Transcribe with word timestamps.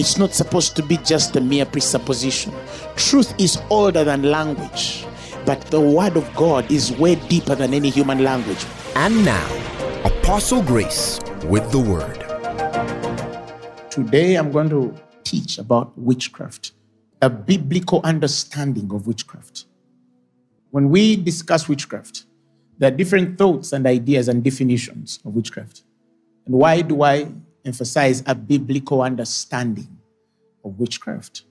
It's 0.00 0.16
not 0.16 0.32
supposed 0.32 0.76
to 0.76 0.82
be 0.82 0.96
just 0.96 1.36
a 1.36 1.42
mere 1.42 1.66
presupposition. 1.66 2.54
Truth 2.96 3.38
is 3.38 3.60
older 3.68 4.02
than 4.02 4.22
language, 4.22 5.04
but 5.44 5.60
the 5.66 5.78
word 5.78 6.16
of 6.16 6.34
God 6.34 6.72
is 6.72 6.90
way 6.92 7.16
deeper 7.16 7.54
than 7.54 7.74
any 7.74 7.90
human 7.90 8.24
language. 8.24 8.64
And 8.96 9.22
now, 9.26 9.46
Apostle 10.02 10.62
Grace 10.62 11.20
with 11.44 11.70
the 11.70 11.80
word. 11.80 12.16
Today 13.90 14.36
I'm 14.36 14.50
going 14.50 14.70
to 14.70 14.94
teach 15.22 15.58
about 15.58 15.92
witchcraft, 15.98 16.72
a 17.20 17.28
biblical 17.28 18.00
understanding 18.02 18.90
of 18.94 19.06
witchcraft. 19.06 19.66
When 20.70 20.88
we 20.88 21.16
discuss 21.16 21.68
witchcraft, 21.68 22.24
there 22.78 22.90
are 22.90 22.96
different 22.96 23.36
thoughts 23.36 23.74
and 23.74 23.86
ideas 23.86 24.28
and 24.28 24.42
definitions 24.42 25.20
of 25.26 25.34
witchcraft. 25.34 25.82
And 26.46 26.54
why 26.54 26.80
do 26.80 27.02
I 27.02 27.30
emphasize 27.66 28.22
a 28.26 28.34
biblical 28.34 29.02
understanding 29.02 29.98
of 30.64 30.78
witchcraft? 30.78 31.42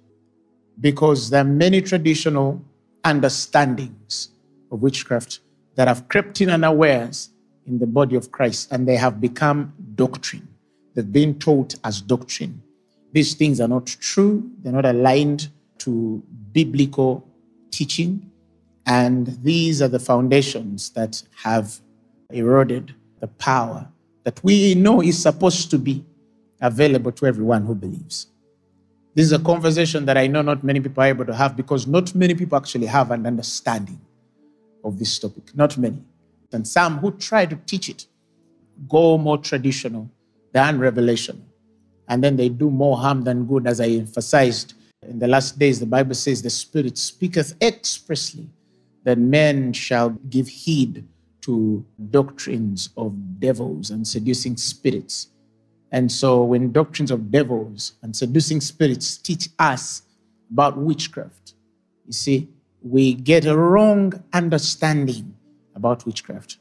Because 0.80 1.30
there 1.30 1.42
are 1.42 1.52
many 1.66 1.82
traditional 1.82 2.62
understandings 3.04 4.30
of 4.72 4.82
witchcraft 4.82 5.40
that 5.76 5.88
have 5.88 6.08
crept 6.08 6.42
in 6.42 6.50
unawares 6.50 7.30
in 7.66 7.80
the 7.80 7.88
body 7.88 8.16
of 8.16 8.32
Christ 8.32 8.72
and 8.72 8.88
they 8.88 8.96
have 8.96 9.22
become 9.22 9.74
doctrine. 9.96 10.48
They've 10.96 11.12
been 11.12 11.38
taught 11.40 11.76
as 11.84 12.02
doctrine. 12.02 12.62
These 13.12 13.36
things 13.36 13.62
are 13.62 13.68
not 13.68 13.88
true, 13.88 14.50
they're 14.62 14.74
not 14.74 14.86
aligned 14.86 15.50
to 15.80 16.24
biblical 16.52 17.28
teaching. 17.72 18.30
And 18.86 19.28
these 19.44 19.82
are 19.82 19.88
the 19.88 20.00
foundations 20.00 20.90
that 20.92 21.22
have 21.44 21.80
eroded 22.32 22.94
the 23.20 23.28
power 23.28 23.88
that 24.24 24.44
we 24.44 24.76
know 24.76 25.02
is 25.02 25.22
supposed 25.22 25.72
to 25.72 25.78
be 25.78 26.04
available 26.62 27.12
to 27.14 27.26
everyone 27.26 27.66
who 27.66 27.76
believes. 27.76 28.28
This 29.20 29.26
is 29.26 29.34
a 29.34 29.40
conversation 29.40 30.06
that 30.06 30.16
I 30.16 30.28
know 30.28 30.42
not 30.42 30.64
many 30.64 30.80
people 30.80 31.04
are 31.04 31.08
able 31.08 31.26
to 31.26 31.36
have 31.36 31.58
because 31.58 31.86
not 31.86 32.16
many 32.16 32.34
people 32.36 32.56
actually 32.56 32.86
have 32.86 33.12
an 33.12 33.28
understanding 33.28 34.00
of 34.82 34.98
this 34.98 35.20
topic. 35.20 35.54
Not 35.54 35.78
many. 35.78 36.02
And 36.54 36.66
some 36.66 37.00
who 37.00 37.12
try 37.12 37.46
to 37.46 37.58
teach 37.66 37.90
it 37.90 38.06
go 38.88 39.18
more 39.18 39.38
traditional 39.38 40.10
than 40.54 40.80
revelation. 40.80 41.46
And 42.08 42.24
then 42.24 42.38
they 42.38 42.48
do 42.48 42.70
more 42.70 42.98
harm 42.98 43.24
than 43.24 43.46
good, 43.46 43.68
as 43.68 43.82
I 43.82 43.88
emphasized 43.88 44.76
in 45.06 45.20
the 45.20 45.28
last 45.28 45.60
days. 45.60 45.82
The 45.82 45.86
Bible 45.86 46.16
says, 46.16 46.42
The 46.42 46.50
Spirit 46.50 46.98
speaketh 46.98 47.62
expressly 47.62 48.50
that 49.04 49.18
men 49.18 49.74
shall 49.74 50.12
give 50.30 50.48
heed 50.48 51.06
to 51.42 51.86
doctrines 52.10 52.88
of 52.96 53.42
devils 53.42 53.90
and 53.90 54.08
seducing 54.08 54.56
spirits. 54.56 55.28
And 55.92 56.12
so, 56.12 56.44
when 56.44 56.72
doctrines 56.72 57.12
of 57.12 57.32
devils 57.32 57.94
and 58.04 58.16
seducing 58.16 58.62
spirits 58.62 59.18
teach 59.18 59.50
us 59.58 60.04
about 60.52 60.78
witchcraft, 60.78 61.54
you 62.06 62.14
see, 62.14 62.50
we 62.82 63.14
get 63.14 63.46
a 63.46 63.58
wrong 63.58 64.14
understanding 64.34 65.36
about 65.76 66.06
witchcraft. 66.06 66.58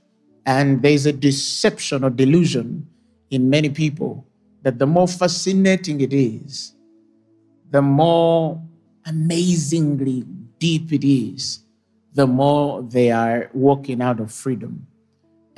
And 0.47 0.83
there's 0.83 1.05
a 1.07 1.13
deception 1.13 2.05
or 2.05 2.11
delusion 2.11 2.87
in 3.31 3.51
many 3.51 3.69
people 3.69 4.27
that 4.63 4.79
the 4.79 4.87
more 4.87 5.07
fascinating 5.07 6.01
it 6.01 6.13
is, 6.13 6.75
the 7.71 7.83
more 7.83 8.61
amazingly 9.05 10.25
deep 10.59 10.93
it 10.93 11.07
is, 11.07 11.61
the 12.15 12.27
more 12.27 12.83
they 12.83 13.11
are 13.11 13.51
walking 13.53 14.01
out 14.01 14.21
of 14.21 14.33
freedom. 14.33 14.87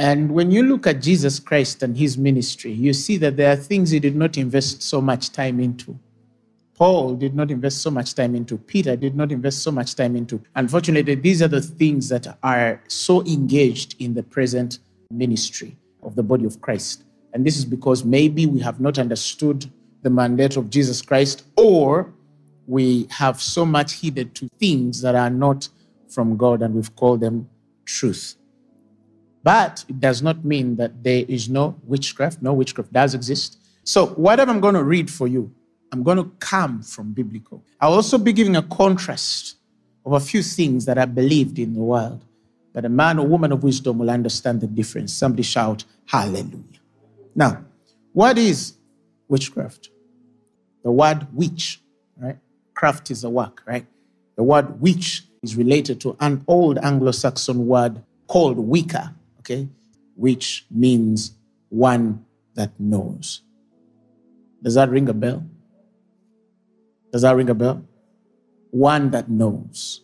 And 0.00 0.33
when 0.33 0.50
you 0.50 0.62
look 0.62 0.87
at 0.87 1.03
Jesus 1.03 1.38
Christ 1.38 1.83
and 1.83 1.94
his 1.94 2.16
ministry, 2.16 2.72
you 2.72 2.94
see 2.94 3.19
that 3.19 3.37
there 3.37 3.53
are 3.53 3.56
things 3.56 3.91
he 3.91 4.00
did 4.00 4.16
not 4.16 4.38
invest 4.38 4.81
so 4.81 4.99
much 4.99 5.31
time 5.31 5.61
into. 5.61 5.99
Paul 6.75 7.16
did 7.16 7.34
not 7.34 7.50
invest 7.50 7.83
so 7.83 7.91
much 7.91 8.15
time 8.15 8.34
into. 8.34 8.56
Peter 8.56 8.97
did 8.97 9.15
not 9.15 9.31
invest 9.31 9.62
so 9.62 9.71
much 9.71 9.94
time 9.97 10.16
into. 10.16 10.43
Unfortunately, 10.55 11.16
these 11.16 11.43
are 11.43 11.49
the 11.49 11.61
things 11.61 12.09
that 12.09 12.38
are 12.43 12.83
so 12.88 13.21
engaged 13.27 13.97
in 13.99 14.15
the 14.15 14.22
present 14.22 14.78
ministry 15.11 15.77
of 16.03 16.17
the 16.17 16.22
body 16.22 16.47
of 16.47 16.62
Christ. 16.62 17.05
And 17.34 17.44
this 17.47 17.59
is 17.59 17.67
because 17.67 18.03
maybe 18.03 18.47
we 18.47 18.61
have 18.61 18.81
not 18.81 18.99
understood 18.99 19.71
the 20.00 20.09
mandate 20.09 20.56
of 20.56 20.71
Jesus 20.71 21.03
Christ, 21.03 21.44
or 21.59 22.11
we 22.67 23.06
have 23.11 23.38
so 23.43 23.67
much 23.67 23.97
heeded 23.97 24.34
to 24.37 24.49
things 24.59 25.03
that 25.03 25.15
are 25.15 25.28
not 25.28 25.69
from 26.09 26.38
God 26.38 26.62
and 26.62 26.75
we've 26.75 26.97
called 26.97 27.21
them 27.21 27.50
truth. 27.84 28.37
But 29.43 29.84
it 29.89 30.01
does 30.01 30.23
not 30.23 30.45
mean 30.45 30.77
that 30.77 31.03
there 31.03 31.25
is 31.27 31.49
no 31.49 31.77
witchcraft. 31.84 32.43
No 32.43 32.53
witchcraft 32.53 32.93
does 32.93 33.15
exist. 33.15 33.59
So, 33.84 34.06
whatever 34.09 34.51
I'm 34.51 34.61
going 34.61 34.75
to 34.75 34.84
read 34.84 35.11
for 35.11 35.27
you, 35.27 35.53
I'm 35.93 36.03
going 36.03 36.19
to 36.19 36.31
come 36.39 36.83
from 36.83 37.12
biblical. 37.12 37.65
I'll 37.81 37.95
also 37.95 38.19
be 38.19 38.33
giving 38.33 38.56
a 38.56 38.62
contrast 38.62 39.56
of 40.05 40.12
a 40.12 40.21
few 40.21 40.43
things 40.43 40.84
that 40.84 40.99
are 40.99 41.06
believed 41.06 41.59
in 41.59 41.75
the 41.75 41.81
world. 41.81 42.25
But 42.73 42.84
a 42.84 42.89
man 42.89 43.19
or 43.19 43.27
woman 43.27 43.50
of 43.50 43.65
wisdom 43.65 43.99
will 43.99 44.11
understand 44.11 44.61
the 44.61 44.67
difference. 44.67 45.12
Somebody 45.12 45.43
shout, 45.43 45.84
Hallelujah. 46.06 46.81
Now, 47.34 47.65
what 48.12 48.39
is 48.39 48.75
witchcraft? 49.29 49.91
The 50.83 50.91
word 50.91 51.27
witch, 51.33 51.81
right? 52.17 52.37
Craft 52.75 53.11
is 53.11 53.25
a 53.25 53.31
work, 53.31 53.62
right? 53.67 53.87
The 54.37 54.43
word 54.43 54.81
witch 54.81 55.25
is 55.43 55.56
related 55.56 56.00
to 56.03 56.17
an 56.21 56.45
old 56.47 56.79
Anglo 56.79 57.12
Saxon 57.12 57.67
word 57.67 58.03
called 58.27 58.59
Wicca, 58.59 59.15
okay, 59.41 59.69
which 60.17 60.67
means 60.71 61.33
one 61.69 62.25
that 62.55 62.73
knows. 62.78 63.43
Does 64.62 64.75
that 64.75 64.91
ring 64.91 65.09
a 65.09 65.15
bell? 65.15 65.45
Does 67.12 67.23
that 67.23 67.34
ring 67.34 67.50
a 67.50 67.55
bell? 67.55 67.84
One 68.71 69.11
that 69.11 69.29
knows. 69.29 70.03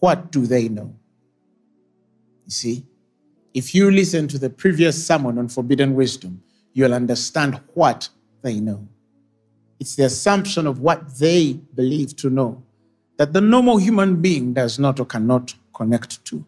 What 0.00 0.32
do 0.32 0.46
they 0.46 0.68
know? 0.68 0.94
You 2.44 2.50
see, 2.50 2.86
if 3.52 3.74
you 3.74 3.90
listen 3.90 4.28
to 4.28 4.38
the 4.38 4.50
previous 4.50 5.06
sermon 5.06 5.38
on 5.38 5.48
forbidden 5.48 5.94
wisdom, 5.94 6.42
you'll 6.72 6.94
understand 6.94 7.60
what 7.74 8.08
they 8.42 8.60
know. 8.60 8.88
It's 9.78 9.96
the 9.96 10.04
assumption 10.04 10.66
of 10.66 10.80
what 10.80 11.18
they 11.18 11.54
believe 11.74 12.16
to 12.16 12.30
know 12.30 12.62
that 13.16 13.32
the 13.32 13.40
normal 13.40 13.76
human 13.76 14.20
being 14.20 14.52
does 14.54 14.78
not 14.78 14.98
or 14.98 15.06
cannot 15.06 15.54
connect 15.72 16.24
to. 16.24 16.44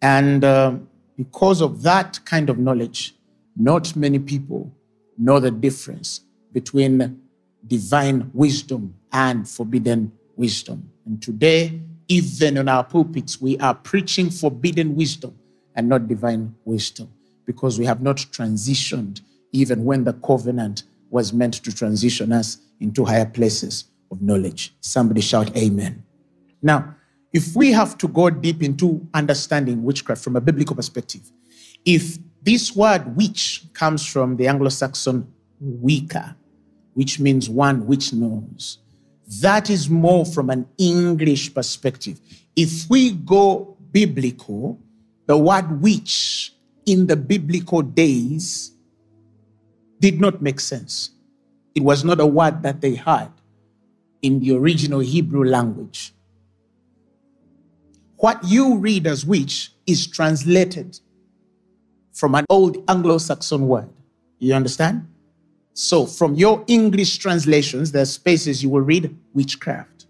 And 0.00 0.44
uh, 0.44 0.76
because 1.18 1.60
of 1.60 1.82
that 1.82 2.20
kind 2.24 2.48
of 2.48 2.58
knowledge, 2.58 3.16
not 3.56 3.94
many 3.96 4.20
people 4.20 4.72
know 5.18 5.40
the 5.40 5.50
difference 5.50 6.20
between 6.52 7.20
divine 7.66 8.30
wisdom 8.32 8.94
and 9.12 9.46
forbidden 9.46 10.12
wisdom. 10.36 10.88
And 11.04 11.20
today, 11.20 11.82
even 12.06 12.56
in 12.56 12.68
our 12.68 12.84
pulpits, 12.84 13.40
we 13.40 13.58
are 13.58 13.74
preaching 13.74 14.30
forbidden 14.30 14.94
wisdom 14.94 15.36
and 15.74 15.88
not 15.88 16.06
divine 16.06 16.54
wisdom 16.64 17.12
because 17.44 17.80
we 17.80 17.84
have 17.84 18.00
not 18.00 18.18
transitioned 18.18 19.20
even 19.50 19.84
when 19.84 20.04
the 20.04 20.12
covenant 20.12 20.84
was 21.10 21.32
meant 21.32 21.54
to 21.54 21.74
transition 21.74 22.32
us 22.32 22.58
into 22.78 23.04
higher 23.04 23.26
places 23.26 23.86
of 24.12 24.22
knowledge. 24.22 24.72
Somebody 24.80 25.20
shout, 25.20 25.54
Amen. 25.56 26.04
Now, 26.62 26.94
if 27.32 27.54
we 27.54 27.72
have 27.72 27.98
to 27.98 28.08
go 28.08 28.30
deep 28.30 28.62
into 28.62 29.06
understanding 29.14 29.82
witchcraft 29.82 30.22
from 30.22 30.36
a 30.36 30.40
biblical 30.40 30.74
perspective, 30.74 31.30
if 31.84 32.18
this 32.42 32.74
word 32.74 33.16
witch 33.16 33.64
comes 33.74 34.06
from 34.06 34.36
the 34.36 34.48
Anglo 34.48 34.68
Saxon 34.68 35.26
Wicca, 35.60 36.36
which 36.94 37.20
means 37.20 37.48
one 37.48 37.86
which 37.86 38.12
knows, 38.12 38.78
that 39.40 39.68
is 39.68 39.90
more 39.90 40.24
from 40.24 40.48
an 40.50 40.66
English 40.78 41.52
perspective. 41.52 42.20
If 42.56 42.88
we 42.88 43.12
go 43.12 43.76
biblical, 43.92 44.78
the 45.26 45.36
word 45.36 45.82
witch 45.82 46.54
in 46.86 47.06
the 47.06 47.16
biblical 47.16 47.82
days 47.82 48.72
did 50.00 50.20
not 50.20 50.40
make 50.40 50.60
sense. 50.60 51.10
It 51.74 51.82
was 51.82 52.04
not 52.04 52.20
a 52.20 52.26
word 52.26 52.62
that 52.62 52.80
they 52.80 52.94
had 52.94 53.28
in 54.22 54.40
the 54.40 54.56
original 54.56 55.00
Hebrew 55.00 55.44
language. 55.44 56.14
What 58.18 58.42
you 58.44 58.76
read 58.76 59.06
as 59.06 59.24
witch 59.24 59.72
is 59.86 60.06
translated 60.06 60.98
from 62.12 62.34
an 62.34 62.44
old 62.50 62.76
Anglo 62.88 63.18
Saxon 63.18 63.68
word. 63.68 63.88
You 64.40 64.54
understand? 64.54 65.06
So, 65.72 66.04
from 66.04 66.34
your 66.34 66.64
English 66.66 67.18
translations, 67.18 67.92
there 67.92 68.02
are 68.02 68.06
spaces 68.06 68.60
you 68.60 68.70
will 68.70 68.80
read 68.80 69.16
witchcraft. 69.34 70.06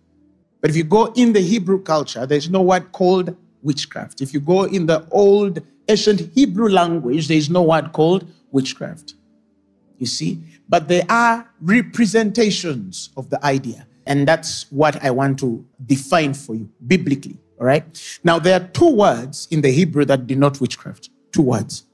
But 0.62 0.70
if 0.70 0.76
you 0.76 0.84
go 0.84 1.12
in 1.16 1.34
the 1.34 1.40
Hebrew 1.40 1.82
culture, 1.82 2.24
there's 2.24 2.48
no 2.48 2.62
word 2.62 2.92
called 2.92 3.36
witchcraft. 3.62 4.22
If 4.22 4.32
you 4.32 4.40
go 4.40 4.64
in 4.64 4.86
the 4.86 5.06
old 5.10 5.60
ancient 5.86 6.32
Hebrew 6.34 6.70
language, 6.70 7.28
there 7.28 7.36
is 7.36 7.50
no 7.50 7.62
word 7.62 7.92
called 7.92 8.26
witchcraft. 8.50 9.14
You 9.98 10.06
see? 10.06 10.38
But 10.66 10.88
there 10.88 11.04
are 11.10 11.46
representations 11.60 13.10
of 13.18 13.28
the 13.28 13.44
idea. 13.44 13.86
And 14.06 14.26
that's 14.26 14.64
what 14.70 15.04
I 15.04 15.10
want 15.10 15.38
to 15.40 15.62
define 15.84 16.32
for 16.32 16.54
you 16.54 16.70
biblically. 16.86 17.36
All 17.60 17.66
right. 17.66 18.18
Now, 18.22 18.38
there 18.38 18.60
are 18.60 18.66
two 18.68 18.94
words 18.94 19.48
in 19.50 19.60
the 19.60 19.70
Hebrew 19.70 20.04
that 20.04 20.26
denote 20.26 20.60
witchcraft. 20.60 21.10
Two 21.32 21.42
words. 21.42 21.84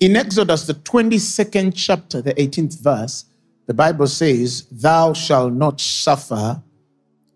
In 0.00 0.16
Exodus, 0.16 0.66
the 0.66 0.74
22nd 0.74 1.72
chapter, 1.74 2.22
the 2.22 2.34
18th 2.34 2.80
verse, 2.82 3.24
the 3.66 3.74
Bible 3.74 4.06
says, 4.06 4.66
Thou 4.70 5.12
shalt 5.12 5.52
not 5.52 5.80
suffer 5.80 6.62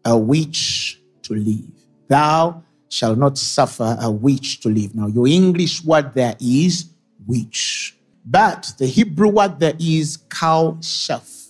a 0.04 0.16
witch 0.16 1.00
to 1.22 1.34
live. 1.34 1.70
Thou 2.08 2.62
shalt 2.88 3.18
not 3.18 3.38
suffer 3.38 3.96
a 4.00 4.10
witch 4.10 4.60
to 4.60 4.68
live. 4.68 4.94
Now, 4.94 5.06
your 5.06 5.26
English 5.26 5.84
word 5.84 6.14
there 6.14 6.36
is 6.40 6.90
witch. 7.26 7.96
But 8.24 8.72
the 8.78 8.86
Hebrew 8.86 9.28
word 9.28 9.58
there 9.58 9.74
is 9.78 10.18
kashaf. 10.28 11.48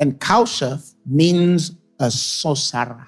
And 0.00 0.18
kashaf 0.20 0.94
means 1.04 1.72
a 1.98 2.10
sorcerer. 2.10 3.07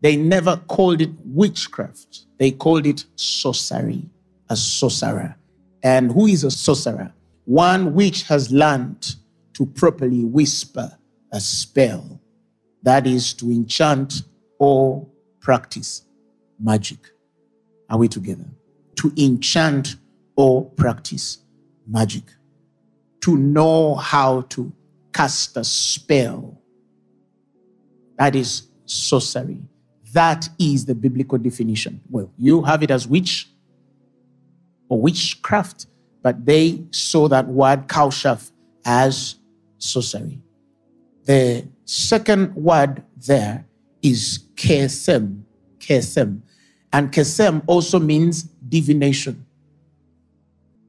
They 0.00 0.16
never 0.16 0.56
called 0.56 1.00
it 1.00 1.10
witchcraft. 1.24 2.26
They 2.38 2.50
called 2.50 2.86
it 2.86 3.04
sorcery, 3.16 4.08
a 4.48 4.56
sorcerer. 4.56 5.36
And 5.82 6.12
who 6.12 6.26
is 6.26 6.44
a 6.44 6.50
sorcerer? 6.50 7.12
One 7.44 7.94
which 7.94 8.24
has 8.24 8.50
learned 8.52 9.16
to 9.54 9.66
properly 9.66 10.24
whisper 10.24 10.96
a 11.32 11.40
spell, 11.40 12.20
that 12.82 13.06
is 13.06 13.32
to 13.34 13.50
enchant 13.50 14.22
or 14.58 15.06
practice 15.40 16.02
magic. 16.60 16.98
Are 17.88 17.98
we 17.98 18.08
together? 18.08 18.44
To 18.96 19.12
enchant 19.16 19.96
or 20.36 20.64
practice 20.64 21.38
magic. 21.86 22.24
To 23.20 23.36
know 23.36 23.94
how 23.94 24.42
to 24.42 24.72
cast 25.12 25.56
a 25.56 25.64
spell. 25.64 26.60
That 28.18 28.36
is 28.36 28.68
sorcery. 28.84 29.62
That 30.12 30.48
is 30.58 30.86
the 30.86 30.94
biblical 30.94 31.38
definition. 31.38 32.00
Well, 32.10 32.30
you 32.38 32.62
have 32.62 32.82
it 32.82 32.90
as 32.90 33.06
witch 33.06 33.48
or 34.88 35.00
witchcraft, 35.00 35.86
but 36.22 36.46
they 36.46 36.82
saw 36.90 37.28
that 37.28 37.48
word 37.48 37.88
kashaf 37.88 38.50
as 38.84 39.36
sorcery. 39.78 40.40
The 41.24 41.66
second 41.84 42.54
word 42.54 43.02
there 43.26 43.66
is 44.02 44.44
kesem, 44.54 45.42
kesem. 45.78 46.40
And 46.92 47.12
kesem 47.12 47.62
also 47.66 47.98
means 47.98 48.44
divination. 48.68 49.44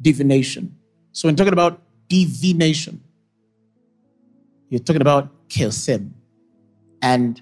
Divination. 0.01 0.75
So 1.11 1.27
when 1.27 1.35
talking 1.35 1.53
about 1.53 1.81
divination, 2.07 3.01
you're 4.69 4.79
talking 4.79 5.01
about 5.01 5.49
kesem. 5.49 6.11
And 7.01 7.41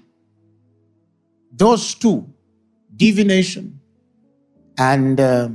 those 1.56 1.94
two, 1.94 2.28
divination 2.96 3.80
and 4.78 5.20
uh, 5.20 5.48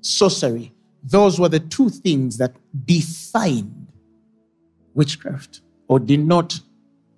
sorcery, 0.00 0.72
those 1.02 1.40
were 1.40 1.48
the 1.48 1.60
two 1.60 1.88
things 1.88 2.36
that 2.38 2.54
defined 2.84 3.88
witchcraft 4.94 5.62
or 5.88 5.98
denote 5.98 6.60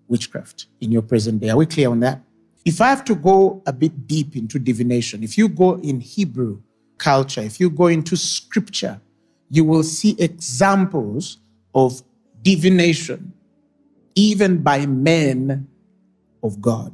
witchcraft 0.09 0.67
in 0.81 0.93
your 0.93 1.03
present 1.03 1.41
day. 1.41 1.51
Are 1.51 1.57
we 1.57 1.67
clear 1.67 1.91
on 1.91 2.01
that? 2.01 2.21
If 2.65 2.81
I 2.81 2.89
have 2.89 3.05
to 3.07 3.15
go 3.15 3.63
a 3.67 3.73
bit 3.73 4.07
deep 4.07 4.37
into 4.37 4.59
divination, 4.59 5.23
if 5.23 5.37
you 5.37 5.49
go 5.49 5.75
in 5.79 6.01
Hebrew 6.01 6.61
culture, 6.99 7.41
if 7.41 7.59
you 7.59 7.71
go 7.71 7.89
into 7.89 8.17
scripture, 8.17 9.01
you 9.51 9.65
will 9.65 9.83
see 9.83 10.15
examples 10.19 11.39
of 11.75 12.03
divination, 12.43 13.33
even 14.15 14.63
by 14.63 14.87
men 14.87 15.67
of 16.43 16.61
God. 16.61 16.93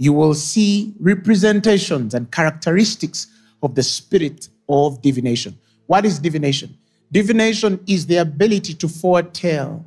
You 0.00 0.14
will 0.14 0.32
see 0.32 0.94
representations 0.98 2.14
and 2.14 2.32
characteristics 2.32 3.26
of 3.62 3.74
the 3.74 3.82
spirit 3.82 4.48
of 4.66 5.02
divination. 5.02 5.58
What 5.88 6.06
is 6.06 6.18
divination? 6.18 6.74
Divination 7.12 7.78
is 7.86 8.06
the 8.06 8.16
ability 8.16 8.72
to 8.72 8.88
foretell, 8.88 9.84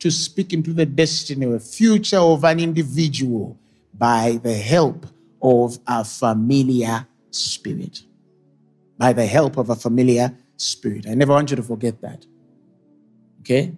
to 0.00 0.10
speak 0.10 0.52
into 0.52 0.74
the 0.74 0.84
destiny 0.84 1.46
or 1.46 1.58
future 1.60 2.18
of 2.18 2.44
an 2.44 2.60
individual 2.60 3.58
by 3.94 4.38
the 4.42 4.52
help 4.52 5.06
of 5.40 5.78
a 5.86 6.04
familiar 6.04 7.06
spirit. 7.30 8.02
By 8.98 9.14
the 9.14 9.24
help 9.24 9.56
of 9.56 9.70
a 9.70 9.76
familiar 9.76 10.36
spirit. 10.58 11.06
I 11.08 11.14
never 11.14 11.32
want 11.32 11.48
you 11.48 11.56
to 11.56 11.62
forget 11.62 12.02
that. 12.02 12.26
Okay? 13.40 13.72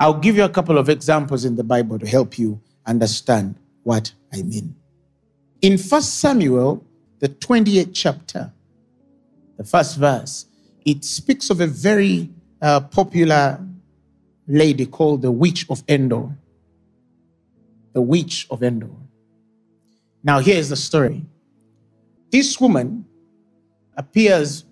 I'll 0.00 0.18
give 0.18 0.36
you 0.36 0.42
a 0.42 0.48
couple 0.48 0.76
of 0.76 0.88
examples 0.88 1.44
in 1.44 1.54
the 1.54 1.62
Bible 1.62 2.00
to 2.00 2.06
help 2.08 2.36
you 2.36 2.60
understand 2.84 3.54
what 3.82 4.12
I 4.32 4.42
mean. 4.42 4.74
In 5.60 5.78
1 5.78 6.02
Samuel, 6.02 6.84
the 7.18 7.28
28th 7.28 7.90
chapter, 7.92 8.52
the 9.56 9.64
first 9.64 9.96
verse, 9.98 10.46
it 10.84 11.04
speaks 11.04 11.50
of 11.50 11.60
a 11.60 11.66
very 11.66 12.30
uh, 12.60 12.80
popular 12.80 13.64
lady 14.48 14.86
called 14.86 15.22
the 15.22 15.30
Witch 15.30 15.66
of 15.70 15.82
Endor. 15.88 16.36
The 17.92 18.02
Witch 18.02 18.46
of 18.50 18.62
Endor. 18.62 18.90
Now, 20.24 20.40
here's 20.40 20.68
the 20.68 20.76
story. 20.76 21.24
This 22.30 22.60
woman 22.60 23.04
appears 23.96 24.64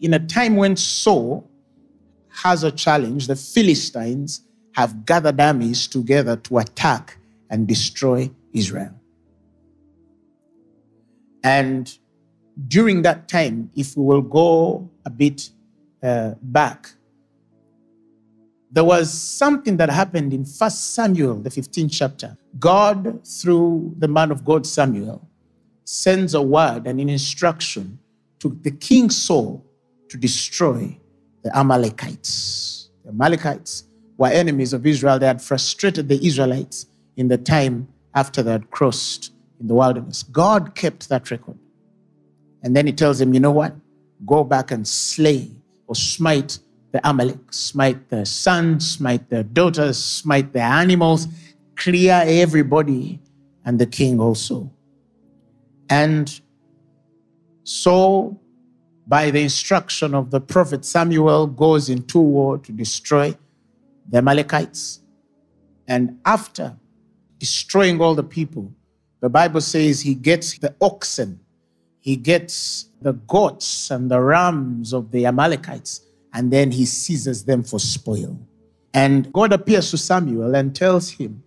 in 0.00 0.14
a 0.14 0.18
time 0.18 0.56
when 0.56 0.76
Saul 0.76 1.48
has 2.28 2.62
a 2.62 2.70
challenge. 2.70 3.26
The 3.26 3.36
Philistines 3.36 4.42
have 4.72 5.04
gathered 5.04 5.40
armies 5.40 5.86
together 5.86 6.36
to 6.36 6.58
attack 6.58 7.18
and 7.50 7.66
destroy 7.66 8.30
Israel. 8.52 8.94
And 11.42 11.96
during 12.66 13.02
that 13.02 13.28
time, 13.28 13.70
if 13.76 13.96
we 13.96 14.04
will 14.04 14.22
go 14.22 14.90
a 15.04 15.10
bit 15.10 15.50
uh, 16.02 16.34
back, 16.42 16.90
there 18.70 18.84
was 18.84 19.10
something 19.10 19.78
that 19.78 19.88
happened 19.88 20.34
in 20.34 20.44
First 20.44 20.94
Samuel, 20.94 21.36
the 21.36 21.48
15th 21.48 21.90
chapter. 21.90 22.36
God, 22.58 23.26
through 23.26 23.94
the 23.98 24.08
man 24.08 24.30
of 24.30 24.44
God 24.44 24.66
Samuel, 24.66 25.26
sends 25.84 26.34
a 26.34 26.42
word 26.42 26.86
and 26.86 27.00
an 27.00 27.08
instruction 27.08 27.98
to 28.40 28.58
the 28.62 28.70
king 28.70 29.08
Saul 29.08 29.64
to 30.10 30.18
destroy 30.18 30.98
the 31.42 31.56
Amalekites. 31.56 32.90
The 33.04 33.10
Amalekites 33.10 33.84
were 34.18 34.28
enemies 34.28 34.74
of 34.74 34.86
Israel. 34.86 35.18
They 35.18 35.26
had 35.26 35.40
frustrated 35.40 36.08
the 36.08 36.24
Israelites 36.26 36.86
in 37.18 37.26
the 37.26 37.36
time 37.36 37.88
after 38.14 38.42
they 38.42 38.52
had 38.52 38.70
crossed 38.70 39.32
in 39.60 39.66
the 39.66 39.74
wilderness. 39.74 40.22
God 40.22 40.74
kept 40.74 41.08
that 41.10 41.30
record. 41.30 41.58
And 42.62 42.74
then 42.74 42.86
he 42.86 42.92
tells 42.92 43.18
them, 43.18 43.34
you 43.34 43.40
know 43.40 43.50
what? 43.50 43.74
Go 44.24 44.44
back 44.44 44.70
and 44.70 44.86
slay 44.86 45.50
or 45.88 45.94
smite 45.94 46.60
the 46.92 47.06
Amalek, 47.06 47.52
smite 47.52 48.08
their 48.08 48.24
sons, 48.24 48.92
smite 48.92 49.28
their 49.28 49.42
daughters, 49.42 49.98
smite 50.02 50.52
their 50.52 50.62
animals, 50.62 51.26
clear 51.76 52.22
everybody 52.24 53.20
and 53.64 53.78
the 53.78 53.86
king 53.86 54.20
also. 54.20 54.70
And 55.90 56.40
so, 57.64 58.38
by 59.06 59.30
the 59.30 59.40
instruction 59.40 60.14
of 60.14 60.30
the 60.30 60.40
prophet 60.40 60.84
Samuel, 60.84 61.48
goes 61.48 61.88
into 61.88 62.20
war 62.20 62.58
to 62.58 62.72
destroy 62.72 63.36
the 64.08 64.18
Amalekites. 64.18 65.00
And 65.86 66.18
after 66.24 66.76
destroying 67.38 68.00
all 68.00 68.14
the 68.14 68.22
people, 68.22 68.72
the 69.20 69.28
Bible 69.28 69.60
says 69.60 70.00
he 70.00 70.14
gets 70.14 70.58
the 70.58 70.74
oxen, 70.80 71.40
he 72.00 72.16
gets 72.16 72.90
the 73.00 73.12
goats 73.12 73.90
and 73.90 74.10
the 74.10 74.20
rams 74.20 74.92
of 74.92 75.10
the 75.10 75.26
Amalekites, 75.26 76.02
and 76.34 76.52
then 76.52 76.70
he 76.70 76.84
seizes 76.84 77.44
them 77.44 77.62
for 77.62 77.80
spoil. 77.80 78.38
And 78.94 79.32
God 79.32 79.52
appears 79.52 79.90
to 79.90 79.98
Samuel 79.98 80.54
and 80.54 80.74
tells 80.74 81.10
him 81.10 81.42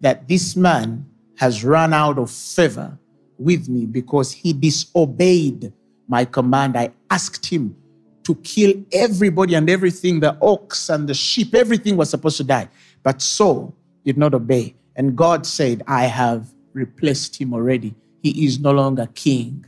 that 0.00 0.28
this 0.28 0.56
man 0.56 1.06
has 1.36 1.64
run 1.64 1.92
out 1.92 2.18
of 2.18 2.30
favor 2.30 2.98
with 3.38 3.68
me 3.68 3.86
because 3.86 4.32
he 4.32 4.52
disobeyed 4.52 5.72
my 6.06 6.24
command. 6.24 6.76
I 6.76 6.92
asked 7.10 7.46
him 7.46 7.76
to 8.24 8.34
kill 8.36 8.74
everybody 8.92 9.54
and 9.54 9.68
everything 9.68 10.20
the 10.20 10.36
ox 10.40 10.88
and 10.88 11.08
the 11.08 11.14
sheep, 11.14 11.54
everything 11.54 11.96
was 11.96 12.10
supposed 12.10 12.36
to 12.38 12.44
die. 12.44 12.68
But 13.02 13.20
Saul 13.20 13.74
did 14.04 14.16
not 14.16 14.34
obey. 14.34 14.74
And 14.96 15.16
God 15.16 15.46
said, 15.46 15.82
I 15.86 16.04
have 16.04 16.48
replaced 16.72 17.40
him 17.40 17.52
already. 17.52 17.94
He 18.22 18.46
is 18.46 18.60
no 18.60 18.72
longer 18.72 19.08
king 19.14 19.66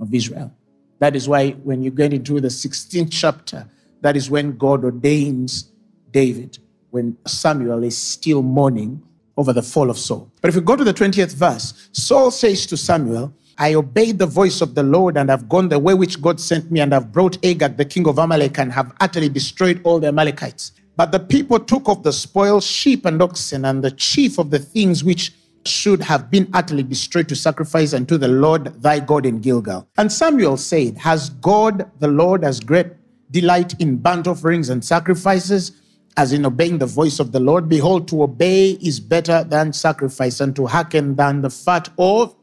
of 0.00 0.12
Israel. 0.12 0.52
That 0.98 1.16
is 1.16 1.28
why 1.28 1.50
when 1.50 1.82
you 1.82 1.90
get 1.90 2.12
into 2.12 2.40
the 2.40 2.48
16th 2.48 3.08
chapter, 3.10 3.66
that 4.00 4.16
is 4.16 4.30
when 4.30 4.56
God 4.56 4.84
ordains 4.84 5.70
David, 6.10 6.58
when 6.90 7.16
Samuel 7.26 7.82
is 7.84 7.96
still 7.96 8.42
mourning 8.42 9.02
over 9.36 9.52
the 9.52 9.62
fall 9.62 9.90
of 9.90 9.98
Saul. 9.98 10.30
But 10.40 10.48
if 10.48 10.54
we 10.54 10.60
go 10.60 10.76
to 10.76 10.84
the 10.84 10.94
20th 10.94 11.34
verse, 11.34 11.88
Saul 11.92 12.30
says 12.30 12.66
to 12.66 12.76
Samuel, 12.76 13.34
I 13.58 13.74
obeyed 13.74 14.18
the 14.18 14.26
voice 14.26 14.60
of 14.60 14.74
the 14.74 14.82
Lord 14.82 15.16
and 15.16 15.30
have 15.30 15.48
gone 15.48 15.68
the 15.68 15.78
way 15.78 15.94
which 15.94 16.20
God 16.20 16.40
sent 16.40 16.70
me 16.70 16.80
and 16.80 16.92
have 16.92 17.12
brought 17.12 17.44
Agag, 17.44 17.76
the 17.76 17.84
king 17.84 18.06
of 18.08 18.18
Amalek, 18.18 18.58
and 18.58 18.72
have 18.72 18.92
utterly 19.00 19.28
destroyed 19.28 19.80
all 19.84 20.00
the 20.00 20.08
Amalekites. 20.08 20.72
But 20.96 21.12
the 21.12 21.20
people 21.20 21.58
took 21.58 21.88
of 21.88 22.02
the 22.02 22.12
spoil 22.12 22.60
sheep 22.60 23.04
and 23.04 23.20
oxen 23.20 23.64
and 23.64 23.82
the 23.82 23.90
chief 23.90 24.38
of 24.38 24.50
the 24.50 24.58
things 24.58 25.02
which 25.02 25.32
should 25.66 26.02
have 26.02 26.30
been 26.30 26.48
utterly 26.52 26.82
destroyed 26.82 27.28
to 27.28 27.36
sacrifice 27.36 27.94
unto 27.94 28.18
the 28.18 28.28
Lord 28.28 28.82
thy 28.82 29.00
God 29.00 29.26
in 29.26 29.40
Gilgal. 29.40 29.88
And 29.96 30.12
Samuel 30.12 30.56
said, 30.56 30.98
Has 30.98 31.30
God 31.30 31.90
the 32.00 32.08
Lord 32.08 32.44
as 32.44 32.60
great 32.60 32.88
delight 33.30 33.80
in 33.80 33.96
burnt 33.96 34.26
offerings 34.26 34.68
and 34.68 34.84
sacrifices 34.84 35.80
as 36.16 36.32
in 36.32 36.46
obeying 36.46 36.78
the 36.78 36.86
voice 36.86 37.18
of 37.18 37.32
the 37.32 37.40
Lord? 37.40 37.68
Behold, 37.68 38.06
to 38.08 38.22
obey 38.22 38.72
is 38.72 39.00
better 39.00 39.42
than 39.42 39.72
sacrifice, 39.72 40.40
and 40.40 40.54
to 40.56 40.66
hearken 40.66 41.16
than 41.16 41.40
the 41.40 41.50
fat 41.50 41.88
of 41.98 42.36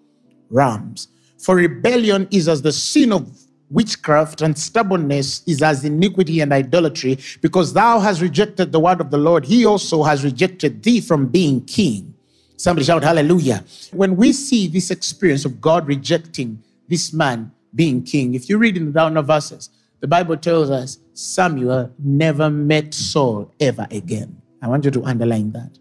rams. 0.50 1.08
For 1.38 1.56
rebellion 1.56 2.28
is 2.32 2.48
as 2.50 2.62
the 2.62 2.72
sin 2.72 3.14
of 3.14 3.32
witchcraft, 3.72 4.42
and 4.42 4.58
stubbornness 4.58 5.44
is 5.48 5.62
as 5.62 5.84
iniquity 5.84 6.42
and 6.42 6.52
idolatry, 6.52 7.18
because 7.42 7.74
thou 7.74 8.00
hast 8.00 8.22
rejected 8.22 8.72
the 8.72 8.80
word 8.80 9.02
of 9.02 9.10
the 9.10 9.18
Lord, 9.18 9.46
he 9.46 9.66
also 9.66 10.04
has 10.04 10.24
rejected 10.24 10.84
thee 10.84 11.02
from 11.02 11.28
being 11.28 11.62
king. 11.66 12.14
Somebody 12.58 12.86
shout 12.86 13.04
hallelujah. 13.04 13.64
When 13.92 14.16
we 14.16 14.34
see 14.34 14.68
this 14.68 14.92
experience 14.92 15.46
of 15.46 15.60
God 15.60 15.88
rejecting 15.88 16.62
this 16.88 17.12
man 17.12 17.52
being 17.74 18.04
king, 18.04 18.36
if 18.36 18.50
you 18.50 18.58
read 18.58 18.78
in 18.78 18.88
the 18.88 18.92
down 18.92 19.18
of 19.18 19.28
verses, 19.28 19.70
the 20.00 20.08
Bible 20.08 20.38
tells 20.38 20.70
us 20.70 20.98
Samuel 21.14 21.92
never 21.98 22.50
met 22.50 22.94
Saul 22.94 23.52
ever 23.60 23.88
again. 23.90 24.42
I 24.62 24.68
want 24.68 24.86
you 24.86 24.92
to 24.92 25.04
underline 25.06 25.52
that. 25.54 25.80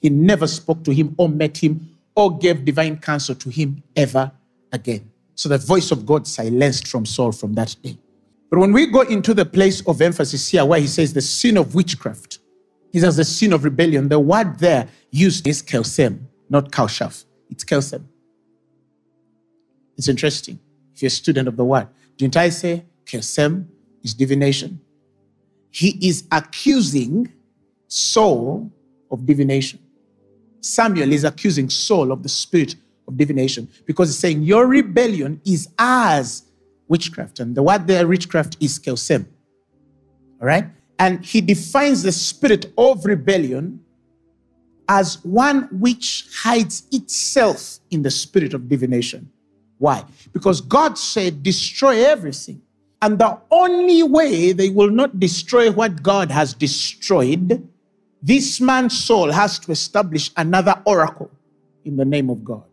He 0.00 0.08
never 0.08 0.46
spoke 0.46 0.84
to 0.84 0.92
him 0.92 1.14
or 1.18 1.28
met 1.28 1.58
him 1.58 1.96
or 2.14 2.36
gave 2.38 2.64
divine 2.64 2.98
counsel 2.98 3.34
to 3.34 3.50
him 3.50 3.82
ever 3.96 4.32
again. 4.72 5.10
So 5.40 5.48
the 5.48 5.56
voice 5.56 5.90
of 5.90 6.04
God 6.04 6.26
silenced 6.26 6.86
from 6.86 7.06
Saul 7.06 7.32
from 7.32 7.54
that 7.54 7.74
day. 7.82 7.96
But 8.50 8.58
when 8.58 8.74
we 8.74 8.84
go 8.84 9.00
into 9.00 9.32
the 9.32 9.46
place 9.46 9.80
of 9.86 10.02
emphasis 10.02 10.46
here, 10.48 10.66
where 10.66 10.78
he 10.78 10.86
says 10.86 11.14
the 11.14 11.22
sin 11.22 11.56
of 11.56 11.74
witchcraft, 11.74 12.40
he 12.92 13.00
says 13.00 13.16
the 13.16 13.24
sin 13.24 13.54
of 13.54 13.64
rebellion, 13.64 14.10
the 14.10 14.20
word 14.20 14.58
there 14.58 14.86
used 15.10 15.46
is 15.46 15.62
kelsem, 15.62 16.18
not 16.50 16.70
kaushaf. 16.70 17.24
It's 17.48 17.64
kelsem. 17.64 18.04
It's 19.96 20.08
interesting. 20.08 20.58
If 20.94 21.00
you're 21.00 21.06
a 21.06 21.10
student 21.10 21.48
of 21.48 21.56
the 21.56 21.64
word, 21.64 21.88
didn't 22.18 22.36
I 22.36 22.50
say 22.50 22.84
kelsem 23.06 23.66
is 24.02 24.12
divination? 24.12 24.78
He 25.70 26.06
is 26.06 26.24
accusing 26.30 27.32
Saul 27.88 28.70
of 29.10 29.24
divination. 29.24 29.78
Samuel 30.60 31.14
is 31.14 31.24
accusing 31.24 31.70
Saul 31.70 32.12
of 32.12 32.22
the 32.22 32.28
spirit 32.28 32.74
of 33.10 33.16
divination 33.16 33.68
because 33.86 34.08
he's 34.08 34.18
saying 34.18 34.42
your 34.42 34.66
rebellion 34.66 35.40
is 35.44 35.68
as 35.78 36.44
witchcraft. 36.88 37.40
And 37.40 37.54
the 37.54 37.62
word 37.62 37.86
there, 37.86 38.06
witchcraft, 38.06 38.56
is 38.60 38.78
kelsem. 38.78 39.26
All 40.40 40.46
right? 40.46 40.66
And 40.98 41.24
he 41.24 41.40
defines 41.40 42.02
the 42.02 42.12
spirit 42.12 42.72
of 42.76 43.04
rebellion 43.04 43.80
as 44.88 45.22
one 45.24 45.68
which 45.72 46.26
hides 46.42 46.84
itself 46.90 47.78
in 47.90 48.02
the 48.02 48.10
spirit 48.10 48.54
of 48.54 48.68
divination. 48.68 49.30
Why? 49.78 50.04
Because 50.32 50.60
God 50.60 50.98
said, 50.98 51.42
destroy 51.42 52.04
everything. 52.04 52.60
And 53.00 53.18
the 53.18 53.38
only 53.50 54.02
way 54.02 54.52
they 54.52 54.68
will 54.68 54.90
not 54.90 55.18
destroy 55.18 55.70
what 55.70 56.02
God 56.02 56.30
has 56.30 56.52
destroyed, 56.52 57.66
this 58.20 58.60
man's 58.60 58.98
soul 58.98 59.32
has 59.32 59.58
to 59.60 59.72
establish 59.72 60.30
another 60.36 60.82
oracle 60.84 61.30
in 61.84 61.96
the 61.96 62.04
name 62.04 62.28
of 62.28 62.44
God. 62.44 62.64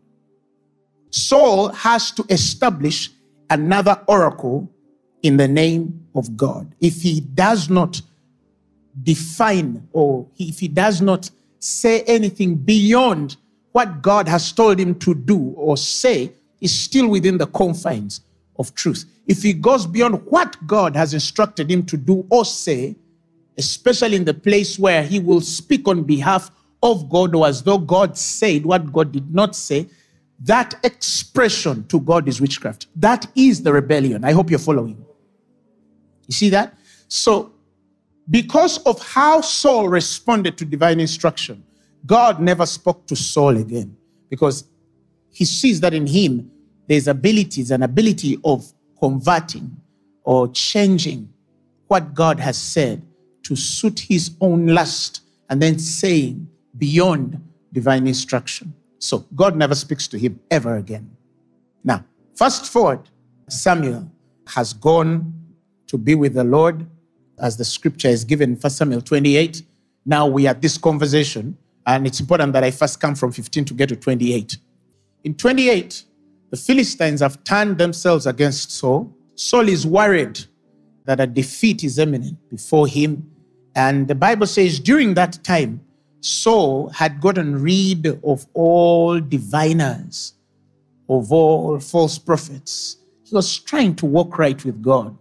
Saul 1.10 1.70
has 1.70 2.12
to 2.12 2.26
establish 2.30 3.12
another 3.50 4.02
oracle 4.08 4.70
in 5.24 5.38
the 5.38 5.48
name 5.48 6.08
of 6.16 6.36
God. 6.38 6.74
If 6.80 7.02
he 7.02 7.22
does 7.22 7.70
not 7.70 8.02
define 9.04 9.88
or 9.94 10.28
if 10.38 10.60
he 10.60 10.68
does 10.68 11.02
not 11.02 11.30
say 11.60 12.02
anything 12.04 12.56
beyond 12.56 13.38
what 13.72 14.02
God 14.02 14.28
has 14.28 14.52
told 14.52 14.80
him 14.80 14.96
to 15.00 15.14
do 15.14 15.54
or 15.56 15.78
say, 15.78 16.32
is 16.62 16.78
still 16.78 17.08
within 17.08 17.38
the 17.38 17.48
confines 17.48 18.22
of 18.58 18.74
truth. 18.74 19.06
If 19.28 19.44
he 19.44 19.54
goes 19.54 19.86
beyond 19.86 20.26
what 20.26 20.56
God 20.66 20.96
has 20.96 21.14
instructed 21.14 21.70
him 21.70 21.86
to 21.86 21.98
do 21.98 22.26
or 22.30 22.46
say, 22.46 22.96
especially 23.58 24.16
in 24.16 24.26
the 24.26 24.34
place 24.34 24.80
where 24.80 25.04
he 25.04 25.20
will 25.20 25.42
speak 25.42 25.88
on 25.88 26.04
behalf 26.04 26.50
of 26.82 27.10
God 27.10 27.36
or 27.36 27.48
as 27.48 27.64
though 27.64 27.78
God 27.78 28.18
said 28.18 28.66
what 28.66 28.92
God 28.92 29.12
did 29.12 29.34
not 29.34 29.56
say, 29.56 29.88
that 30.42 30.76
expression 30.84 31.86
to 31.88 32.00
God 32.00 32.28
is 32.28 32.40
witchcraft. 32.40 32.88
That 32.96 33.26
is 33.36 33.64
the 33.64 33.74
rebellion. 33.74 34.24
I 34.24 34.34
hope 34.34 34.50
you're 34.50 34.60
following. 34.60 35.04
You 36.28 36.34
see 36.34 36.50
that? 36.50 36.78
So, 37.08 37.54
because 38.30 38.78
of 38.80 39.02
how 39.02 39.42
Saul 39.42 39.88
responded 39.88 40.58
to 40.58 40.66
divine 40.66 41.00
instruction, 41.00 41.64
God 42.06 42.40
never 42.40 42.66
spoke 42.66 43.08
to 43.08 43.16
Saul 43.16 43.58
again 43.58 43.96
because 44.30 44.66
he 45.32 45.46
sees 45.46 45.80
that 45.82 45.94
in 45.94 46.06
him 46.06 46.52
there's 46.88 47.08
abilities, 47.08 47.72
an 47.72 47.84
ability 47.84 48.38
of 48.44 48.72
converting 49.00 49.78
or 50.24 50.50
changing 50.50 51.32
what 51.88 52.14
God 52.14 52.40
has 52.40 52.58
said 52.58 53.02
to 53.44 53.56
suit 53.56 54.00
his 54.00 54.32
own 54.42 54.68
lust 54.68 55.22
and 55.50 55.62
then 55.62 55.80
saying 55.80 56.50
beyond 56.78 57.42
divine 57.72 58.08
instruction. 58.08 58.74
So 59.00 59.26
God 59.36 59.56
never 59.56 59.76
speaks 59.76 60.08
to 60.10 60.18
him 60.18 60.40
ever 60.50 60.78
again. 60.78 61.10
Now, 61.84 62.06
fast 62.36 62.72
forward, 62.72 63.10
Samuel 63.50 64.12
has 64.48 64.74
gone 64.74 65.34
to 65.88 65.98
be 65.98 66.16
with 66.16 66.34
the 66.34 66.44
Lord 66.44 66.86
as 67.40 67.58
the 67.58 67.66
scripture 67.66 68.10
is 68.10 68.24
given 68.24 68.52
in 68.52 68.56
1 68.56 68.70
Samuel 68.72 69.02
28. 69.02 69.64
Now 70.06 70.28
we 70.28 70.48
are 70.48 70.54
this 70.54 70.78
conversation, 70.78 71.58
and 71.86 72.08
it's 72.08 72.20
important 72.20 72.54
that 72.54 72.64
I 72.64 72.72
first 72.72 73.00
come 73.00 73.16
from 73.16 73.32
15 73.32 73.66
to 73.66 73.74
get 73.74 73.90
to 73.90 73.96
28. 73.96 74.58
In 75.24 75.36
28, 75.36 76.04
the 76.50 76.58
Philistines 76.58 77.22
have 77.22 77.44
turned 77.44 77.78
themselves 77.78 78.26
against 78.26 78.72
Saul. 78.72 79.14
Saul 79.36 79.68
is 79.68 79.86
worried 79.86 80.40
that 81.06 81.20
a 81.20 81.28
defeat 81.28 81.84
is 81.84 82.00
imminent 82.00 82.38
before 82.50 82.88
him. 82.88 83.30
And 83.76 84.08
the 84.08 84.16
Bible 84.16 84.48
says 84.48 84.80
during 84.80 85.14
that 85.16 85.44
time, 85.44 85.82
Saul 86.22 86.90
had 86.90 87.22
gotten 87.22 87.62
rid 87.62 88.08
of 88.24 88.46
all 88.54 89.20
diviners, 89.20 90.34
of 91.10 91.32
all 91.32 91.80
false 91.80 92.18
prophets. 92.18 92.98
He 93.24 93.36
was 93.36 93.58
trying 93.58 93.96
to 93.96 94.06
walk 94.06 94.38
right 94.38 94.64
with 94.64 94.82
God. 94.82 95.18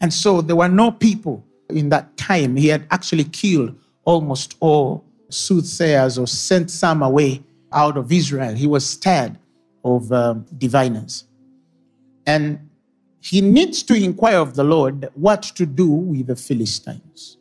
And 0.00 0.12
so 0.12 0.40
there 0.40 0.56
were 0.56 0.68
no 0.68 0.90
people 0.90 1.44
in 1.70 1.88
that 1.90 2.16
time. 2.16 2.56
He 2.56 2.68
had 2.68 2.86
actually 2.90 3.24
killed 3.24 3.78
almost 4.04 4.56
all 4.60 5.04
soothsayers 5.28 6.18
or 6.18 6.26
sent 6.26 6.70
some 6.70 7.02
away 7.02 7.42
out 7.72 7.96
of 7.96 8.12
Israel. 8.12 8.54
He 8.54 8.66
was 8.66 8.96
tired 8.96 9.38
of 9.84 10.10
um, 10.12 10.46
diviners. 10.58 11.24
And 12.26 12.70
he 13.20 13.40
needs 13.40 13.82
to 13.84 13.94
inquire 13.94 14.38
of 14.38 14.54
the 14.54 14.64
Lord 14.64 15.08
what 15.14 15.42
to 15.42 15.66
do 15.66 15.88
with 15.88 16.26
the 16.26 16.36
Philistines. 16.36 17.38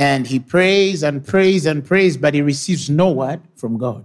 And 0.00 0.26
he 0.26 0.38
prays 0.38 1.02
and 1.02 1.22
prays 1.22 1.66
and 1.66 1.84
prays, 1.84 2.16
but 2.16 2.32
he 2.32 2.40
receives 2.40 2.88
no 2.88 3.10
word 3.10 3.42
from 3.54 3.76
God. 3.76 4.02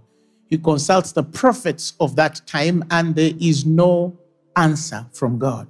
He 0.47 0.57
consults 0.57 1.13
the 1.13 1.23
prophets 1.23 1.93
of 2.01 2.17
that 2.17 2.41
time, 2.45 2.83
and 2.91 3.15
there 3.15 3.31
is 3.39 3.65
no 3.65 4.19
answer 4.57 5.05
from 5.13 5.39
God. 5.39 5.69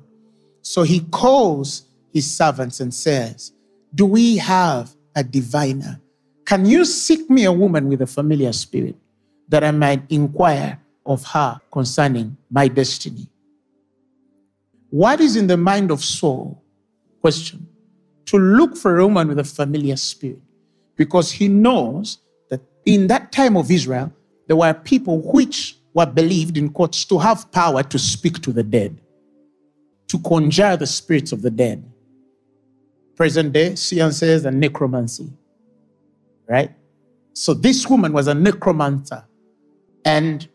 So 0.63 0.81
he 0.81 1.01
calls 1.01 1.83
his 2.11 2.35
servants 2.35 2.79
and 2.79 2.91
says, 2.91 3.53
Do 3.93 4.07
we 4.07 4.37
have 4.37 4.95
a 5.15 5.23
diviner? 5.23 6.01
Can 6.43 6.65
you 6.65 6.85
seek 6.85 7.29
me 7.29 7.45
a 7.45 7.51
woman 7.51 7.87
with 7.87 8.01
a 8.01 8.07
familiar 8.07 8.51
spirit 8.51 8.95
that 9.49 9.63
I 9.63 9.69
might 9.69 10.09
inquire 10.09 10.81
of 11.05 11.23
her 11.25 11.61
concerning 11.71 12.35
my 12.49 12.67
destiny? 12.67 13.29
What 14.89 15.21
is 15.21 15.35
in 15.35 15.45
the 15.45 15.57
mind 15.57 15.91
of 15.91 16.03
Saul? 16.03 16.63
Question 17.21 17.67
to 18.25 18.37
look 18.37 18.75
for 18.75 18.99
a 18.99 19.05
woman 19.05 19.27
with 19.27 19.39
a 19.39 19.43
familiar 19.43 19.95
spirit 19.95 20.41
because 20.95 21.31
he 21.31 21.47
knows 21.47 22.19
that 22.49 22.61
in 22.85 23.07
that 23.07 23.31
time 23.31 23.57
of 23.57 23.69
Israel, 23.69 24.11
there 24.47 24.55
were 24.55 24.73
people 24.73 25.21
which 25.21 25.77
were 25.93 26.05
believed 26.05 26.57
in 26.57 26.69
quotes 26.69 27.05
to 27.05 27.17
have 27.17 27.51
power 27.51 27.83
to 27.83 27.97
speak 27.99 28.41
to 28.41 28.51
the 28.51 28.63
dead, 28.63 28.99
to 30.07 30.19
conjure 30.19 30.75
the 30.77 30.87
spirits 30.87 31.31
of 31.31 31.41
the 31.41 31.51
dead. 31.51 31.89
Present 33.15 33.53
day, 33.53 33.75
seances 33.75 34.45
and 34.45 34.59
necromancy. 34.59 35.31
Right? 36.47 36.71
So 37.33 37.53
this 37.53 37.87
woman 37.89 38.13
was 38.13 38.27
a 38.27 38.33
necromancer. 38.33 39.23
And 40.03 40.47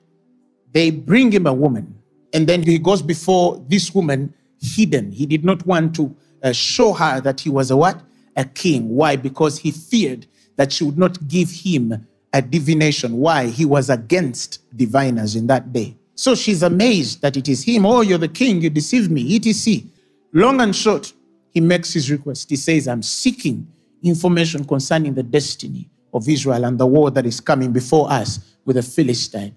they 0.73 0.91
bring 0.91 1.33
him 1.33 1.47
a 1.47 1.53
woman. 1.53 1.95
And 2.33 2.47
then 2.47 2.63
he 2.63 2.79
goes 2.79 3.03
before 3.03 3.65
this 3.67 3.95
woman 3.95 4.35
hidden. 4.61 5.11
He 5.11 5.27
did 5.27 5.45
not 5.45 5.67
want 5.67 5.97
to 5.97 6.15
uh, 6.43 6.53
show 6.53 6.93
her 6.93 7.21
that 7.21 7.41
he 7.41 7.51
was 7.51 7.71
a 7.71 7.77
what? 7.77 8.01
A 8.37 8.45
king. 8.45 8.89
Why? 8.89 9.17
Because 9.17 9.59
he 9.59 9.71
feared 9.71 10.27
that 10.57 10.73
she 10.73 10.85
would 10.85 10.99
not 10.99 11.27
give 11.29 11.51
him 11.51 12.07
a 12.33 12.43
divination. 12.43 13.17
Why? 13.17 13.47
He 13.47 13.65
was 13.65 13.91
against 13.91 14.61
diviners 14.77 15.37
in 15.37 15.47
that 15.49 15.73
day. 15.73 15.97
So 16.15 16.35
she's 16.35 16.63
amazed 16.63 17.23
that 17.23 17.37
it 17.37 17.49
is 17.49 17.63
him. 17.63 17.87
Oh, 17.87 18.03
you're 18.03 18.19
the 18.19 18.29
king, 18.29 18.61
you 18.61 18.71
deceived 18.71 19.11
me, 19.11 19.37
etc. 19.37 19.89
Long 20.33 20.61
and 20.61 20.77
short, 20.77 21.13
he 21.51 21.61
makes 21.61 21.93
his 21.93 22.11
request. 22.11 22.51
He 22.51 22.57
says, 22.57 22.87
I'm 22.87 23.03
seeking 23.03 23.67
information 24.03 24.65
concerning 24.65 25.15
the 25.15 25.23
destiny 25.23 25.91
of 26.13 26.29
Israel 26.29 26.65
and 26.65 26.79
the 26.79 26.87
war 26.87 27.11
that 27.11 27.27
is 27.27 27.41
coming 27.41 27.73
before 27.73 28.11
us 28.11 28.55
with 28.65 28.77
the 28.77 28.83
Philistine. 28.83 29.57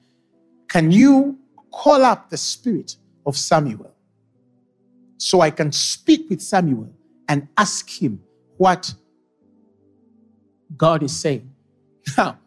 Can 0.68 0.92
you 0.92 1.38
call 1.72 2.04
up 2.04 2.30
the 2.30 2.38
spirit 2.38 2.96
of 3.25 3.38
Samuel 3.38 3.92
so 5.17 5.41
I 5.41 5.51
can 5.51 5.72
speak 5.72 6.29
with 6.29 6.41
Samuel 6.41 6.89
and 7.27 7.48
ask 7.58 7.89
him 7.89 8.22
what 8.58 8.93
God 10.75 11.03
is 11.03 11.15
saying? 11.17 11.50
Now, 12.17 12.38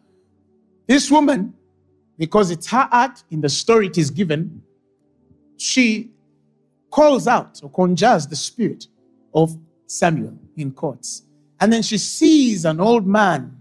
this 0.87 1.09
woman, 1.11 1.53
because 2.17 2.51
it's 2.51 2.67
her 2.67 2.87
art 2.91 3.23
in 3.31 3.41
the 3.41 3.49
story 3.49 3.87
it 3.87 3.97
is 3.97 4.11
given, 4.11 4.61
she 5.57 6.11
calls 6.91 7.27
out 7.27 7.59
or 7.63 7.69
conjures 7.69 8.27
the 8.27 8.35
spirit 8.35 8.87
of 9.33 9.57
Samuel 9.87 10.37
in 10.55 10.71
courts. 10.71 11.23
And 11.59 11.73
then 11.73 11.81
she 11.81 11.97
sees 11.97 12.65
an 12.65 12.79
old 12.79 13.05
man, 13.07 13.57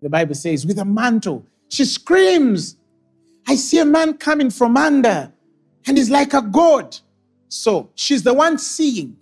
the 0.00 0.08
Bible 0.08 0.34
says, 0.34 0.66
with 0.66 0.78
a 0.78 0.84
mantle. 0.84 1.46
She 1.68 1.84
screams, 1.84 2.76
I 3.46 3.54
see 3.54 3.78
a 3.78 3.84
man 3.84 4.14
coming 4.14 4.50
from 4.50 4.76
under, 4.76 5.32
and 5.86 5.98
he's 5.98 6.10
like 6.10 6.34
a 6.34 6.42
god. 6.42 6.96
So 7.50 7.90
she's 7.96 8.22
the 8.22 8.32
one 8.32 8.58
seeing 8.58 9.16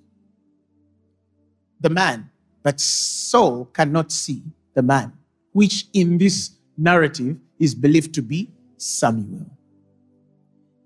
the 1.80 1.88
man, 1.88 2.30
but 2.62 2.78
Saul 2.78 3.64
cannot 3.64 4.12
see 4.12 4.42
the 4.74 4.82
man, 4.82 5.14
which 5.52 5.86
in 5.94 6.18
this 6.18 6.50
narrative 6.76 7.38
is 7.58 7.74
believed 7.74 8.14
to 8.14 8.22
be 8.22 8.50
Samuel. 8.76 9.46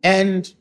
And 0.04 0.52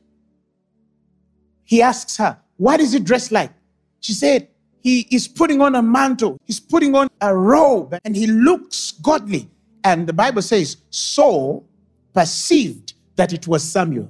he 1.63 1.83
asks 1.83 2.17
her, 2.17 2.39
What 2.57 2.79
is 2.79 2.93
he 2.93 2.99
dressed 2.99 3.31
like? 3.31 3.51
She 3.99 4.13
said, 4.13 4.47
He 4.81 5.07
is 5.11 5.27
putting 5.27 5.61
on 5.61 5.75
a 5.75 5.83
mantle, 5.83 6.39
he's 6.45 6.59
putting 6.59 6.95
on 6.95 7.09
a 7.21 7.35
robe, 7.35 7.95
and 8.03 8.15
he 8.15 8.25
looks 8.25 8.91
godly. 8.91 9.49
And 9.83 10.07
the 10.07 10.13
Bible 10.13 10.41
says, 10.41 10.77
Saul 10.89 11.67
perceived 12.13 12.95
that 13.17 13.33
it 13.33 13.47
was 13.47 13.63
Samuel, 13.63 14.09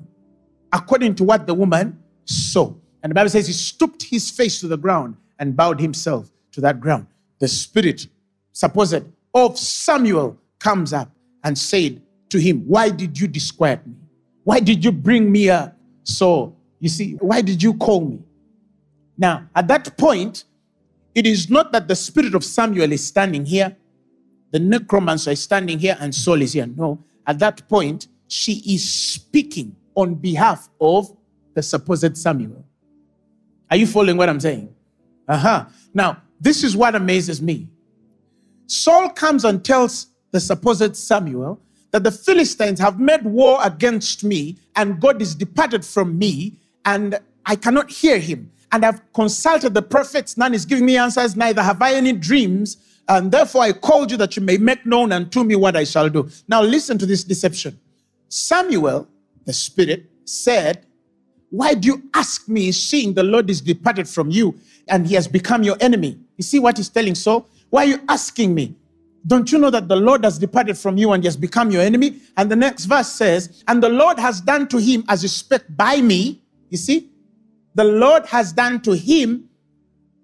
according 0.71 1.15
to 1.15 1.25
what 1.25 1.47
the 1.47 1.53
woman 1.53 2.01
saw. 2.31 2.73
And 3.03 3.11
the 3.11 3.15
Bible 3.15 3.29
says 3.29 3.47
he 3.47 3.53
stooped 3.53 4.03
his 4.03 4.29
face 4.29 4.59
to 4.59 4.67
the 4.67 4.77
ground 4.77 5.17
and 5.39 5.55
bowed 5.55 5.79
himself 5.79 6.31
to 6.51 6.61
that 6.61 6.79
ground. 6.79 7.07
The 7.39 7.47
spirit, 7.47 8.07
supposed 8.51 9.03
of 9.33 9.57
Samuel, 9.57 10.37
comes 10.59 10.93
up 10.93 11.09
and 11.43 11.57
said 11.57 12.01
to 12.29 12.39
him, 12.39 12.61
Why 12.67 12.89
did 12.89 13.19
you 13.19 13.27
disquiet 13.27 13.85
me? 13.85 13.95
Why 14.43 14.59
did 14.59 14.83
you 14.83 14.91
bring 14.91 15.31
me 15.31 15.49
up? 15.49 15.75
So, 16.03 16.55
you 16.79 16.89
see, 16.89 17.13
why 17.13 17.41
did 17.41 17.61
you 17.61 17.73
call 17.75 18.01
me? 18.01 18.19
Now, 19.17 19.47
at 19.55 19.67
that 19.67 19.97
point, 19.97 20.45
it 21.13 21.27
is 21.27 21.49
not 21.49 21.71
that 21.73 21.87
the 21.87 21.95
spirit 21.95 22.35
of 22.35 22.43
Samuel 22.43 22.91
is 22.91 23.05
standing 23.05 23.45
here, 23.45 23.75
the 24.51 24.59
necromancer 24.59 25.31
is 25.31 25.41
standing 25.41 25.79
here, 25.79 25.97
and 25.99 26.13
Saul 26.13 26.41
is 26.41 26.53
here. 26.53 26.67
No, 26.67 27.03
at 27.27 27.39
that 27.39 27.67
point, 27.67 28.07
she 28.27 28.63
is 28.65 28.87
speaking 28.87 29.75
on 29.95 30.15
behalf 30.15 30.69
of 30.79 31.15
the 31.53 31.63
supposed 31.63 32.17
Samuel. 32.17 32.65
Are 33.69 33.77
you 33.77 33.87
following 33.87 34.17
what 34.17 34.29
I'm 34.29 34.39
saying? 34.39 34.73
Uh 35.27 35.37
huh. 35.37 35.65
Now, 35.93 36.21
this 36.39 36.63
is 36.63 36.75
what 36.75 36.95
amazes 36.95 37.41
me. 37.41 37.69
Saul 38.67 39.09
comes 39.09 39.45
and 39.45 39.63
tells 39.63 40.07
the 40.31 40.39
supposed 40.39 40.95
Samuel 40.95 41.59
that 41.91 42.03
the 42.03 42.11
Philistines 42.11 42.79
have 42.79 42.99
made 42.99 43.23
war 43.23 43.59
against 43.63 44.23
me 44.23 44.57
and 44.75 44.99
God 44.99 45.21
is 45.21 45.35
departed 45.35 45.85
from 45.85 46.17
me 46.17 46.57
and 46.85 47.19
I 47.45 47.55
cannot 47.55 47.91
hear 47.91 48.17
him. 48.17 48.51
And 48.71 48.85
I've 48.85 49.01
consulted 49.13 49.73
the 49.73 49.81
prophets, 49.81 50.37
none 50.37 50.53
is 50.53 50.65
giving 50.65 50.85
me 50.85 50.97
answers, 50.97 51.35
neither 51.35 51.61
have 51.61 51.81
I 51.81 51.93
any 51.93 52.13
dreams. 52.13 52.77
And 53.09 53.29
therefore 53.31 53.63
I 53.63 53.73
called 53.73 54.11
you 54.11 54.17
that 54.17 54.37
you 54.37 54.41
may 54.41 54.57
make 54.57 54.85
known 54.85 55.11
unto 55.11 55.43
me 55.43 55.55
what 55.55 55.75
I 55.75 55.83
shall 55.83 56.09
do. 56.09 56.29
Now 56.47 56.61
listen 56.61 56.97
to 56.99 57.05
this 57.05 57.25
deception. 57.25 57.77
Samuel, 58.29 59.09
the 59.45 59.51
spirit, 59.51 60.09
said, 60.23 60.85
Why 61.51 61.73
do 61.73 61.87
you 61.87 62.09
ask 62.13 62.47
me, 62.47 62.71
seeing 62.71 63.13
the 63.13 63.23
Lord 63.23 63.49
is 63.49 63.61
departed 63.61 64.07
from 64.07 64.31
you 64.31 64.55
and 64.87 65.05
he 65.05 65.15
has 65.15 65.27
become 65.27 65.63
your 65.63 65.75
enemy? 65.81 66.17
You 66.37 66.43
see 66.43 66.59
what 66.59 66.77
he's 66.77 66.89
telling 66.89 67.13
So, 67.13 67.45
Why 67.69 67.83
are 67.83 67.87
you 67.87 67.99
asking 68.07 68.55
me? 68.55 68.73
Don't 69.27 69.51
you 69.51 69.59
know 69.59 69.69
that 69.69 69.87
the 69.87 69.95
Lord 69.95 70.23
has 70.23 70.39
departed 70.39 70.77
from 70.77 70.97
you 70.97 71.11
and 71.11 71.21
he 71.21 71.27
has 71.27 71.37
become 71.37 71.69
your 71.69 71.81
enemy? 71.81 72.21
And 72.37 72.49
the 72.49 72.55
next 72.55 72.85
verse 72.85 73.09
says, 73.09 73.63
And 73.67 73.83
the 73.83 73.89
Lord 73.89 74.17
has 74.17 74.41
done 74.41 74.67
to 74.69 74.77
him 74.79 75.03
as 75.09 75.21
you 75.21 75.29
spake 75.29 75.63
by 75.69 76.01
me. 76.01 76.41
You 76.69 76.77
see? 76.77 77.09
The 77.75 77.83
Lord 77.83 78.25
has 78.27 78.53
done 78.53 78.81
to 78.81 78.93
him 78.93 79.49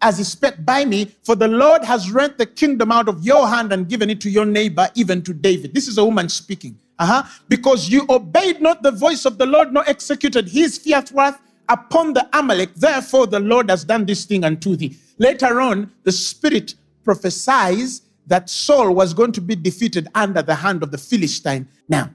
as 0.02 0.18
he 0.18 0.24
spake 0.24 0.64
by 0.66 0.86
me, 0.86 1.12
for 1.24 1.36
the 1.36 1.48
Lord 1.48 1.84
has 1.84 2.12
rent 2.12 2.38
the 2.38 2.46
kingdom 2.46 2.92
out 2.92 3.10
of 3.10 3.24
your 3.24 3.48
hand 3.48 3.74
and 3.74 3.88
given 3.88 4.10
it 4.10 4.22
to 4.22 4.30
your 4.30 4.46
neighbor, 4.46 4.90
even 4.96 5.22
to 5.24 5.34
David. 5.34 5.74
This 5.74 5.88
is 5.88 5.98
a 5.98 6.06
woman 6.06 6.30
speaking. 6.30 6.80
Uh-huh. 7.00 7.24
Because 7.48 7.90
you 7.90 8.06
obeyed 8.10 8.62
not 8.62 8.82
the 8.82 8.92
voice 8.92 9.26
of 9.26 9.38
the 9.38 9.46
Lord, 9.46 9.74
nor 9.74 9.88
executed 9.88 10.50
his 10.50 10.78
fiat 10.78 11.12
wrath 11.12 11.40
upon 11.70 12.14
the 12.14 12.28
Amalek. 12.34 12.74
Therefore, 12.76 13.28
the 13.28 13.40
Lord 13.40 13.70
has 13.70 13.84
done 13.84 14.06
this 14.06 14.26
thing 14.26 14.44
unto 14.44 14.76
thee. 14.76 14.98
Later 15.20 15.62
on, 15.62 15.92
the 16.04 16.12
Spirit 16.12 16.76
prophesies 17.04 18.02
that 18.26 18.50
Saul 18.50 18.94
was 18.94 19.14
going 19.14 19.32
to 19.34 19.42
be 19.42 19.56
defeated 19.56 20.08
under 20.14 20.42
the 20.42 20.56
hand 20.56 20.84
of 20.84 20.92
the 20.92 20.98
Philistine. 20.98 21.68
Now, 21.88 22.10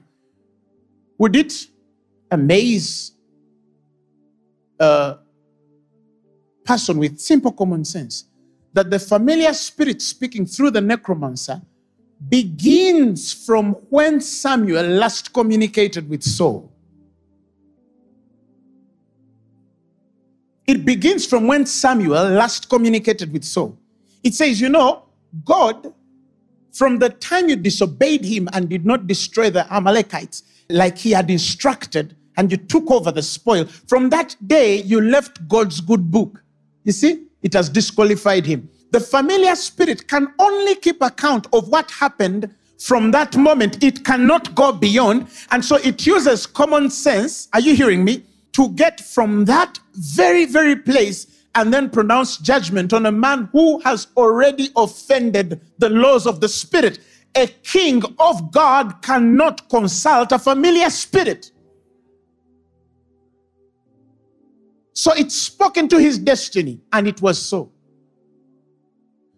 would 1.17 1.35
it 1.35 1.53
amaze 2.29 3.13
a 4.79 5.17
person 6.65 6.97
with 6.97 7.19
simple 7.19 7.51
common 7.51 7.85
sense 7.85 8.25
that 8.73 8.89
the 8.89 8.99
familiar 8.99 9.53
spirit 9.53 10.01
speaking 10.01 10.45
through 10.45 10.71
the 10.71 10.81
necromancer 10.81 11.61
begins 12.29 13.33
from 13.33 13.73
when 13.89 14.21
Samuel 14.21 14.85
last 14.85 15.33
communicated 15.33 16.09
with 16.09 16.23
Saul. 16.23 16.71
It 20.65 20.85
begins 20.85 21.25
from 21.25 21.47
when 21.47 21.65
Samuel 21.65 22.29
last 22.29 22.69
communicated 22.69 23.33
with 23.33 23.43
Saul. 23.43 23.77
It 24.23 24.33
says, 24.33 24.61
you 24.61 24.69
know, 24.69 25.03
God, 25.43 25.93
from 26.71 26.99
the 26.99 27.09
time 27.09 27.49
you 27.49 27.55
disobeyed 27.55 28.23
him 28.23 28.47
and 28.53 28.69
did 28.69 28.85
not 28.85 29.05
destroy 29.05 29.49
the 29.49 29.71
Amalekites 29.73 30.43
like 30.69 30.97
he 30.97 31.11
had 31.11 31.29
instructed, 31.29 32.15
and 32.37 32.49
you 32.49 32.57
took 32.57 32.89
over 32.89 33.11
the 33.11 33.21
spoil, 33.21 33.65
from 33.65 34.09
that 34.09 34.35
day 34.47 34.81
you 34.81 35.01
left 35.01 35.47
God's 35.47 35.81
good 35.81 36.09
book. 36.09 36.41
You 36.83 36.93
see, 36.93 37.27
it 37.41 37.53
has 37.53 37.69
disqualified 37.69 38.45
him. 38.45 38.69
The 38.93 38.99
familiar 38.99 39.55
spirit 39.55 40.07
can 40.07 40.31
only 40.37 40.75
keep 40.75 41.01
account 41.01 41.47
of 41.51 41.67
what 41.67 41.89
happened 41.89 42.53
from 42.77 43.09
that 43.09 43.35
moment. 43.35 43.83
It 43.83 44.05
cannot 44.05 44.53
go 44.53 44.71
beyond. 44.71 45.29
And 45.49 45.65
so 45.65 45.77
it 45.77 46.05
uses 46.05 46.45
common 46.45 46.91
sense. 46.91 47.49
Are 47.53 47.59
you 47.59 47.75
hearing 47.75 48.05
me? 48.05 48.23
To 48.51 48.69
get 48.69 48.99
from 48.99 49.45
that 49.45 49.79
very, 49.93 50.45
very 50.45 50.75
place 50.75 51.25
and 51.55 51.73
then 51.73 51.89
pronounce 51.89 52.37
judgment 52.37 52.93
on 52.93 53.07
a 53.07 53.11
man 53.11 53.49
who 53.51 53.79
has 53.79 54.09
already 54.15 54.69
offended 54.75 55.59
the 55.79 55.89
laws 55.89 56.27
of 56.27 56.39
the 56.39 56.47
spirit. 56.47 56.99
A 57.35 57.47
king 57.47 58.03
of 58.19 58.51
God 58.51 59.01
cannot 59.01 59.69
consult 59.69 60.31
a 60.31 60.37
familiar 60.37 60.91
spirit. 60.91 61.51
So 64.93 65.13
it 65.15 65.31
spoke 65.31 65.77
into 65.77 65.97
his 65.99 66.19
destiny, 66.19 66.79
and 66.91 67.07
it 67.07 67.19
was 67.23 67.41
so. 67.41 67.71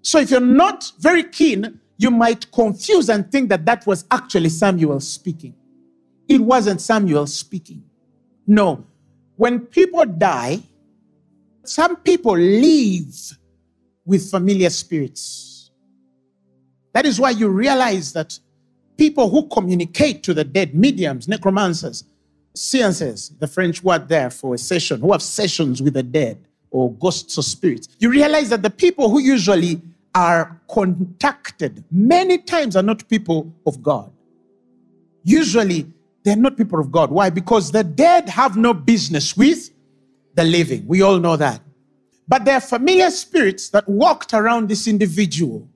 So 0.06 0.20
if 0.20 0.30
you're 0.30 0.40
not 0.40 0.92
very 1.00 1.24
keen, 1.24 1.80
you 1.98 2.12
might 2.12 2.52
confuse 2.52 3.10
and 3.10 3.30
think 3.32 3.50
that 3.50 3.66
that 3.66 3.88
was 3.88 4.06
actually 4.12 4.50
Samuel 4.50 5.00
speaking. 5.00 5.56
It 6.28 6.40
wasn't 6.40 6.80
Samuel 6.80 7.26
speaking. 7.26 7.84
No. 8.46 8.86
When 9.36 9.62
people 9.62 10.06
die, 10.06 10.60
some 11.64 11.96
people 11.96 12.38
live 12.38 13.16
with 14.06 14.30
familiar 14.30 14.70
spirits. 14.70 15.72
That 16.94 17.08
is 17.08 17.20
why 17.20 17.32
you 17.32 17.50
realize 17.50 18.14
that 18.14 18.40
people 18.98 19.28
who 19.32 19.48
communicate 19.48 20.22
to 20.22 20.36
the 20.36 20.44
dead, 20.44 20.76
mediums, 20.76 21.28
necromancers, 21.28 22.04
seances, 22.54 23.30
the 23.40 23.48
French 23.48 23.84
word 23.84 24.08
there 24.08 24.30
for 24.30 24.54
a 24.54 24.60
session, 24.60 25.02
who 25.02 25.14
have 25.14 25.24
sessions 25.24 25.82
with 25.82 25.96
the 25.96 26.04
dead 26.04 26.48
or 26.70 26.94
ghosts 26.94 27.40
or 27.40 27.42
spirits, 27.42 27.88
you 27.98 28.12
realize 28.12 28.50
that 28.50 28.62
the 28.62 28.70
people 28.70 29.10
who 29.10 29.18
usually 29.18 29.82
are 30.16 30.62
contacted 30.70 31.84
many 31.92 32.38
times 32.38 32.78
are 32.78 32.84
not 32.84 33.08
people 33.10 33.54
of 33.68 33.84
God. 33.84 34.12
Usually, 35.24 35.86
they're 36.24 36.38
not 36.38 36.56
people 36.56 36.80
of 36.80 36.92
God. 36.92 37.12
Why? 37.12 37.30
Because 37.30 37.72
the 37.72 37.84
dead 37.84 38.30
have 38.30 38.56
no 38.56 38.74
business 38.74 39.36
with 39.36 39.72
the 40.34 40.44
living. 40.44 40.88
We 40.88 41.02
all 41.02 41.20
know 41.20 41.36
that. 41.36 41.62
But 42.28 42.46
there 42.46 42.56
are 42.56 42.62
familiar 42.62 43.12
spirits 43.12 43.70
that 43.70 43.88
walked 43.88 44.34
around 44.34 44.70
this 44.70 44.88
individual. 44.88 45.68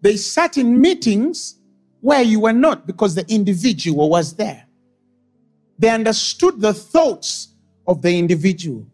They 0.00 0.16
sat 0.16 0.56
in 0.56 0.80
meetings 0.80 1.56
where 2.00 2.22
you 2.22 2.40
were 2.40 2.52
not 2.52 2.86
because 2.86 3.14
the 3.14 3.24
individual 3.32 4.08
was 4.08 4.34
there. 4.34 4.66
They 5.78 5.90
understood 5.90 6.60
the 6.60 6.74
thoughts 6.74 7.48
of 7.86 8.02
the 8.02 8.18
individual. 8.18 8.86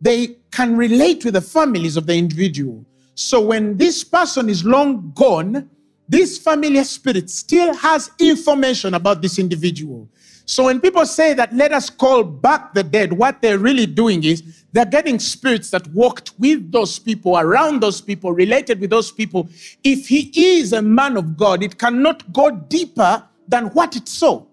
They 0.00 0.38
can 0.50 0.76
relate 0.76 1.24
with 1.24 1.34
the 1.34 1.40
families 1.40 1.96
of 1.96 2.06
the 2.06 2.16
individual. 2.16 2.84
So 3.18 3.40
when 3.40 3.76
this 3.76 4.04
person 4.04 4.48
is 4.48 4.64
long 4.64 5.10
gone, 5.16 5.68
this 6.08 6.38
familiar 6.38 6.84
spirit 6.84 7.28
still 7.28 7.74
has 7.74 8.12
information 8.20 8.94
about 8.94 9.22
this 9.22 9.40
individual. 9.40 10.08
So 10.44 10.66
when 10.66 10.80
people 10.80 11.04
say 11.04 11.34
that 11.34 11.52
let 11.52 11.72
us 11.72 11.90
call 11.90 12.22
back 12.22 12.74
the 12.74 12.84
dead, 12.84 13.12
what 13.12 13.42
they're 13.42 13.58
really 13.58 13.86
doing 13.86 14.22
is 14.22 14.64
they're 14.70 14.84
getting 14.84 15.18
spirits 15.18 15.68
that 15.70 15.84
walked 15.88 16.38
with 16.38 16.70
those 16.70 17.00
people, 17.00 17.36
around 17.36 17.82
those 17.82 18.00
people, 18.00 18.32
related 18.32 18.80
with 18.80 18.90
those 18.90 19.10
people. 19.10 19.48
If 19.82 20.06
he 20.06 20.30
is 20.56 20.72
a 20.72 20.80
man 20.80 21.16
of 21.16 21.36
God, 21.36 21.64
it 21.64 21.76
cannot 21.76 22.32
go 22.32 22.52
deeper 22.52 23.24
than 23.48 23.66
what 23.70 23.96
it 23.96 24.06
saw. 24.06 24.44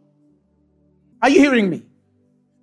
Are 1.22 1.30
you 1.30 1.40
hearing 1.40 1.70
me? 1.70 1.84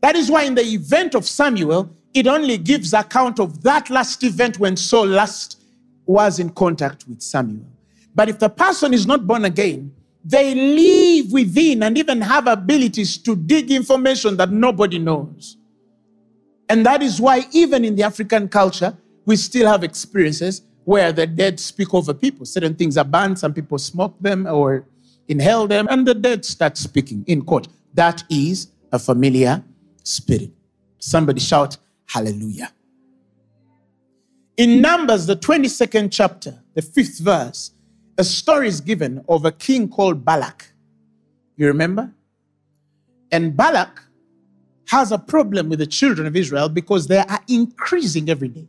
That 0.01 0.17
is 0.17 0.33
why 0.33 0.43
in 0.43 0.57
the 0.57 0.65
event 0.65 1.15
of 1.15 1.25
Samuel, 1.25 1.95
it 2.13 2.27
only 2.27 2.59
gives 2.59 2.93
account 2.93 3.39
of 3.39 3.63
that 3.63 3.89
last 3.89 4.25
event 4.25 4.59
when 4.59 4.77
Saul 4.77 5.07
last 5.07 5.62
was 6.07 6.39
in 6.39 6.51
contact 6.51 7.07
with 7.09 7.23
Samuel. 7.23 7.67
But 8.15 8.29
if 8.29 8.39
the 8.39 8.49
person 8.49 8.93
is 8.93 9.07
not 9.07 9.27
born 9.27 9.45
again, 9.45 9.95
they 10.25 10.55
live 10.55 11.33
within 11.33 11.83
and 11.83 11.99
even 11.99 12.21
have 12.21 12.47
abilities 12.47 13.19
to 13.19 13.35
dig 13.35 13.71
information 13.71 14.37
that 14.37 14.51
nobody 14.51 14.99
knows. 14.99 15.57
And 16.69 16.87
that 16.87 17.03
is 17.03 17.21
why, 17.21 17.45
even 17.53 17.85
in 17.85 17.97
the 17.97 18.03
African 18.03 18.49
culture, 18.49 18.97
we 19.27 19.37
still 19.37 19.69
have 19.69 19.85
experiences 19.85 20.63
where 20.85 21.13
the 21.13 21.27
dead 21.27 21.61
speak 21.61 21.93
over 21.95 22.15
people. 22.15 22.47
Certain 22.47 22.75
things 22.75 22.97
are 22.97 23.05
banned, 23.05 23.39
some 23.39 23.53
people 23.53 23.79
smoke 23.79 24.17
them 24.21 24.47
or 24.47 24.87
inhale 25.29 25.67
them, 25.67 25.87
and 25.91 26.07
the 26.07 26.15
dead 26.15 26.45
start 26.45 26.77
speaking 26.77 27.25
in 27.27 27.45
court. 27.45 27.69
That 27.95 28.25
is 28.31 28.69
a 28.91 28.99
familiar 28.99 29.63
spirit. 30.03 30.51
Somebody 30.99 31.41
shout, 31.41 31.77
Hallelujah. 32.07 32.71
In 34.59 34.83
Numbers, 34.83 35.27
the 35.27 35.37
22nd 35.37 36.11
chapter, 36.13 36.63
the 36.75 36.83
fifth 36.83 37.19
verse, 37.21 37.73
a 38.19 38.25
story 38.25 38.69
is 38.69 38.81
given 38.83 39.25
of 39.29 39.47
a 39.47 39.53
king 39.53 39.89
called 39.89 40.25
Balak. 40.25 40.73
You 41.57 41.69
remember? 41.69 42.13
And 43.31 43.57
Balak 43.57 44.03
has 44.89 45.11
a 45.11 45.19
problem 45.19 45.71
with 45.71 45.79
the 45.79 45.87
children 45.87 46.27
of 46.27 46.37
Israel 46.37 46.69
because 46.69 47.07
they 47.07 47.19
are 47.19 47.41
increasing 47.49 48.29
every 48.29 48.49
day. 48.49 48.69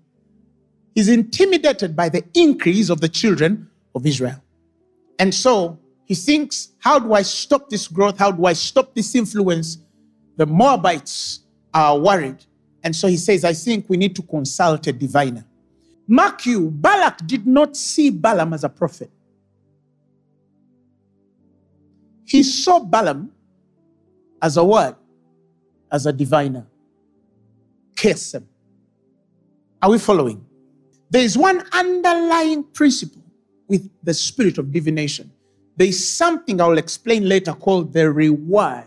He's 0.96 1.10
intimidated 1.10 1.98
by 1.98 2.08
the 2.08 2.24
increase 2.34 2.90
of 2.90 3.02
the 3.02 3.10
children 3.10 3.70
of 3.94 4.06
Israel. 4.06 4.42
And 5.20 5.34
so 5.34 5.80
he 6.06 6.16
thinks, 6.16 6.70
how 6.80 6.98
do 6.98 7.14
I 7.14 7.24
stop 7.24 7.70
this 7.70 7.90
growth? 7.90 8.18
How 8.18 8.32
do 8.32 8.46
I 8.46 8.54
stop 8.54 8.96
this 8.96 9.16
influence? 9.16 9.80
The 10.38 10.46
Moabites 10.46 11.42
are 11.74 12.00
worried. 12.00 12.46
And 12.84 12.96
so 12.96 13.08
he 13.08 13.18
says, 13.18 13.44
I 13.44 13.54
think 13.54 13.90
we 13.90 13.98
need 13.98 14.16
to 14.16 14.22
consult 14.22 14.88
a 14.88 14.94
diviner. 14.94 15.46
Mark 16.08 16.46
you, 16.46 16.70
Balak 16.70 17.26
did 17.26 17.48
not 17.48 17.78
see 17.78 18.10
Balaam 18.10 18.54
as 18.54 18.64
a 18.64 18.70
prophet. 18.70 19.10
He 22.26 22.44
saw 22.44 22.80
Balaam 22.80 23.32
as 24.42 24.58
a 24.58 24.64
word, 24.64 24.96
as 25.92 26.06
a 26.06 26.12
diviner. 26.12 26.66
Curse 27.96 28.34
him. 28.34 28.48
Are 29.82 29.92
we 29.92 30.00
following? 30.00 30.46
There 31.10 31.22
is 31.22 31.38
one 31.38 31.64
underlying 31.72 32.64
principle 32.64 33.22
with 33.68 33.90
the 34.02 34.14
spirit 34.14 34.58
of 34.58 34.72
divination. 34.72 35.32
There 35.76 35.88
is 35.88 36.08
something 36.10 36.60
I 36.60 36.68
will 36.68 36.78
explain 36.78 37.28
later 37.28 37.54
called 37.54 37.94
the 37.94 38.12
reward 38.12 38.86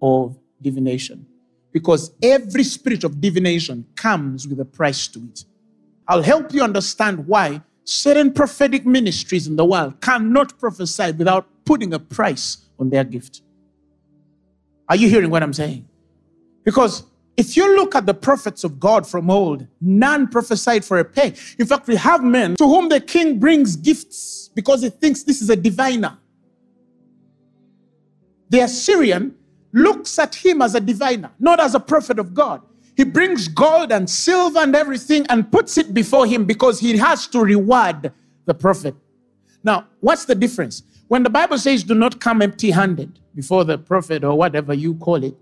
of 0.00 0.36
divination. 0.60 1.26
Because 1.72 2.12
every 2.22 2.62
spirit 2.62 3.04
of 3.04 3.20
divination 3.20 3.86
comes 3.96 4.46
with 4.46 4.60
a 4.60 4.64
price 4.64 5.08
to 5.08 5.18
it. 5.18 5.44
I'll 6.06 6.22
help 6.22 6.52
you 6.52 6.62
understand 6.62 7.26
why 7.26 7.62
certain 7.84 8.32
prophetic 8.32 8.84
ministries 8.86 9.46
in 9.46 9.56
the 9.56 9.64
world 9.64 10.00
cannot 10.00 10.58
prophesy 10.58 11.12
without 11.12 11.46
putting 11.64 11.94
a 11.94 11.98
price 11.98 12.58
on 12.78 12.90
their 12.90 13.04
gift. 13.04 13.42
Are 14.88 14.96
you 14.96 15.08
hearing 15.08 15.30
what 15.30 15.42
I'm 15.42 15.52
saying? 15.52 15.88
Because 16.64 17.04
if 17.36 17.56
you 17.56 17.74
look 17.76 17.94
at 17.94 18.06
the 18.06 18.14
prophets 18.14 18.64
of 18.64 18.78
God 18.78 19.06
from 19.06 19.30
old, 19.30 19.66
none 19.80 20.28
prophesied 20.28 20.84
for 20.84 20.98
a 20.98 21.04
pay. 21.04 21.34
In 21.58 21.66
fact, 21.66 21.86
we 21.88 21.96
have 21.96 22.22
men 22.22 22.56
to 22.56 22.64
whom 22.64 22.88
the 22.88 23.00
king 23.00 23.38
brings 23.38 23.76
gifts 23.76 24.50
because 24.54 24.82
he 24.82 24.90
thinks 24.90 25.22
this 25.22 25.42
is 25.42 25.50
a 25.50 25.56
diviner. 25.56 26.16
The 28.50 28.60
Assyrian 28.60 29.34
looks 29.72 30.18
at 30.18 30.34
him 30.34 30.62
as 30.62 30.74
a 30.74 30.80
diviner, 30.80 31.32
not 31.40 31.60
as 31.60 31.74
a 31.74 31.80
prophet 31.80 32.18
of 32.18 32.34
God. 32.34 32.62
He 32.96 33.04
brings 33.04 33.48
gold 33.48 33.90
and 33.90 34.08
silver 34.08 34.60
and 34.60 34.74
everything 34.74 35.26
and 35.28 35.50
puts 35.50 35.78
it 35.78 35.92
before 35.92 36.26
him 36.26 36.44
because 36.44 36.78
he 36.78 36.96
has 36.96 37.26
to 37.28 37.40
reward 37.40 38.12
the 38.46 38.54
prophet. 38.54 38.94
Now, 39.64 39.86
what's 40.00 40.26
the 40.26 40.34
difference? 40.34 40.82
When 41.08 41.22
the 41.22 41.30
Bible 41.30 41.58
says, 41.58 41.82
do 41.82 41.94
not 41.94 42.20
come 42.20 42.40
empty 42.40 42.70
handed 42.70 43.18
before 43.34 43.64
the 43.64 43.78
prophet 43.78 44.24
or 44.24 44.36
whatever 44.36 44.74
you 44.74 44.94
call 44.94 45.22
it, 45.24 45.34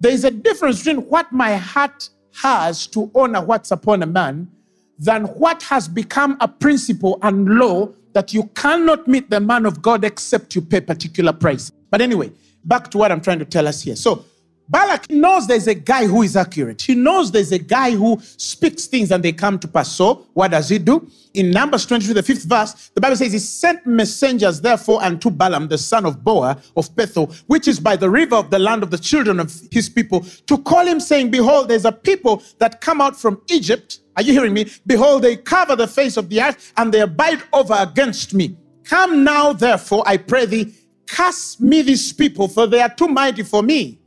there 0.00 0.12
is 0.12 0.24
a 0.24 0.30
difference 0.30 0.78
between 0.78 1.06
what 1.08 1.30
my 1.32 1.56
heart 1.56 2.08
has 2.42 2.86
to 2.88 3.10
honor 3.14 3.42
what's 3.42 3.70
upon 3.70 4.02
a 4.02 4.06
man 4.06 4.50
than 4.98 5.24
what 5.24 5.62
has 5.64 5.88
become 5.88 6.36
a 6.40 6.48
principle 6.48 7.18
and 7.22 7.58
law 7.58 7.88
that 8.12 8.32
you 8.32 8.44
cannot 8.54 9.06
meet 9.06 9.28
the 9.28 9.40
man 9.40 9.66
of 9.66 9.82
God 9.82 10.04
except 10.04 10.54
you 10.54 10.62
pay 10.62 10.80
particular 10.80 11.32
price. 11.32 11.70
But 11.90 12.00
anyway, 12.00 12.32
back 12.64 12.90
to 12.92 12.98
what 12.98 13.12
I'm 13.12 13.20
trying 13.20 13.38
to 13.38 13.44
tell 13.44 13.68
us 13.68 13.82
here. 13.82 13.96
So, 13.96 14.24
Balak 14.68 15.10
knows 15.10 15.46
there's 15.46 15.68
a 15.68 15.74
guy 15.74 16.06
who 16.06 16.22
is 16.22 16.36
accurate. 16.36 16.82
He 16.82 16.96
knows 16.96 17.30
there's 17.30 17.52
a 17.52 17.58
guy 17.58 17.92
who 17.92 18.18
speaks 18.36 18.86
things 18.86 19.12
and 19.12 19.22
they 19.22 19.32
come 19.32 19.60
to 19.60 19.68
pass. 19.68 19.92
So, 19.92 20.26
what 20.34 20.50
does 20.50 20.68
he 20.68 20.78
do? 20.78 21.08
In 21.34 21.52
Numbers 21.52 21.86
22, 21.86 22.14
the 22.14 22.22
fifth 22.22 22.44
verse, 22.44 22.90
the 22.94 23.00
Bible 23.00 23.14
says, 23.14 23.32
He 23.32 23.38
sent 23.38 23.86
messengers, 23.86 24.60
therefore, 24.60 25.02
unto 25.04 25.30
Balaam, 25.30 25.68
the 25.68 25.78
son 25.78 26.04
of 26.04 26.24
Beor 26.24 26.56
of 26.76 26.94
Pethor, 26.96 27.32
which 27.46 27.68
is 27.68 27.78
by 27.78 27.94
the 27.94 28.10
river 28.10 28.34
of 28.34 28.50
the 28.50 28.58
land 28.58 28.82
of 28.82 28.90
the 28.90 28.98
children 28.98 29.38
of 29.38 29.52
his 29.70 29.88
people, 29.88 30.22
to 30.46 30.58
call 30.58 30.84
him, 30.84 30.98
saying, 30.98 31.30
Behold, 31.30 31.68
there's 31.68 31.84
a 31.84 31.92
people 31.92 32.42
that 32.58 32.80
come 32.80 33.00
out 33.00 33.16
from 33.16 33.40
Egypt. 33.48 34.00
Are 34.16 34.22
you 34.22 34.32
hearing 34.32 34.54
me? 34.54 34.66
Behold, 34.86 35.22
they 35.22 35.36
cover 35.36 35.76
the 35.76 35.86
face 35.86 36.16
of 36.16 36.28
the 36.28 36.42
earth 36.42 36.72
and 36.76 36.92
they 36.92 37.02
abide 37.02 37.42
over 37.52 37.74
against 37.78 38.34
me. 38.34 38.56
Come 38.82 39.22
now, 39.22 39.52
therefore, 39.52 40.02
I 40.06 40.16
pray 40.16 40.46
thee, 40.46 40.74
cast 41.06 41.60
me 41.60 41.82
these 41.82 42.12
people, 42.12 42.48
for 42.48 42.66
they 42.66 42.80
are 42.80 42.92
too 42.92 43.08
mighty 43.08 43.42
for 43.44 43.62
me. 43.62 44.00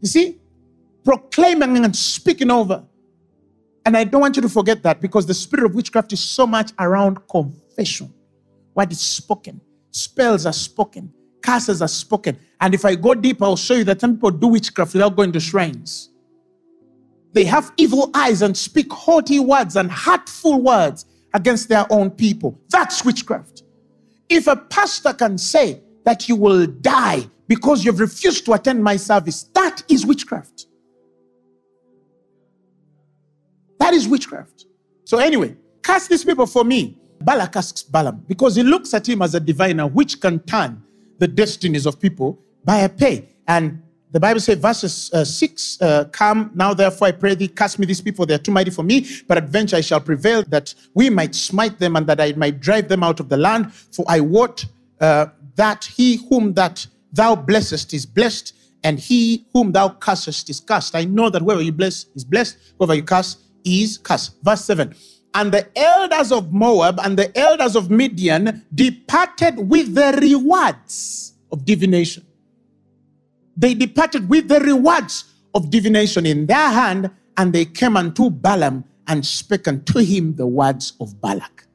You 0.00 0.08
see, 0.08 0.38
proclaiming 1.04 1.84
and 1.84 1.94
speaking 1.94 2.50
over. 2.50 2.84
And 3.84 3.96
I 3.96 4.04
don't 4.04 4.20
want 4.20 4.36
you 4.36 4.42
to 4.42 4.48
forget 4.48 4.82
that 4.82 5.00
because 5.00 5.26
the 5.26 5.34
spirit 5.34 5.66
of 5.66 5.74
witchcraft 5.74 6.12
is 6.12 6.20
so 6.20 6.46
much 6.46 6.72
around 6.78 7.18
confession. 7.28 8.12
What 8.74 8.90
is 8.90 9.00
spoken, 9.00 9.60
spells 9.92 10.44
are 10.44 10.52
spoken, 10.52 11.12
curses 11.40 11.80
are 11.80 11.88
spoken. 11.88 12.38
And 12.60 12.74
if 12.74 12.84
I 12.84 12.96
go 12.96 13.14
deep, 13.14 13.40
I'll 13.40 13.56
show 13.56 13.74
you 13.74 13.84
that 13.84 14.00
some 14.00 14.16
people 14.16 14.32
do 14.32 14.48
witchcraft 14.48 14.92
without 14.92 15.14
going 15.14 15.32
to 15.32 15.40
shrines. 15.40 16.10
They 17.32 17.44
have 17.44 17.72
evil 17.76 18.10
eyes 18.14 18.42
and 18.42 18.56
speak 18.56 18.92
haughty 18.92 19.38
words 19.38 19.76
and 19.76 19.90
hurtful 19.92 20.60
words 20.62 21.06
against 21.34 21.68
their 21.68 21.86
own 21.90 22.10
people. 22.10 22.58
That's 22.70 23.04
witchcraft. 23.04 23.62
If 24.28 24.48
a 24.48 24.56
pastor 24.56 25.12
can 25.12 25.38
say 25.38 25.82
that 26.04 26.28
you 26.28 26.34
will 26.34 26.66
die 26.66 27.30
because 27.48 27.84
you've 27.84 28.00
refused 28.00 28.44
to 28.46 28.52
attend 28.52 28.82
my 28.82 28.96
service. 28.96 29.44
That 29.54 29.82
is 29.88 30.04
witchcraft. 30.04 30.66
That 33.78 33.94
is 33.94 34.08
witchcraft. 34.08 34.66
So, 35.04 35.18
anyway, 35.18 35.56
cast 35.82 36.10
these 36.10 36.24
people 36.24 36.46
for 36.46 36.64
me. 36.64 36.98
Balak 37.20 37.56
asks 37.56 37.82
Balaam 37.82 38.24
because 38.26 38.56
he 38.56 38.62
looks 38.62 38.92
at 38.94 39.08
him 39.08 39.22
as 39.22 39.34
a 39.34 39.40
diviner 39.40 39.86
which 39.86 40.20
can 40.20 40.38
turn 40.40 40.82
the 41.18 41.28
destinies 41.28 41.86
of 41.86 41.98
people 42.00 42.38
by 42.64 42.78
a 42.78 42.88
pay. 42.88 43.28
And 43.48 43.82
the 44.10 44.20
Bible 44.20 44.40
says, 44.40 44.58
verses 44.58 45.10
uh, 45.12 45.24
6 45.24 45.82
uh, 45.82 46.04
Come 46.12 46.50
now, 46.54 46.74
therefore, 46.74 47.08
I 47.08 47.12
pray 47.12 47.34
thee, 47.34 47.48
cast 47.48 47.78
me 47.78 47.86
these 47.86 48.00
people, 48.00 48.26
they 48.26 48.34
are 48.34 48.38
too 48.38 48.52
mighty 48.52 48.70
for 48.70 48.82
me, 48.82 49.06
but 49.26 49.38
adventure 49.38 49.76
I 49.76 49.80
shall 49.80 50.00
prevail, 50.00 50.42
that 50.44 50.74
we 50.94 51.10
might 51.10 51.34
smite 51.34 51.78
them 51.78 51.96
and 51.96 52.06
that 52.06 52.20
I 52.20 52.32
might 52.32 52.60
drive 52.60 52.88
them 52.88 53.02
out 53.02 53.20
of 53.20 53.28
the 53.28 53.36
land. 53.36 53.72
For 53.72 54.04
I 54.08 54.20
wot 54.20 54.64
uh, 55.00 55.26
that 55.56 55.84
he 55.84 56.16
whom 56.28 56.54
that 56.54 56.86
thou 57.16 57.34
blessest 57.34 57.92
is 57.94 58.06
blessed, 58.06 58.52
and 58.84 58.98
he 58.98 59.46
whom 59.52 59.72
thou 59.72 59.88
cursest 59.88 60.48
is 60.50 60.60
cursed. 60.60 60.94
I 60.94 61.04
know 61.04 61.30
that 61.30 61.42
whoever 61.42 61.62
you 61.62 61.72
bless 61.72 62.06
is 62.14 62.24
blessed, 62.24 62.56
whoever 62.78 62.94
you 62.94 63.02
curse 63.02 63.36
is 63.64 63.98
cursed. 63.98 64.36
Verse 64.42 64.64
7. 64.64 64.94
And 65.34 65.52
the 65.52 65.66
elders 65.76 66.30
of 66.32 66.52
Moab 66.52 67.00
and 67.02 67.18
the 67.18 67.36
elders 67.36 67.76
of 67.76 67.90
Midian 67.90 68.64
departed 68.74 69.58
with 69.58 69.94
the 69.94 70.18
rewards 70.22 71.34
of 71.50 71.64
divination. 71.64 72.24
They 73.56 73.74
departed 73.74 74.28
with 74.28 74.48
the 74.48 74.60
rewards 74.60 75.24
of 75.54 75.70
divination 75.70 76.26
in 76.26 76.46
their 76.46 76.70
hand, 76.70 77.10
and 77.36 77.52
they 77.52 77.64
came 77.64 77.96
unto 77.96 78.30
Balaam 78.30 78.84
and 79.08 79.24
spake 79.24 79.68
unto 79.68 79.98
him 79.98 80.34
the 80.36 80.46
words 80.46 80.92
of 81.00 81.20
Balak. 81.20 81.66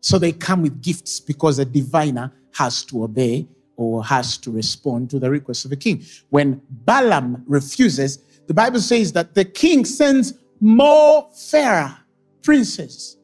So 0.00 0.18
they 0.18 0.32
come 0.32 0.62
with 0.62 0.82
gifts 0.82 1.20
because 1.20 1.58
a 1.58 1.64
diviner 1.64 2.32
has 2.54 2.84
to 2.86 3.04
obey 3.04 3.48
or 3.82 4.04
has 4.04 4.38
to 4.38 4.50
respond 4.50 5.10
to 5.10 5.18
the 5.18 5.30
request 5.30 5.64
of 5.64 5.70
the 5.70 5.76
king. 5.76 6.04
When 6.30 6.60
Balaam 6.70 7.44
refuses, 7.46 8.18
the 8.46 8.54
Bible 8.54 8.80
says 8.80 9.12
that 9.12 9.34
the 9.34 9.44
king 9.44 9.84
sends 9.84 10.34
more 10.60 11.28
fairer 11.34 11.96
princes. 12.42 13.16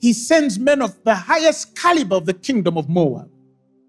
He 0.00 0.12
sends 0.12 0.58
men 0.58 0.82
of 0.82 1.02
the 1.04 1.14
highest 1.14 1.76
caliber 1.76 2.16
of 2.16 2.26
the 2.26 2.34
kingdom 2.34 2.76
of 2.76 2.88
Moab. 2.88 3.30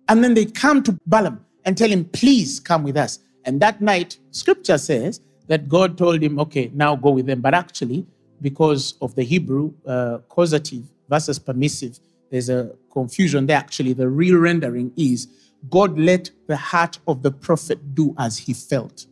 And 0.09 0.23
then 0.23 0.33
they 0.33 0.45
come 0.45 0.83
to 0.83 0.99
Balaam 1.05 1.45
and 1.65 1.77
tell 1.77 1.89
him, 1.89 2.05
please 2.05 2.59
come 2.59 2.83
with 2.83 2.97
us. 2.97 3.19
And 3.45 3.61
that 3.61 3.81
night, 3.81 4.17
scripture 4.31 4.77
says 4.77 5.21
that 5.47 5.67
God 5.67 5.97
told 5.97 6.21
him, 6.21 6.39
okay, 6.39 6.71
now 6.73 6.95
go 6.95 7.11
with 7.11 7.25
them. 7.25 7.41
But 7.41 7.53
actually, 7.53 8.05
because 8.41 8.95
of 9.01 9.15
the 9.15 9.23
Hebrew 9.23 9.73
uh, 9.87 10.19
causative 10.29 10.83
versus 11.09 11.39
permissive, 11.39 11.99
there's 12.29 12.49
a 12.49 12.71
confusion 12.91 13.45
there. 13.45 13.57
Actually, 13.57 13.93
the 13.93 14.09
real 14.09 14.37
rendering 14.37 14.91
is 14.97 15.27
God 15.69 15.97
let 15.97 16.29
the 16.47 16.57
heart 16.57 16.99
of 17.07 17.23
the 17.23 17.31
prophet 17.31 17.95
do 17.95 18.13
as 18.17 18.37
he 18.37 18.53
felt. 18.53 19.05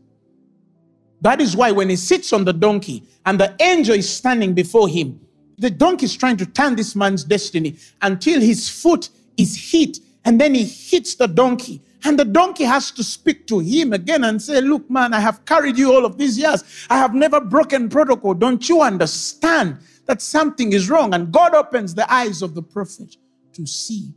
That 1.21 1.39
is 1.39 1.55
why 1.55 1.71
when 1.71 1.89
he 1.89 1.95
sits 1.95 2.33
on 2.33 2.45
the 2.45 2.53
donkey 2.53 3.03
and 3.25 3.39
the 3.39 3.55
angel 3.61 3.95
is 3.95 4.09
standing 4.09 4.53
before 4.53 4.89
him, 4.89 5.19
the 5.57 5.69
donkey 5.69 6.05
is 6.05 6.15
trying 6.15 6.37
to 6.37 6.45
turn 6.45 6.75
this 6.75 6.95
man's 6.95 7.23
destiny 7.23 7.77
until 8.01 8.41
his 8.41 8.67
foot 8.67 9.09
is 9.37 9.71
hit, 9.71 9.99
and 10.25 10.41
then 10.41 10.55
he 10.55 10.63
hits 10.63 11.15
the 11.15 11.27
donkey. 11.27 11.81
And 12.03 12.17
the 12.17 12.25
donkey 12.25 12.63
has 12.63 12.89
to 12.91 13.03
speak 13.03 13.45
to 13.47 13.59
him 13.59 13.93
again 13.93 14.23
and 14.23 14.41
say, 14.41 14.59
Look, 14.59 14.89
man, 14.89 15.13
I 15.13 15.19
have 15.19 15.45
carried 15.45 15.77
you 15.77 15.93
all 15.93 16.03
of 16.03 16.17
these 16.17 16.37
years. 16.37 16.63
I 16.89 16.97
have 16.97 17.13
never 17.13 17.39
broken 17.39 17.89
protocol. 17.89 18.33
Don't 18.33 18.67
you 18.67 18.81
understand 18.81 19.77
that 20.07 20.19
something 20.19 20.73
is 20.73 20.89
wrong? 20.89 21.13
And 21.13 21.31
God 21.31 21.53
opens 21.53 21.93
the 21.93 22.11
eyes 22.11 22.41
of 22.41 22.55
the 22.55 22.63
prophet 22.63 23.15
to 23.53 23.67
see 23.67 24.11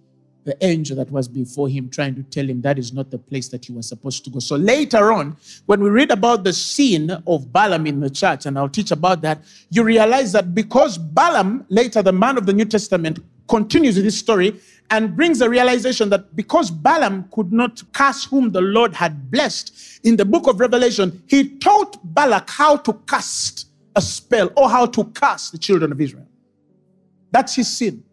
the 0.45 0.57
angel 0.65 0.97
that 0.97 1.11
was 1.11 1.27
before 1.27 1.69
him 1.69 1.89
trying 1.89 2.15
to 2.15 2.23
tell 2.25 2.49
him 2.49 2.61
that 2.63 2.79
is 2.79 2.93
not 2.93 3.11
the 3.11 3.19
place 3.19 3.49
that 3.49 3.69
you 3.69 3.75
were 3.75 3.83
supposed 3.83 4.25
to 4.25 4.31
go. 4.31 4.39
So 4.39 4.57
later 4.57 5.13
on, 5.13 5.37
when 5.67 5.83
we 5.83 5.89
read 5.89 6.11
about 6.11 6.45
the 6.45 6.53
scene 6.53 7.11
of 7.27 7.53
Balaam 7.53 7.87
in 7.87 8.01
the 8.01 8.11
church, 8.11 8.47
and 8.47 8.59
I'll 8.59 8.69
teach 8.69 8.91
about 8.91 9.23
that, 9.23 9.43
you 9.71 9.83
realize 9.83 10.33
that 10.33 10.55
because 10.55 10.99
Balaam, 10.99 11.65
later 11.69 12.03
the 12.03 12.13
man 12.13 12.37
of 12.37 12.47
the 12.47 12.53
New 12.53 12.67
Testament, 12.67 13.19
continues 13.49 13.97
this 13.97 14.19
story 14.19 14.59
and 14.91 15.17
brings 15.17 15.41
a 15.41 15.49
realization 15.49 16.09
that 16.11 16.35
because 16.37 16.71
Balaam 16.71 17.29
could 17.31 17.53
not 17.53 17.83
curse 17.93 18.25
whom 18.25 18.53
the 18.53 18.61
Lord 18.61 18.95
had 18.95 19.31
blessed, 19.31 20.01
in 20.05 20.17
the 20.17 20.25
book 20.25 20.47
of 20.47 20.61
Revelation, 20.61 21.23
he 21.27 21.57
taught 21.59 21.99
Balak 22.15 22.51
how 22.51 22.77
to 22.77 22.93
cast 23.07 23.69
a 23.97 24.03
spell 24.03 24.51
or 24.57 24.69
how 24.69 24.87
to 24.87 25.05
cast 25.05 25.53
the 25.53 25.59
children 25.59 25.93
of 25.93 26.01
Israel. 26.01 26.27
That's 27.31 27.55
his 27.55 27.75
sin. 27.77 28.05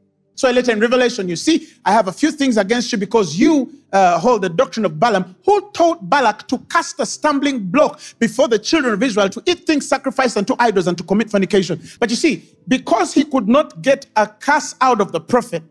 So 0.42 0.50
later 0.50 0.72
in 0.72 0.80
Revelation, 0.80 1.30
you 1.30 1.36
see, 1.36 1.68
I 1.86 1.92
have 1.92 2.08
a 2.08 2.12
few 2.12 2.32
things 2.32 2.58
against 2.58 2.92
you 2.92 2.98
because 2.98 3.38
you 3.38 3.72
uh, 3.94 4.18
hold 4.18 4.42
the 4.42 4.50
doctrine 4.50 4.86
of 4.86 5.00
Balaam, 5.00 5.36
who 5.46 5.70
told 5.70 6.10
Balak 6.10 6.48
to 6.48 6.58
cast 6.68 7.00
a 7.00 7.06
stumbling 7.06 7.70
block 7.70 8.02
before 8.18 8.48
the 8.48 8.58
children 8.58 8.96
of 8.96 9.04
Israel 9.04 9.30
to 9.30 9.44
eat 9.46 9.68
things 9.68 9.88
sacrificed 9.88 10.38
unto 10.38 10.56
idols 10.58 10.88
and 10.88 10.98
to 10.98 11.04
commit 11.04 11.30
fornication. 11.30 11.80
But 12.00 12.10
you 12.10 12.16
see, 12.16 12.44
because 12.68 13.14
he 13.14 13.24
could 13.24 13.48
not 13.48 13.84
get 13.84 14.08
a 14.16 14.26
curse 14.26 14.74
out 14.82 15.00
of 15.00 15.12
the 15.12 15.22
prophet, 15.22 15.62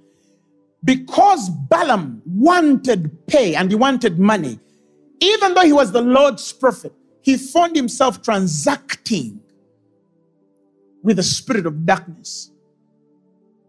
because 0.85 1.51
Balaam 1.51 2.23
wanted 2.25 3.27
pay 3.27 3.57
and 3.57 3.73
he 3.73 3.75
wanted 3.75 4.21
money, 4.21 4.61
even 5.19 5.53
though 5.55 5.65
he 5.65 5.73
was 5.73 5.91
the 5.91 6.01
Lord's 6.01 6.53
prophet, 6.53 6.93
he 7.23 7.37
found 7.37 7.75
himself 7.75 8.23
transacting 8.23 9.41
with 11.03 11.17
the 11.17 11.25
spirit 11.25 11.67
of 11.67 11.85
darkness 11.85 12.53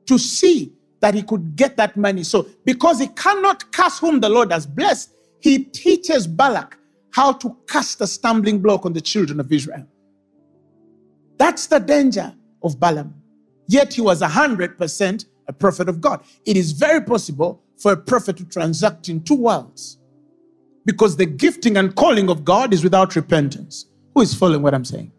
to 0.06 0.20
see 0.20 0.74
that 1.02 1.14
he 1.14 1.24
could 1.24 1.56
get 1.56 1.76
that 1.78 1.98
money. 1.98 2.24
So, 2.24 2.48
because 2.66 3.00
he 3.00 3.08
cannot 3.08 3.72
curse 3.72 4.00
whom 4.00 4.20
the 4.20 4.30
Lord 4.30 4.52
has 4.52 4.66
blessed, 4.66 5.12
he 5.40 5.66
teaches 5.66 6.28
Balak 6.28 6.78
how 7.14 7.34
to 7.34 7.58
cast 7.68 8.00
a 8.02 8.08
stumbling 8.08 8.60
block 8.60 8.86
on 8.86 8.94
the 8.94 9.02
children 9.02 9.40
of 9.40 9.52
Israel. 9.52 9.86
That's 11.38 11.68
the 11.68 11.80
danger 11.80 12.34
of 12.64 12.80
Balaam. 12.80 13.16
Yet 13.68 13.94
he 13.94 14.02
was 14.02 14.22
100% 14.22 15.26
a 15.48 15.54
prophet 15.54 15.90
of 15.90 16.00
God. 16.00 16.24
It 16.46 16.56
is 16.56 16.72
very 16.72 17.02
possible 17.02 17.64
for 17.78 17.94
a 17.94 17.98
prophet 17.98 18.38
to 18.38 18.46
transact 18.46 19.10
in 19.10 19.24
two 19.24 19.36
worlds 19.36 19.98
because 20.86 21.16
the 21.18 21.26
gifting 21.26 21.78
and 21.78 21.96
calling 21.96 22.30
of 22.30 22.46
God 22.46 22.74
is 22.74 22.84
without 22.84 23.16
repentance. 23.16 23.88
Who 24.14 24.22
is 24.22 24.34
following 24.34 24.62
what 24.62 24.74
I'm 24.74 24.86
saying? 24.86 25.12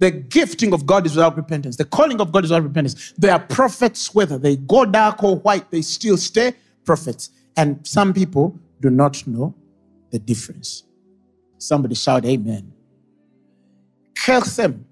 The 0.00 0.10
gifting 0.10 0.72
of 0.72 0.86
God 0.86 1.04
is 1.04 1.14
without 1.14 1.36
repentance. 1.36 1.76
The 1.76 1.84
calling 1.84 2.20
of 2.22 2.32
God 2.32 2.44
is 2.44 2.50
without 2.50 2.64
repentance. 2.64 3.12
They 3.18 3.28
are 3.28 3.38
prophets, 3.38 4.14
whether 4.14 4.38
they 4.38 4.56
go 4.56 4.86
dark 4.86 5.22
or 5.22 5.36
white, 5.36 5.70
they 5.70 5.82
still 5.82 6.16
stay 6.16 6.54
prophets. 6.86 7.30
And 7.56 7.86
some 7.86 8.14
people 8.14 8.58
do 8.80 8.88
not 8.88 9.26
know 9.26 9.54
the 10.10 10.18
difference. 10.18 10.84
Somebody 11.58 11.94
shout, 11.94 12.24
Amen. 12.24 12.72
Chelsem 14.14 14.84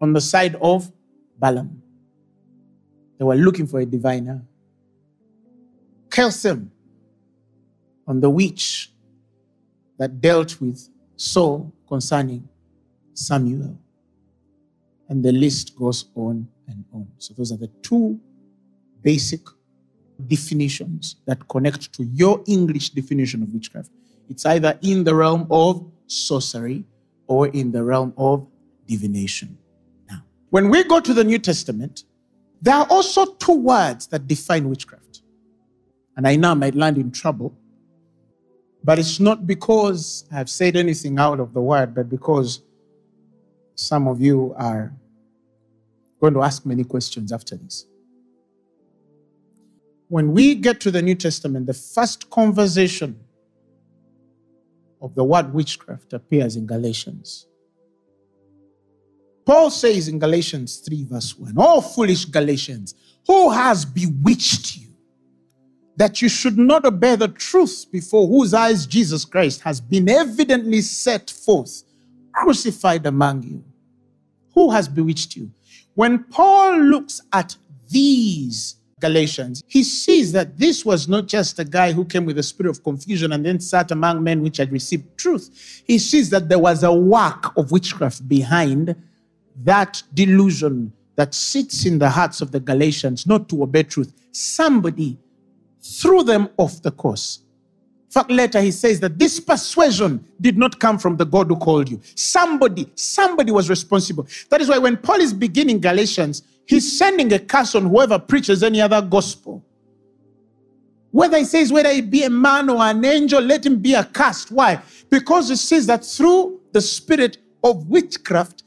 on 0.00 0.12
the 0.12 0.20
side 0.20 0.54
of 0.62 0.90
Balaam. 1.38 1.82
They 3.18 3.24
were 3.24 3.34
looking 3.34 3.66
for 3.66 3.80
a 3.80 3.86
diviner. 3.86 4.42
Chelsem 6.08 6.68
on 8.06 8.20
the 8.20 8.30
witch 8.30 8.92
that 9.98 10.20
dealt 10.20 10.60
with 10.60 10.88
Saul 11.16 11.72
concerning 11.88 12.48
Samuel. 13.12 13.78
And 15.14 15.24
the 15.24 15.30
list 15.30 15.76
goes 15.76 16.06
on 16.16 16.48
and 16.66 16.84
on. 16.92 17.06
So 17.18 17.34
those 17.34 17.52
are 17.52 17.56
the 17.56 17.70
two 17.82 18.18
basic 19.00 19.42
definitions 20.26 21.16
that 21.24 21.46
connect 21.46 21.92
to 21.92 22.02
your 22.02 22.42
English 22.48 22.90
definition 22.90 23.44
of 23.44 23.52
witchcraft. 23.52 23.90
It's 24.28 24.44
either 24.44 24.76
in 24.82 25.04
the 25.04 25.14
realm 25.14 25.46
of 25.52 25.88
sorcery 26.08 26.82
or 27.28 27.46
in 27.46 27.70
the 27.70 27.84
realm 27.84 28.12
of 28.16 28.44
divination. 28.88 29.56
Now, 30.10 30.24
when 30.50 30.68
we 30.68 30.82
go 30.82 30.98
to 30.98 31.14
the 31.14 31.22
New 31.22 31.38
Testament, 31.38 32.02
there 32.60 32.74
are 32.74 32.88
also 32.90 33.24
two 33.34 33.54
words 33.54 34.08
that 34.08 34.26
define 34.26 34.68
witchcraft. 34.68 35.22
And 36.16 36.26
I 36.26 36.34
know 36.34 36.50
I 36.50 36.54
might 36.54 36.74
land 36.74 36.98
in 36.98 37.12
trouble, 37.12 37.56
but 38.82 38.98
it's 38.98 39.20
not 39.20 39.46
because 39.46 40.24
I've 40.32 40.50
said 40.50 40.74
anything 40.74 41.20
out 41.20 41.38
of 41.38 41.54
the 41.54 41.60
word, 41.60 41.94
but 41.94 42.08
because 42.08 42.62
some 43.76 44.08
of 44.08 44.20
you 44.20 44.56
are 44.58 44.92
going 46.24 46.34
to 46.34 46.42
ask 46.42 46.64
many 46.64 46.84
questions 46.84 47.32
after 47.32 47.54
this. 47.54 47.84
When 50.08 50.32
we 50.32 50.54
get 50.54 50.80
to 50.80 50.90
the 50.90 51.02
New 51.02 51.14
Testament, 51.14 51.66
the 51.66 51.74
first 51.74 52.30
conversation 52.30 53.20
of 55.02 55.14
the 55.14 55.22
word 55.22 55.52
witchcraft 55.52 56.14
appears 56.14 56.56
in 56.56 56.66
Galatians. 56.66 57.46
Paul 59.44 59.70
says 59.70 60.08
in 60.08 60.18
Galatians 60.18 60.78
3, 60.78 61.04
verse 61.04 61.36
1, 61.36 61.52
Oh, 61.58 61.82
foolish 61.82 62.24
Galatians, 62.24 62.94
who 63.26 63.50
has 63.50 63.84
bewitched 63.84 64.78
you 64.78 64.88
that 65.96 66.22
you 66.22 66.30
should 66.30 66.56
not 66.56 66.86
obey 66.86 67.16
the 67.16 67.28
truth 67.28 67.84
before 67.92 68.26
whose 68.26 68.54
eyes 68.54 68.86
Jesus 68.86 69.26
Christ 69.26 69.60
has 69.60 69.78
been 69.78 70.08
evidently 70.08 70.80
set 70.80 71.28
forth 71.30 71.82
crucified 72.32 73.04
among 73.04 73.42
you. 73.42 73.62
Who 74.54 74.70
has 74.70 74.88
bewitched 74.88 75.36
you? 75.36 75.50
When 75.94 76.24
Paul 76.24 76.80
looks 76.80 77.20
at 77.32 77.56
these 77.88 78.76
Galatians, 79.00 79.62
he 79.68 79.84
sees 79.84 80.32
that 80.32 80.58
this 80.58 80.84
was 80.84 81.08
not 81.08 81.26
just 81.26 81.58
a 81.58 81.64
guy 81.64 81.92
who 81.92 82.04
came 82.04 82.24
with 82.24 82.38
a 82.38 82.42
spirit 82.42 82.70
of 82.70 82.82
confusion 82.82 83.32
and 83.32 83.44
then 83.44 83.60
sat 83.60 83.90
among 83.90 84.22
men 84.22 84.42
which 84.42 84.56
had 84.56 84.72
received 84.72 85.16
truth. 85.16 85.82
He 85.86 85.98
sees 85.98 86.30
that 86.30 86.48
there 86.48 86.58
was 86.58 86.82
a 86.82 86.92
work 86.92 87.56
of 87.56 87.70
witchcraft 87.70 88.28
behind 88.28 88.96
that 89.62 90.02
delusion 90.14 90.92
that 91.16 91.32
sits 91.32 91.86
in 91.86 91.98
the 91.98 92.10
hearts 92.10 92.40
of 92.40 92.50
the 92.50 92.58
Galatians 92.60 93.26
not 93.26 93.48
to 93.50 93.62
obey 93.62 93.84
truth. 93.84 94.12
Somebody 94.32 95.16
threw 95.80 96.24
them 96.24 96.48
off 96.56 96.82
the 96.82 96.90
course 96.90 97.43
fact, 98.14 98.30
later 98.30 98.60
he 98.60 98.70
says 98.70 99.00
that 99.00 99.18
this 99.18 99.40
persuasion 99.40 100.24
did 100.40 100.56
not 100.56 100.78
come 100.78 100.98
from 100.98 101.16
the 101.16 101.26
God 101.26 101.48
who 101.48 101.56
called 101.56 101.90
you. 101.90 102.00
Somebody, 102.14 102.90
somebody 102.94 103.50
was 103.52 103.68
responsible. 103.68 104.26
That 104.50 104.60
is 104.60 104.68
why 104.68 104.78
when 104.78 104.96
Paul 104.96 105.20
is 105.20 105.32
beginning 105.32 105.80
Galatians, 105.80 106.42
he's 106.66 106.96
sending 106.96 107.32
a 107.32 107.38
curse 107.38 107.74
on 107.74 107.86
whoever 107.86 108.18
preaches 108.18 108.62
any 108.62 108.80
other 108.80 109.02
gospel. 109.02 109.64
Whether 111.10 111.38
he 111.38 111.44
says 111.44 111.72
whether 111.72 111.92
he 111.92 112.00
be 112.00 112.24
a 112.24 112.30
man 112.30 112.70
or 112.70 112.82
an 112.82 113.04
angel, 113.04 113.40
let 113.40 113.66
him 113.66 113.78
be 113.78 113.94
accursed. 113.94 114.50
Why? 114.50 114.80
Because 115.10 115.50
it 115.50 115.58
says 115.58 115.86
that 115.86 116.04
through 116.04 116.60
the 116.72 116.80
spirit 116.80 117.38
of 117.62 117.88
witchcraft, 117.88 118.64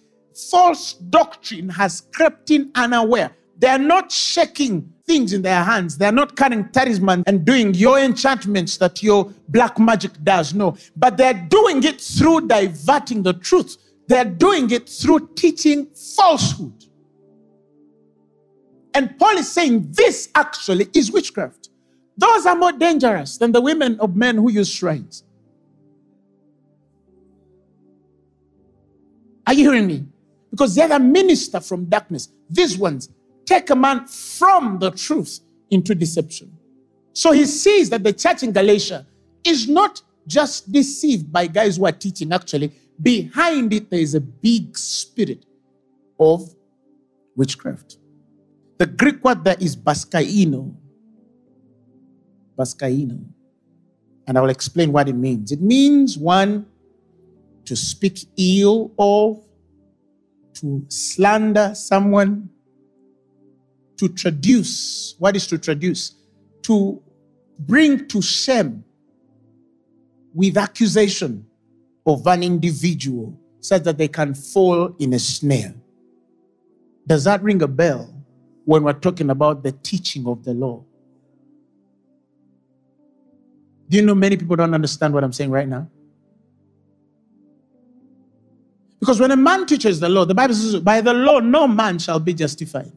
false 0.50 0.94
doctrine 0.94 1.70
has 1.70 2.04
crept 2.14 2.52
in 2.52 2.72
unaware. 2.76 3.32
They 3.60 3.68
are 3.68 3.80
not 3.80 4.12
shaking 4.12 4.94
things 5.06 5.34
in 5.34 5.42
their 5.42 5.64
hands. 5.64 5.98
They're 5.98 6.12
not 6.12 6.36
carrying 6.36 6.70
talisman 6.70 7.24
and 7.26 7.44
doing 7.44 7.74
your 7.74 7.98
enchantments 8.00 8.78
that 8.78 9.02
your 9.02 9.34
black 9.48 9.80
magic 9.80 10.12
does. 10.24 10.54
No. 10.54 10.78
But 10.96 11.18
they're 11.18 11.34
doing 11.50 11.84
it 11.84 12.00
through 12.00 12.48
diverting 12.48 13.24
the 13.24 13.34
truth. 13.34 13.78
They're 14.08 14.26
doing 14.26 14.70
it 14.72 14.88
through 14.88 15.30
teaching 15.36 15.88
falsehood. 15.88 16.86
And 18.94 19.18
Paul 19.18 19.38
is 19.38 19.52
saying 19.52 19.92
this 19.92 20.30
actually 20.36 20.88
is 20.94 21.12
witchcraft. 21.12 21.70
Those 22.18 22.46
are 22.46 22.56
more 22.56 22.72
dangerous 22.72 23.38
than 23.38 23.52
the 23.52 23.62
women 23.62 24.00
of 24.00 24.16
men 24.16 24.38
who 24.38 24.52
use 24.52 24.70
shrines. 24.70 25.24
Are 29.46 29.54
you 29.54 29.72
hearing 29.72 29.88
me? 29.88 30.06
Because 30.50 30.76
they're 30.76 30.88
the 30.88 31.00
minister 31.00 31.60
from 31.60 31.86
darkness. 31.86 32.30
These 32.50 32.78
ones 32.78 33.10
take 33.48 33.70
a 33.72 33.76
man 33.76 34.06
from 34.06 34.78
the 34.78 34.92
truth 34.92 35.40
into 35.72 35.96
deception. 35.96 36.56
So 37.14 37.32
he 37.32 37.46
sees 37.46 37.90
that 37.90 38.04
the 38.04 38.14
church 38.14 38.44
in 38.44 38.52
Galatia 38.52 39.08
is 39.44 39.68
not 39.68 40.02
just 40.28 40.72
deceived 40.72 41.32
by 41.32 41.48
guys 41.48 41.78
who 41.78 41.86
are 41.86 41.92
teaching. 41.92 42.32
Actually, 42.32 42.72
behind 43.02 43.74
it, 43.74 43.90
there 43.90 44.00
is 44.00 44.14
a 44.14 44.22
big 44.22 44.78
spirit 44.78 45.46
of 46.20 46.54
witchcraft. 47.36 47.98
The 48.78 48.86
Greek 48.86 49.24
word 49.24 49.44
there 49.44 49.56
is 49.60 49.76
baskaino. 49.76 50.76
Baskaino. 52.60 53.26
And 54.28 54.38
I 54.38 54.42
will 54.42 54.50
explain 54.50 54.92
what 54.92 55.08
it 55.08 55.16
means. 55.16 55.52
It 55.52 55.62
means 55.62 56.18
one, 56.18 56.66
to 57.66 57.76
speak 57.76 58.26
ill 58.38 58.92
of, 59.00 59.44
to 60.56 60.86
slander 60.90 61.74
someone, 61.74 62.50
to 63.98 64.10
traduce. 64.10 65.16
What 65.20 65.36
is 65.36 65.48
to 65.48 65.58
traduce? 65.58 66.16
To 66.64 67.02
bring 67.60 68.08
to 68.08 68.22
shame 68.22 68.84
with 70.34 70.58
accusation 70.58 71.46
of 72.06 72.26
an 72.28 72.44
individual 72.44 73.38
such 73.60 73.84
that 73.84 73.98
they 73.98 74.08
can 74.08 74.34
fall 74.34 74.96
in 75.00 75.14
a 75.14 75.20
snare. 75.20 75.74
Does 77.06 77.24
that 77.24 77.42
ring 77.42 77.62
a 77.62 77.68
bell 77.68 78.14
when 78.66 78.84
we're 78.84 78.94
talking 78.94 79.30
about 79.30 79.64
the 79.64 79.72
teaching 79.72 80.28
of 80.28 80.44
the 80.44 80.54
law? 80.54 80.84
Do 83.90 83.98
you 83.98 84.04
know 84.04 84.16
many 84.16 84.38
people 84.38 84.56
don't 84.56 84.74
understand 84.74 85.14
what 85.14 85.24
I'm 85.24 85.34
saying 85.34 85.50
right 85.50 85.68
now? 85.68 85.90
Because 89.00 89.20
when 89.20 89.32
a 89.32 89.38
man 89.38 89.66
teaches 89.66 90.00
the 90.00 90.10
law, 90.10 90.26
the 90.26 90.36
Bible 90.36 90.54
says, 90.54 90.80
by 90.82 91.02
the 91.02 91.14
law, 91.14 91.40
no 91.40 91.68
man 91.68 91.98
shall 92.00 92.20
be 92.20 92.34
justified. 92.34 92.92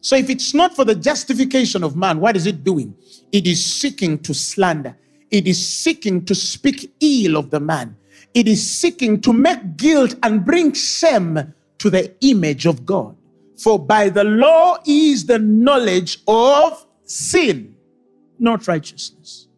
So 0.00 0.16
if 0.16 0.30
it's 0.30 0.54
not 0.54 0.76
for 0.76 0.84
the 0.84 0.94
justification 0.94 1.82
of 1.82 1.96
man, 1.96 2.20
what 2.20 2.36
is 2.36 2.46
it 2.46 2.62
doing? 2.62 2.94
It 3.32 3.46
is 3.46 3.64
seeking 3.64 4.18
to 4.20 4.34
slander. 4.34 4.96
It 5.30 5.48
is 5.48 5.66
seeking 5.66 6.24
to 6.26 6.34
speak 6.34 6.94
ill 7.00 7.36
of 7.36 7.50
the 7.50 7.60
man. 7.60 7.96
It 8.34 8.46
is 8.48 8.68
seeking 8.68 9.20
to 9.22 9.32
make 9.32 9.76
guilt 9.76 10.14
and 10.22 10.44
bring 10.44 10.72
shame 10.72 11.54
to 11.78 11.90
the 11.90 12.14
image 12.20 12.66
of 12.66 12.86
God. 12.86 13.16
For 13.58 13.78
by 13.78 14.10
the 14.10 14.24
law 14.24 14.76
is 14.86 15.26
the 15.26 15.38
knowledge 15.38 16.18
of 16.28 16.86
sin, 17.04 17.74
not 18.38 18.68
righteousness. 18.68 19.48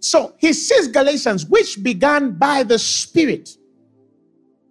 So 0.00 0.34
he 0.38 0.52
says 0.52 0.88
Galatians, 0.88 1.46
which 1.46 1.82
began 1.82 2.32
by 2.32 2.62
the 2.62 2.78
Spirit. 2.78 3.50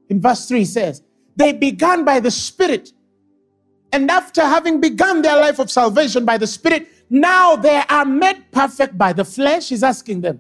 In 0.10 0.21
verse 0.21 0.47
3 0.47 0.60
he 0.60 0.65
says, 0.65 1.03
They 1.36 1.53
began 1.53 2.03
by 2.03 2.19
the 2.19 2.32
Spirit. 2.32 2.91
And 3.91 4.10
after 4.12 4.41
having 4.41 4.82
begun 4.82 5.21
their 5.21 5.39
life 5.39 5.60
of 5.60 5.71
salvation 5.71 6.26
by 6.26 6.38
the 6.38 6.47
Spirit, 6.47 6.88
now 7.10 7.56
they 7.56 7.82
are 7.89 8.06
made 8.06 8.52
perfect 8.52 8.97
by 8.97 9.13
the 9.13 9.23
flesh. 9.23 9.69
He's 9.69 9.84
asking 9.84 10.21
them, 10.21 10.39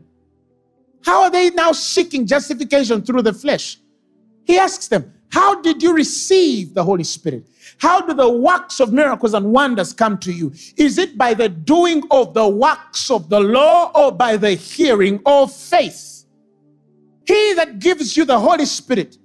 How 1.03 1.23
are 1.23 1.31
they 1.31 1.49
now 1.51 1.71
seeking 1.71 2.25
justification 2.25 3.01
through 3.01 3.21
the 3.21 3.33
flesh? 3.33 3.77
He 4.43 4.57
asks 4.57 4.87
them, 4.87 5.13
How 5.29 5.61
did 5.61 5.81
you 5.81 5.93
receive 5.93 6.73
the 6.73 6.83
Holy 6.83 7.03
Spirit? 7.03 7.47
How 7.79 8.01
do 8.01 8.13
the 8.13 8.29
works 8.29 8.79
of 8.79 8.91
miracles 8.91 9.33
and 9.33 9.51
wonders 9.51 9.93
come 9.93 10.17
to 10.19 10.31
you? 10.31 10.51
Is 10.75 10.97
it 10.97 11.17
by 11.17 11.33
the 11.33 11.49
doing 11.49 12.03
of 12.11 12.33
the 12.33 12.47
works 12.47 13.09
of 13.09 13.29
the 13.29 13.39
law 13.39 13.91
or 13.95 14.11
by 14.11 14.37
the 14.37 14.51
hearing 14.51 15.21
of 15.25 15.53
faith? 15.53 16.25
He 17.25 17.53
that 17.55 17.79
gives 17.79 18.15
you 18.15 18.25
the 18.25 18.39
Holy 18.39 18.65
Spirit 18.65 19.17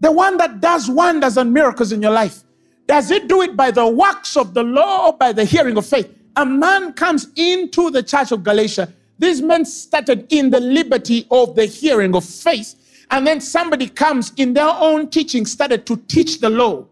the 0.00 0.10
one 0.10 0.38
that 0.38 0.60
does 0.60 0.90
wonders 0.90 1.36
and 1.36 1.52
miracles 1.52 1.92
in 1.92 2.02
your 2.02 2.10
life, 2.10 2.42
does 2.90 3.12
it 3.12 3.28
do 3.28 3.40
it 3.42 3.54
by 3.54 3.70
the 3.70 3.86
works 3.86 4.36
of 4.36 4.52
the 4.52 4.64
law 4.64 5.06
or 5.06 5.16
by 5.16 5.32
the 5.32 5.44
hearing 5.44 5.76
of 5.76 5.86
faith? 5.86 6.12
A 6.34 6.44
man 6.44 6.92
comes 6.92 7.28
into 7.36 7.88
the 7.88 8.02
church 8.02 8.32
of 8.32 8.42
Galatia. 8.42 8.92
These 9.16 9.40
men 9.42 9.64
started 9.64 10.26
in 10.32 10.50
the 10.50 10.58
liberty 10.58 11.24
of 11.30 11.54
the 11.54 11.66
hearing 11.66 12.16
of 12.16 12.24
faith. 12.24 12.74
And 13.12 13.24
then 13.24 13.40
somebody 13.40 13.88
comes 13.88 14.32
in 14.36 14.54
their 14.54 14.68
own 14.68 15.08
teaching, 15.08 15.46
started 15.46 15.86
to 15.86 15.98
teach 16.08 16.40
the 16.40 16.50
law. 16.50 16.84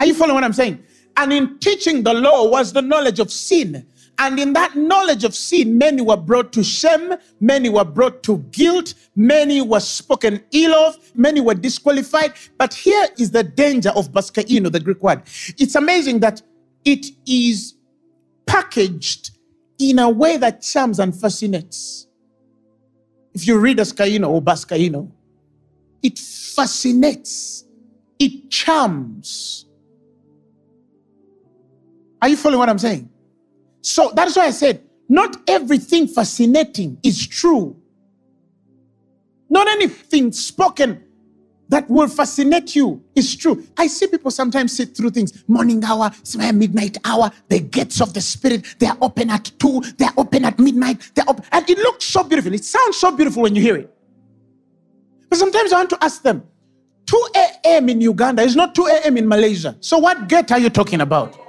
Are 0.00 0.06
you 0.06 0.14
following 0.14 0.36
what 0.36 0.44
I'm 0.44 0.54
saying? 0.54 0.82
And 1.18 1.30
in 1.30 1.58
teaching 1.58 2.02
the 2.02 2.14
law 2.14 2.48
was 2.48 2.72
the 2.72 2.80
knowledge 2.80 3.18
of 3.18 3.30
sin. 3.30 3.86
And 4.18 4.38
in 4.38 4.52
that 4.52 4.76
knowledge 4.76 5.24
of 5.24 5.34
sin, 5.34 5.78
many 5.78 6.02
were 6.02 6.16
brought 6.16 6.52
to 6.52 6.62
shame, 6.62 7.14
many 7.40 7.68
were 7.68 7.84
brought 7.84 8.22
to 8.24 8.38
guilt, 8.52 8.94
many 9.16 9.62
were 9.62 9.80
spoken 9.80 10.42
ill 10.52 10.74
of, 10.74 10.96
many 11.16 11.40
were 11.40 11.54
disqualified. 11.54 12.34
But 12.58 12.74
here 12.74 13.08
is 13.18 13.30
the 13.30 13.42
danger 13.42 13.90
of 13.90 14.12
baskaino, 14.12 14.70
the 14.70 14.80
Greek 14.80 15.02
word. 15.02 15.22
It's 15.58 15.74
amazing 15.74 16.20
that 16.20 16.42
it 16.84 17.06
is 17.26 17.74
packaged 18.46 19.30
in 19.78 19.98
a 19.98 20.08
way 20.08 20.36
that 20.36 20.62
charms 20.62 21.00
and 21.00 21.18
fascinates. 21.18 22.06
If 23.34 23.46
you 23.46 23.58
read 23.58 23.78
Askaino 23.78 24.28
or 24.28 24.42
Baskaino, 24.42 25.10
it 26.02 26.18
fascinates, 26.18 27.64
it 28.18 28.50
charms. 28.50 29.66
Are 32.20 32.28
you 32.28 32.36
following 32.36 32.58
what 32.58 32.68
I'm 32.68 32.78
saying? 32.78 33.08
So 33.82 34.12
that's 34.14 34.36
why 34.36 34.46
I 34.46 34.50
said, 34.50 34.82
not 35.08 35.36
everything 35.46 36.06
fascinating 36.06 36.98
is 37.02 37.26
true. 37.26 37.76
Not 39.50 39.68
anything 39.68 40.32
spoken 40.32 41.04
that 41.68 41.88
will 41.88 42.08
fascinate 42.08 42.74
you 42.76 43.02
is 43.14 43.36
true. 43.36 43.66
I 43.76 43.86
see 43.86 44.06
people 44.06 44.30
sometimes 44.30 44.76
sit 44.76 44.96
through 44.96 45.10
things 45.10 45.44
morning 45.48 45.82
hour, 45.84 46.10
midnight 46.54 46.96
hour, 47.04 47.30
the 47.48 47.60
gates 47.60 48.00
of 48.00 48.14
the 48.14 48.20
spirit, 48.20 48.76
they're 48.78 48.96
open 49.00 49.30
at 49.30 49.50
two, 49.58 49.82
they're 49.98 50.12
open 50.16 50.44
at 50.44 50.58
midnight, 50.58 51.10
they're 51.14 51.28
open, 51.28 51.44
and 51.50 51.68
it 51.68 51.78
looks 51.78 52.04
so 52.04 52.22
beautiful. 52.24 52.52
It 52.52 52.64
sounds 52.64 52.96
so 52.96 53.10
beautiful 53.10 53.42
when 53.42 53.54
you 53.54 53.62
hear 53.62 53.76
it. 53.76 53.94
But 55.28 55.38
sometimes 55.38 55.72
I 55.72 55.78
want 55.78 55.90
to 55.90 56.04
ask 56.04 56.22
them 56.22 56.42
2 57.06 57.26
a.m. 57.36 57.88
in 57.88 58.00
Uganda 58.00 58.42
is 58.42 58.54
not 58.54 58.74
2 58.74 58.86
a.m. 58.86 59.16
in 59.16 59.26
Malaysia. 59.26 59.76
So 59.80 59.98
what 59.98 60.28
gate 60.28 60.52
are 60.52 60.58
you 60.58 60.70
talking 60.70 61.00
about? 61.00 61.41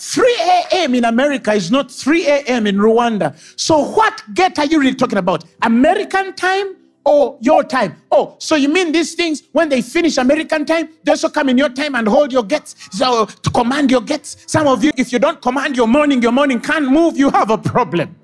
3 0.00 0.36
a.m. 0.40 0.94
in 0.94 1.04
America 1.04 1.52
is 1.52 1.70
not 1.70 1.90
3 1.90 2.26
a.m. 2.26 2.66
in 2.66 2.76
Rwanda. 2.76 3.36
So, 3.60 3.84
what 3.84 4.22
gate 4.32 4.58
are 4.58 4.64
you 4.64 4.80
really 4.80 4.94
talking 4.94 5.18
about? 5.18 5.44
American 5.60 6.32
time 6.34 6.76
or 7.04 7.36
your 7.42 7.62
time? 7.62 8.00
Oh, 8.10 8.34
so 8.38 8.56
you 8.56 8.70
mean 8.70 8.92
these 8.92 9.14
things 9.14 9.42
when 9.52 9.68
they 9.68 9.82
finish 9.82 10.16
American 10.16 10.64
time, 10.64 10.88
they 11.04 11.12
also 11.12 11.28
come 11.28 11.50
in 11.50 11.58
your 11.58 11.68
time 11.68 11.94
and 11.94 12.08
hold 12.08 12.32
your 12.32 12.44
gates 12.44 12.76
so 12.90 13.26
to 13.26 13.50
command 13.50 13.90
your 13.90 14.00
gates? 14.00 14.38
Some 14.46 14.66
of 14.66 14.82
you, 14.82 14.90
if 14.96 15.12
you 15.12 15.18
don't 15.18 15.40
command 15.42 15.76
your 15.76 15.86
morning, 15.86 16.22
your 16.22 16.32
morning 16.32 16.60
can't 16.60 16.90
move, 16.90 17.18
you 17.18 17.28
have 17.28 17.50
a 17.50 17.58
problem. 17.58 18.16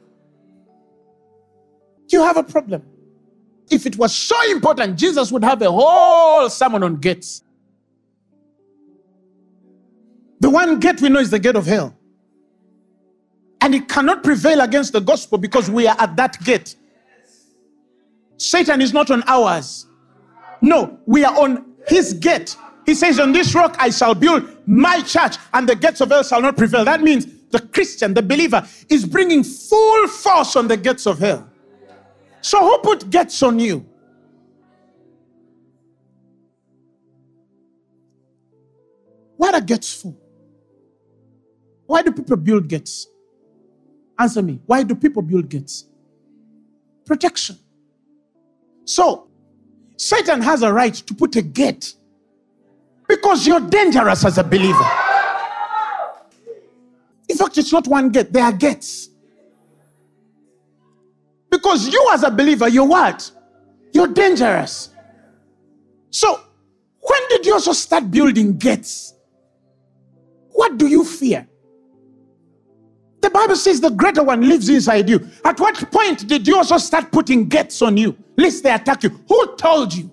You 2.08 2.22
have 2.22 2.38
a 2.38 2.42
problem. 2.42 2.82
If 3.70 3.84
it 3.84 3.98
was 3.98 4.14
so 4.14 4.36
important, 4.50 4.96
Jesus 4.96 5.30
would 5.30 5.44
have 5.44 5.60
a 5.60 5.70
whole 5.70 6.48
sermon 6.48 6.82
on 6.84 6.96
gates. 6.96 7.42
The 10.46 10.50
one 10.50 10.78
gate 10.78 11.00
we 11.00 11.08
know 11.08 11.18
is 11.18 11.30
the 11.30 11.40
gate 11.40 11.56
of 11.56 11.66
hell. 11.66 11.92
And 13.60 13.74
it 13.74 13.88
cannot 13.88 14.22
prevail 14.22 14.60
against 14.60 14.92
the 14.92 15.00
gospel 15.00 15.38
because 15.38 15.68
we 15.68 15.88
are 15.88 15.96
at 15.98 16.14
that 16.14 16.40
gate. 16.44 16.76
Satan 18.36 18.80
is 18.80 18.92
not 18.92 19.10
on 19.10 19.24
ours. 19.26 19.88
No, 20.60 21.00
we 21.04 21.24
are 21.24 21.36
on 21.36 21.74
his 21.88 22.12
gate. 22.12 22.56
He 22.86 22.94
says, 22.94 23.18
On 23.18 23.32
this 23.32 23.56
rock 23.56 23.74
I 23.80 23.90
shall 23.90 24.14
build 24.14 24.48
my 24.68 25.02
church, 25.02 25.34
and 25.52 25.68
the 25.68 25.74
gates 25.74 26.00
of 26.00 26.10
hell 26.10 26.22
shall 26.22 26.40
not 26.40 26.56
prevail. 26.56 26.84
That 26.84 27.02
means 27.02 27.26
the 27.50 27.58
Christian, 27.58 28.14
the 28.14 28.22
believer, 28.22 28.64
is 28.88 29.04
bringing 29.04 29.42
full 29.42 30.06
force 30.06 30.54
on 30.54 30.68
the 30.68 30.76
gates 30.76 31.08
of 31.08 31.18
hell. 31.18 31.50
So, 32.40 32.60
who 32.60 32.78
put 32.84 33.10
gates 33.10 33.42
on 33.42 33.58
you? 33.58 33.84
What 39.36 39.52
are 39.52 39.60
gates 39.60 40.02
for? 40.02 40.14
Why 41.86 42.02
do 42.02 42.12
people 42.12 42.36
build 42.36 42.68
gates? 42.68 43.06
Answer 44.18 44.42
me. 44.42 44.60
Why 44.66 44.82
do 44.82 44.94
people 44.94 45.22
build 45.22 45.48
gates? 45.48 45.86
Protection. 47.04 47.56
So, 48.84 49.28
Satan 49.96 50.42
has 50.42 50.62
a 50.62 50.72
right 50.72 50.94
to 50.94 51.14
put 51.14 51.36
a 51.36 51.42
gate 51.42 51.94
because 53.08 53.46
you're 53.46 53.60
dangerous 53.60 54.24
as 54.24 54.38
a 54.38 54.44
believer. 54.44 54.84
In 57.28 57.36
fact, 57.36 57.58
it's 57.58 57.72
not 57.72 57.86
one 57.86 58.10
gate, 58.10 58.32
there 58.32 58.44
are 58.44 58.52
gates. 58.52 59.10
Because 61.50 61.88
you, 61.88 62.10
as 62.12 62.22
a 62.22 62.30
believer, 62.30 62.68
you're 62.68 62.86
what? 62.86 63.30
You're 63.92 64.08
dangerous. 64.08 64.90
So, 66.10 66.40
when 67.00 67.20
did 67.28 67.46
you 67.46 67.54
also 67.54 67.72
start 67.72 68.10
building 68.10 68.56
gates? 68.58 69.14
What 70.50 70.78
do 70.78 70.86
you 70.86 71.04
fear? 71.04 71.46
The 73.26 73.30
Bible 73.30 73.56
says 73.56 73.80
the 73.80 73.90
greater 73.90 74.22
one 74.22 74.48
lives 74.48 74.68
inside 74.68 75.08
you. 75.08 75.28
At 75.44 75.58
what 75.58 75.74
point 75.90 76.28
did 76.28 76.46
you 76.46 76.58
also 76.58 76.78
start 76.78 77.10
putting 77.10 77.48
gates 77.48 77.82
on 77.82 77.96
you, 77.96 78.16
lest 78.38 78.62
they 78.62 78.70
attack 78.70 79.02
you? 79.02 79.08
Who 79.28 79.56
told 79.56 79.92
you 79.92 80.08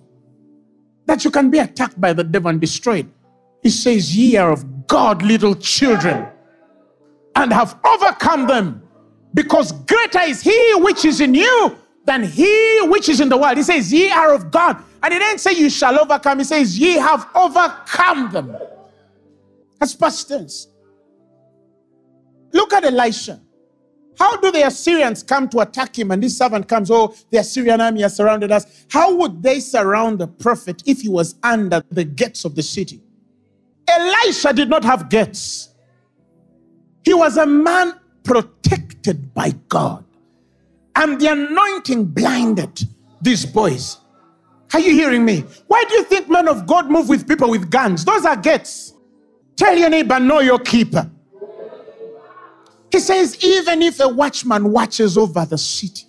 that 1.06 1.24
you 1.24 1.30
can 1.30 1.48
be 1.48 1.60
attacked 1.60 2.00
by 2.00 2.12
the 2.12 2.24
devil 2.24 2.50
and 2.50 2.60
destroyed? 2.60 3.08
He 3.62 3.70
says, 3.70 4.16
Ye 4.16 4.36
are 4.36 4.50
of 4.50 4.88
God, 4.88 5.22
little 5.22 5.54
children, 5.54 6.26
and 7.36 7.52
have 7.52 7.78
overcome 7.84 8.48
them, 8.48 8.82
because 9.32 9.70
greater 9.70 10.22
is 10.22 10.42
he 10.42 10.74
which 10.78 11.04
is 11.04 11.20
in 11.20 11.34
you 11.36 11.78
than 12.06 12.24
he 12.24 12.80
which 12.88 13.08
is 13.08 13.20
in 13.20 13.28
the 13.28 13.36
world. 13.38 13.58
He 13.58 13.62
says, 13.62 13.92
Ye 13.92 14.10
are 14.10 14.34
of 14.34 14.50
God. 14.50 14.82
And 15.04 15.14
he 15.14 15.20
didn't 15.20 15.38
say 15.38 15.52
you 15.52 15.70
shall 15.70 16.00
overcome, 16.00 16.38
he 16.38 16.44
says, 16.44 16.76
Ye 16.76 16.94
have 16.94 17.28
overcome 17.32 18.32
them. 18.32 18.56
That's 19.78 19.94
past 19.94 20.26
tense. 20.26 20.66
Look 22.54 22.72
at 22.72 22.84
Elisha. 22.84 23.40
How 24.18 24.36
do 24.36 24.52
the 24.52 24.64
Assyrians 24.66 25.24
come 25.24 25.48
to 25.50 25.58
attack 25.58 25.98
him? 25.98 26.12
And 26.12 26.22
this 26.22 26.38
servant 26.38 26.68
comes, 26.68 26.90
Oh, 26.90 27.14
the 27.30 27.38
Assyrian 27.38 27.80
army 27.80 28.02
has 28.02 28.16
surrounded 28.16 28.52
us. 28.52 28.86
How 28.88 29.12
would 29.12 29.42
they 29.42 29.58
surround 29.58 30.20
the 30.20 30.28
prophet 30.28 30.82
if 30.86 31.00
he 31.00 31.08
was 31.08 31.34
under 31.42 31.82
the 31.90 32.04
gates 32.04 32.44
of 32.44 32.54
the 32.54 32.62
city? 32.62 33.02
Elisha 33.88 34.52
did 34.52 34.70
not 34.70 34.84
have 34.84 35.10
gates, 35.10 35.70
he 37.04 37.12
was 37.12 37.36
a 37.36 37.44
man 37.46 38.00
protected 38.22 39.34
by 39.34 39.50
God. 39.68 40.04
And 40.96 41.20
the 41.20 41.32
anointing 41.32 42.06
blinded 42.06 42.80
these 43.20 43.44
boys. 43.44 43.98
Are 44.72 44.80
you 44.80 44.92
hearing 44.92 45.24
me? 45.24 45.44
Why 45.66 45.84
do 45.88 45.94
you 45.96 46.04
think 46.04 46.30
men 46.30 46.48
of 46.48 46.66
God 46.66 46.90
move 46.90 47.08
with 47.08 47.28
people 47.28 47.50
with 47.50 47.68
guns? 47.68 48.04
Those 48.04 48.24
are 48.24 48.36
gates. 48.36 48.94
Tell 49.56 49.76
your 49.76 49.90
neighbor, 49.90 50.18
know 50.18 50.40
your 50.40 50.60
keeper. 50.60 51.10
He 52.94 53.00
says, 53.00 53.42
even 53.44 53.82
if 53.82 53.98
a 53.98 54.06
watchman 54.08 54.70
watches 54.70 55.18
over 55.18 55.44
the 55.44 55.58
city, 55.58 56.06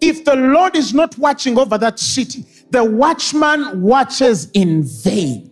if 0.00 0.24
the 0.24 0.36
Lord 0.36 0.76
is 0.76 0.94
not 0.94 1.18
watching 1.18 1.58
over 1.58 1.76
that 1.78 1.98
city, 1.98 2.46
the 2.70 2.84
watchman 2.84 3.82
watches 3.82 4.48
in 4.52 4.84
vain. 4.84 5.50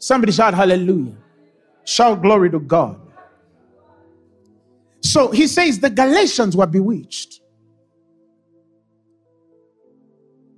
Somebody 0.00 0.32
shout 0.32 0.54
hallelujah. 0.54 1.14
Shout 1.84 2.20
glory 2.20 2.50
to 2.50 2.58
God. 2.58 3.00
So 5.02 5.30
he 5.30 5.46
says 5.46 5.78
the 5.78 5.90
Galatians 5.90 6.56
were 6.56 6.66
bewitched 6.66 7.42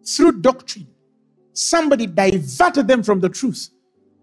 through 0.08 0.40
doctrine. 0.40 0.88
Somebody 1.52 2.06
diverted 2.06 2.88
them 2.88 3.02
from 3.02 3.20
the 3.20 3.28
truth 3.28 3.68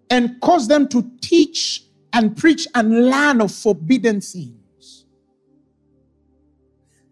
and 0.09 0.41
caused 0.41 0.67
them 0.67 0.87
to 0.87 1.11
teach 1.21 1.83
and 2.13 2.35
preach 2.35 2.67
and 2.75 3.09
learn 3.09 3.41
of 3.41 3.51
forbidden 3.51 4.21
things. 4.21 5.05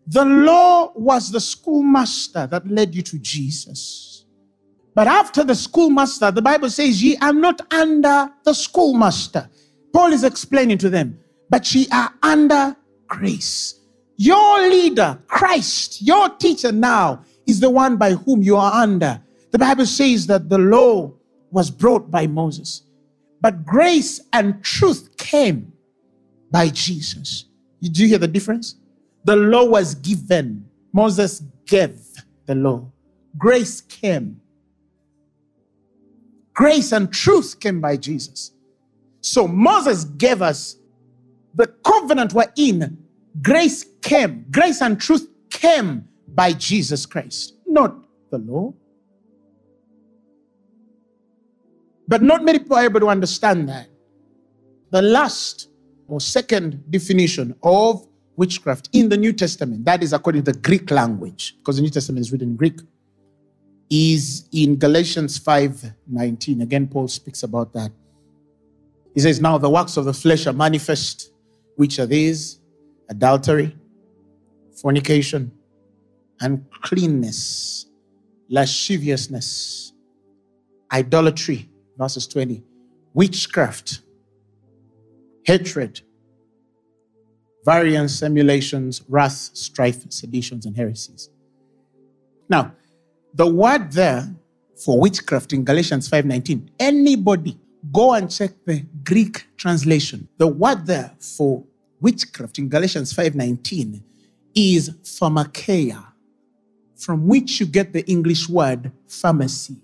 The 0.08 0.26
law 0.26 0.92
was 0.96 1.32
the 1.32 1.40
schoolmaster 1.40 2.48
that 2.48 2.68
led 2.68 2.96
you 2.96 3.04
to 3.04 3.20
Jesus. 3.20 4.26
But 4.96 5.08
after 5.08 5.44
the 5.44 5.56
schoolmaster, 5.56 6.32
the 6.32 6.42
Bible 6.42 6.70
says, 6.70 7.02
Ye 7.02 7.16
are 7.18 7.34
not 7.34 7.62
under 7.72 8.32
the 8.44 8.54
schoolmaster. 8.54 9.50
Paul 9.94 10.12
is 10.14 10.24
explaining 10.24 10.80
to 10.80 10.90
them, 10.90 11.20
but 11.50 11.74
ye 11.74 11.88
are 11.92 12.12
under 12.24 12.76
grace. 13.08 13.80
Your 14.18 14.68
leader, 14.70 15.20
Christ, 15.28 16.02
your 16.02 16.30
teacher 16.30 16.72
now, 16.72 17.24
is 17.48 17.60
the 17.60 17.70
one 17.70 17.96
by 17.98 18.14
whom 18.14 18.42
you 18.42 18.58
are 18.58 18.74
under. 18.74 19.22
The 19.52 19.60
Bible 19.60 19.86
says 19.86 20.28
that 20.28 20.50
the 20.50 20.58
law 20.58 21.14
was 21.52 21.72
brought 21.72 22.12
by 22.12 22.28
Moses. 22.28 22.84
But 23.42 23.66
grace 23.66 24.22
and 24.34 24.64
truth 24.64 25.16
came 25.18 25.74
by 26.52 26.70
Jesus. 26.70 27.46
Did 27.82 27.98
you 27.98 28.08
hear 28.08 28.18
the 28.18 28.28
difference? 28.28 28.76
The 29.24 29.36
law 29.36 29.66
was 29.66 29.96
given, 29.96 30.66
Moses 30.92 31.42
gave 31.66 32.00
the 32.46 32.56
law. 32.56 32.92
Grace 33.38 33.82
came. 33.82 34.42
Grace 36.54 36.92
and 36.92 37.12
truth 37.14 37.60
came 37.60 37.80
by 37.80 37.96
Jesus. 37.96 38.52
So 39.22 39.48
Moses 39.48 40.04
gave 40.04 40.42
us 40.42 40.76
the 41.54 41.68
covenant 41.68 42.34
we're 42.34 42.52
in. 42.58 42.98
Grace 43.42 43.86
came. 44.02 44.46
Grace 44.52 44.82
and 44.82 45.00
truth 45.00 45.28
came 45.50 46.08
by 46.28 46.54
Jesus 46.54 47.06
Christ, 47.06 47.56
not 47.66 47.96
the 48.32 48.40
law. 48.40 48.74
But 52.10 52.24
not 52.24 52.44
many 52.44 52.58
people 52.58 52.76
are 52.76 52.86
able 52.86 53.00
to 53.02 53.08
understand 53.08 53.70
that. 53.70 53.88
The 54.90 55.04
last 55.04 55.70
or 56.08 56.20
second 56.20 56.84
definition 56.90 57.54
of 57.62 58.08
witchcraft 58.36 58.90
in 58.94 59.10
the 59.10 59.18
New 59.18 59.32
Testament, 59.32 59.86
that 59.86 60.02
is 60.02 60.12
according 60.12 60.44
to 60.46 60.52
the 60.52 60.60
Greek 60.60 60.90
language, 60.90 61.56
because 61.60 61.76
the 61.76 61.84
New 61.84 61.92
Testament 61.92 62.26
is 62.26 62.32
written 62.32 62.50
in 62.50 62.56
Greek, 62.56 62.80
is 63.92 64.50
in 64.52 64.80
Galatians 64.80 65.38
5 65.38 65.94
19. 66.08 66.62
Again, 66.62 66.88
Paul 66.88 67.08
speaks 67.08 67.44
about 67.44 67.74
that. 67.74 67.92
He 69.14 69.20
says, 69.20 69.40
Now 69.40 69.60
the 69.60 69.70
works 69.70 69.96
of 69.96 70.06
the 70.06 70.14
flesh 70.14 70.48
are 70.48 70.54
manifest, 70.54 71.32
which 71.76 72.00
are 72.00 72.08
these 72.08 72.60
adultery, 73.08 73.78
fornication, 74.82 75.52
uncleanness, 76.40 77.86
lasciviousness, 78.50 79.94
idolatry, 80.92 81.70
verses 82.00 82.26
20, 82.28 82.64
witchcraft, 83.14 84.02
hatred, 85.44 86.02
variance, 87.66 88.24
emulations, 88.24 89.04
wrath, 89.10 89.52
strife, 89.54 90.10
seditions, 90.10 90.66
and 90.66 90.76
heresies. 90.78 91.30
Now, 92.50 92.74
the 93.34 93.46
word 93.46 93.92
there 93.92 94.34
for 94.84 95.00
witchcraft 95.00 95.52
in 95.52 95.66
Galatians 95.66 96.08
5:19, 96.10 96.70
anybody 96.80 97.60
go 97.92 98.14
and 98.14 98.32
check 98.32 98.52
the 98.66 98.86
Greek 99.04 99.46
translation. 99.58 100.28
The 100.38 100.48
word 100.48 100.86
there 100.86 101.12
for 101.20 101.66
witchcraft 102.00 102.60
in 102.60 102.70
Galatians 102.70 103.12
5:19 103.14 104.02
is 104.56 104.90
pharmakeia, 105.04 106.06
from 106.96 107.28
which 107.28 107.60
you 107.60 107.66
get 107.66 107.92
the 107.92 108.06
English 108.10 108.48
word 108.48 108.92
pharmacy. 109.08 109.78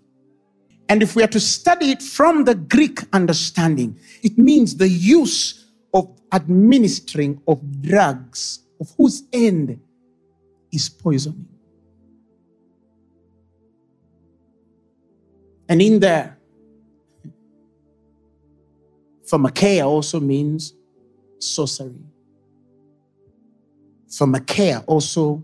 And 0.88 1.02
if 1.02 1.16
we 1.16 1.24
are 1.24 1.28
to 1.28 1.40
study 1.40 1.92
it 1.92 2.02
from 2.02 2.44
the 2.44 2.56
Greek 2.56 3.00
understanding, 3.12 4.00
it 4.22 4.38
means 4.38 4.76
the 4.76 4.88
use 4.88 5.66
of 5.94 6.10
administering 6.32 7.42
of 7.48 7.82
drugs 7.82 8.60
of 8.80 8.92
whose 8.98 9.24
end 9.34 9.80
is 10.72 10.90
poisoning. 10.90 11.48
And 15.68 15.82
in 15.82 16.00
there, 16.00 16.38
pharmakeia 19.28 19.86
also 19.86 20.20
means 20.20 20.76
sorcery. 21.40 21.96
Pharmakeia 24.08 24.84
also 24.86 25.44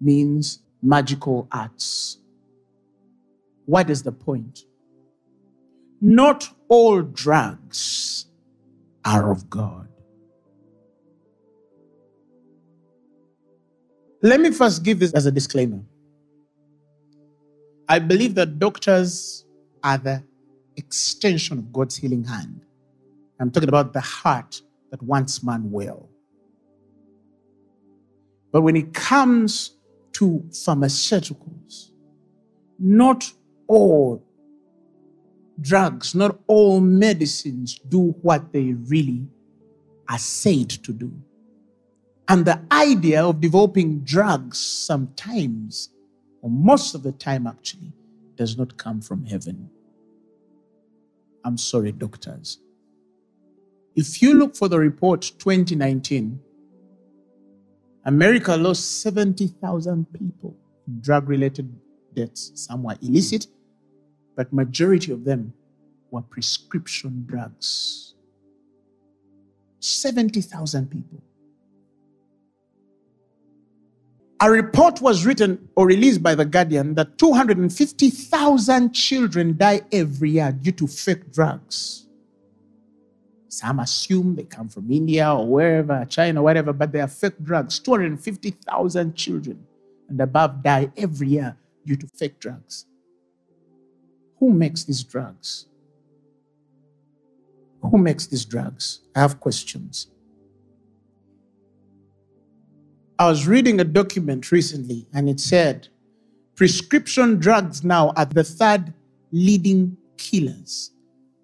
means 0.00 0.60
magical 0.82 1.48
arts. 1.50 2.18
What 3.64 3.88
is 3.88 4.02
the 4.02 4.12
point? 4.12 4.64
Not 6.06 6.50
all 6.68 7.00
drugs 7.00 8.26
are 9.06 9.30
of 9.32 9.48
God. 9.48 9.88
Let 14.20 14.38
me 14.38 14.50
first 14.50 14.82
give 14.82 14.98
this 14.98 15.14
as 15.14 15.24
a 15.24 15.32
disclaimer. 15.32 15.80
I 17.88 18.00
believe 18.00 18.34
that 18.34 18.58
doctors 18.58 19.46
are 19.82 19.96
the 19.96 20.22
extension 20.76 21.56
of 21.56 21.72
God's 21.72 21.96
healing 21.96 22.24
hand. 22.24 22.66
I'm 23.40 23.50
talking 23.50 23.70
about 23.70 23.94
the 23.94 24.02
heart 24.02 24.60
that 24.90 25.02
wants 25.02 25.42
man 25.42 25.70
well. 25.70 26.10
But 28.52 28.60
when 28.60 28.76
it 28.76 28.92
comes 28.92 29.78
to 30.12 30.44
pharmaceuticals, 30.50 31.92
not 32.78 33.32
all 33.68 34.22
drugs, 35.60 36.14
not 36.14 36.38
all 36.46 36.80
medicines 36.80 37.78
do 37.88 38.14
what 38.22 38.52
they 38.52 38.72
really 38.72 39.26
are 40.08 40.18
said 40.18 40.70
to 40.70 40.92
do. 40.92 41.12
And 42.28 42.44
the 42.44 42.60
idea 42.72 43.24
of 43.24 43.40
developing 43.40 44.00
drugs 44.00 44.58
sometimes, 44.58 45.90
or 46.42 46.50
most 46.50 46.94
of 46.94 47.02
the 47.02 47.12
time 47.12 47.46
actually, 47.46 47.92
does 48.36 48.56
not 48.56 48.76
come 48.76 49.00
from 49.00 49.26
heaven. 49.26 49.70
I'm 51.44 51.58
sorry, 51.58 51.92
doctors. 51.92 52.58
If 53.94 54.22
you 54.22 54.34
look 54.34 54.56
for 54.56 54.68
the 54.68 54.78
report 54.78 55.22
2019, 55.38 56.40
America 58.06 58.56
lost 58.56 59.02
70,000 59.02 60.06
people 60.12 60.56
in 60.86 61.00
drug 61.00 61.28
related 61.28 61.72
deaths. 62.14 62.52
Some 62.54 62.82
were 62.82 62.96
illicit, 63.02 63.46
but 64.36 64.52
majority 64.52 65.12
of 65.12 65.24
them 65.24 65.52
were 66.10 66.22
prescription 66.22 67.24
drugs. 67.26 68.14
70,000 69.80 70.90
people. 70.90 71.22
A 74.40 74.50
report 74.50 75.00
was 75.00 75.24
written 75.24 75.68
or 75.76 75.86
released 75.86 76.22
by 76.22 76.34
The 76.34 76.44
Guardian 76.44 76.94
that 76.94 77.18
250,000 77.18 78.92
children 78.92 79.56
die 79.56 79.82
every 79.92 80.30
year 80.32 80.52
due 80.52 80.72
to 80.72 80.86
fake 80.86 81.32
drugs. 81.32 82.06
Some 83.48 83.78
assume 83.78 84.34
they 84.34 84.42
come 84.44 84.68
from 84.68 84.90
India 84.90 85.32
or 85.32 85.46
wherever, 85.46 86.04
China, 86.06 86.42
whatever, 86.42 86.72
but 86.72 86.90
they 86.90 87.00
are 87.00 87.08
fake 87.08 87.42
drugs. 87.42 87.78
250,000 87.78 89.14
children 89.14 89.64
and 90.08 90.20
above 90.20 90.62
die 90.62 90.90
every 90.96 91.28
year 91.28 91.56
due 91.86 91.96
to 91.96 92.06
fake 92.08 92.40
drugs. 92.40 92.86
Who 94.44 94.52
makes 94.52 94.84
these 94.84 95.02
drugs? 95.02 95.68
Who 97.80 97.96
makes 97.96 98.26
these 98.26 98.44
drugs? 98.44 99.00
I 99.16 99.20
have 99.20 99.40
questions. 99.40 100.08
I 103.18 103.26
was 103.26 103.48
reading 103.48 103.80
a 103.80 103.84
document 103.84 104.52
recently 104.52 105.06
and 105.14 105.30
it 105.30 105.40
said 105.40 105.88
prescription 106.56 107.38
drugs 107.38 107.82
now 107.84 108.12
are 108.18 108.26
the 108.26 108.44
third 108.44 108.92
leading 109.32 109.96
killers 110.18 110.90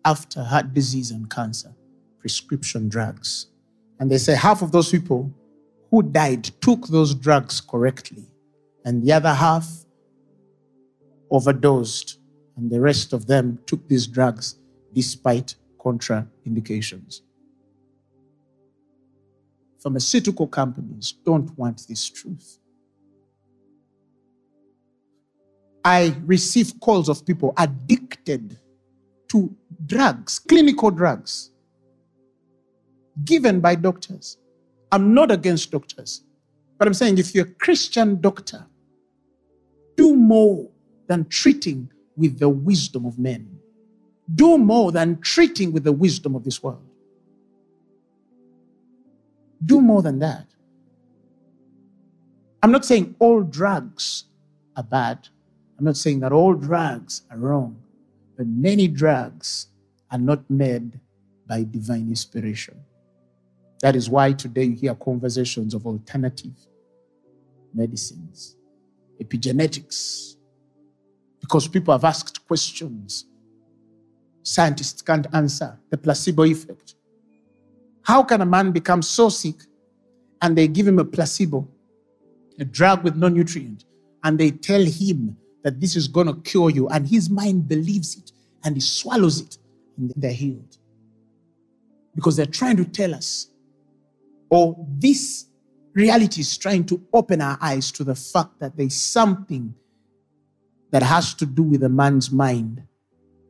after 0.04 0.44
heart 0.44 0.74
disease 0.74 1.10
and 1.10 1.30
cancer. 1.30 1.74
Prescription 2.18 2.90
drugs. 2.90 3.46
And 3.98 4.10
they 4.10 4.18
say 4.18 4.34
half 4.34 4.60
of 4.60 4.72
those 4.72 4.90
people 4.90 5.32
who 5.90 6.02
died 6.02 6.44
took 6.60 6.86
those 6.88 7.14
drugs 7.14 7.62
correctly, 7.62 8.26
and 8.84 9.02
the 9.02 9.14
other 9.14 9.32
half 9.32 9.86
overdosed, 11.30 12.19
and 12.60 12.70
the 12.70 12.80
rest 12.80 13.14
of 13.14 13.26
them 13.26 13.58
took 13.64 13.88
these 13.88 14.06
drugs 14.06 14.56
despite 14.92 15.54
contraindications. 15.78 17.22
Pharmaceutical 19.82 20.46
companies 20.46 21.14
don't 21.24 21.56
want 21.56 21.86
this 21.88 22.10
truth. 22.10 22.58
I 25.82 26.14
receive 26.26 26.78
calls 26.80 27.08
of 27.08 27.24
people 27.24 27.54
addicted 27.56 28.58
to 29.28 29.56
drugs, 29.86 30.38
clinical 30.38 30.90
drugs, 30.90 31.52
given 33.24 33.60
by 33.60 33.74
doctors. 33.74 34.36
I'm 34.92 35.14
not 35.14 35.30
against 35.30 35.70
doctors, 35.70 36.24
but 36.76 36.86
I'm 36.86 36.92
saying 36.92 37.16
if 37.16 37.34
you're 37.34 37.46
a 37.46 37.54
Christian 37.54 38.20
doctor, 38.20 38.66
do 39.96 40.14
more 40.14 40.68
than 41.06 41.24
treating 41.24 41.90
with 42.20 42.38
the 42.38 42.48
wisdom 42.48 43.06
of 43.06 43.18
men. 43.18 43.58
Do 44.32 44.58
more 44.58 44.92
than 44.92 45.20
treating 45.20 45.72
with 45.72 45.82
the 45.84 45.92
wisdom 45.92 46.36
of 46.36 46.44
this 46.44 46.62
world. 46.62 46.86
Do 49.64 49.80
more 49.80 50.02
than 50.02 50.20
that. 50.20 50.46
I'm 52.62 52.70
not 52.70 52.84
saying 52.84 53.16
all 53.18 53.42
drugs 53.42 54.24
are 54.76 54.82
bad. 54.82 55.28
I'm 55.78 55.84
not 55.84 55.96
saying 55.96 56.20
that 56.20 56.32
all 56.32 56.54
drugs 56.54 57.22
are 57.30 57.38
wrong. 57.38 57.82
But 58.36 58.46
many 58.46 58.86
drugs 58.86 59.66
are 60.10 60.18
not 60.18 60.48
made 60.48 61.00
by 61.46 61.64
divine 61.64 62.08
inspiration. 62.08 62.78
That 63.82 63.96
is 63.96 64.10
why 64.10 64.34
today 64.34 64.64
you 64.64 64.76
hear 64.76 64.94
conversations 64.94 65.74
of 65.74 65.86
alternative 65.86 66.52
medicines, 67.72 68.56
epigenetics, 69.22 70.36
because 71.40 71.66
people 71.68 71.92
have 71.92 72.04
asked 72.04 72.46
questions 72.46 73.26
scientists 74.42 75.02
can't 75.02 75.26
answer 75.32 75.78
the 75.90 75.98
placebo 75.98 76.44
effect. 76.44 76.94
How 78.02 78.22
can 78.22 78.40
a 78.40 78.46
man 78.46 78.72
become 78.72 79.02
so 79.02 79.28
sick 79.28 79.56
and 80.42 80.56
they 80.56 80.68
give 80.68 80.86
him 80.86 80.98
a 80.98 81.04
placebo, 81.04 81.68
a 82.58 82.64
drug 82.64 83.04
with 83.04 83.16
no 83.16 83.28
nutrient, 83.28 83.84
and 84.24 84.38
they 84.38 84.50
tell 84.50 84.84
him 84.84 85.36
that 85.62 85.80
this 85.80 85.96
is 85.96 86.08
going 86.08 86.26
to 86.26 86.34
cure 86.34 86.70
you, 86.70 86.88
and 86.88 87.06
his 87.06 87.28
mind 87.28 87.68
believes 87.68 88.16
it 88.16 88.32
and 88.64 88.76
he 88.76 88.80
swallows 88.80 89.40
it, 89.40 89.58
and 89.96 90.12
they're 90.16 90.32
healed? 90.32 90.78
Because 92.14 92.36
they're 92.36 92.46
trying 92.46 92.76
to 92.78 92.84
tell 92.84 93.14
us, 93.14 93.48
or 94.48 94.74
this 94.98 95.46
reality 95.92 96.40
is 96.40 96.56
trying 96.56 96.84
to 96.86 97.00
open 97.12 97.40
our 97.40 97.58
eyes 97.60 97.92
to 97.92 98.04
the 98.04 98.14
fact 98.14 98.58
that 98.60 98.76
there's 98.76 98.96
something 98.96 99.74
that 100.90 101.02
has 101.02 101.34
to 101.34 101.46
do 101.46 101.62
with 101.62 101.82
a 101.82 101.88
man's 101.88 102.30
mind 102.30 102.82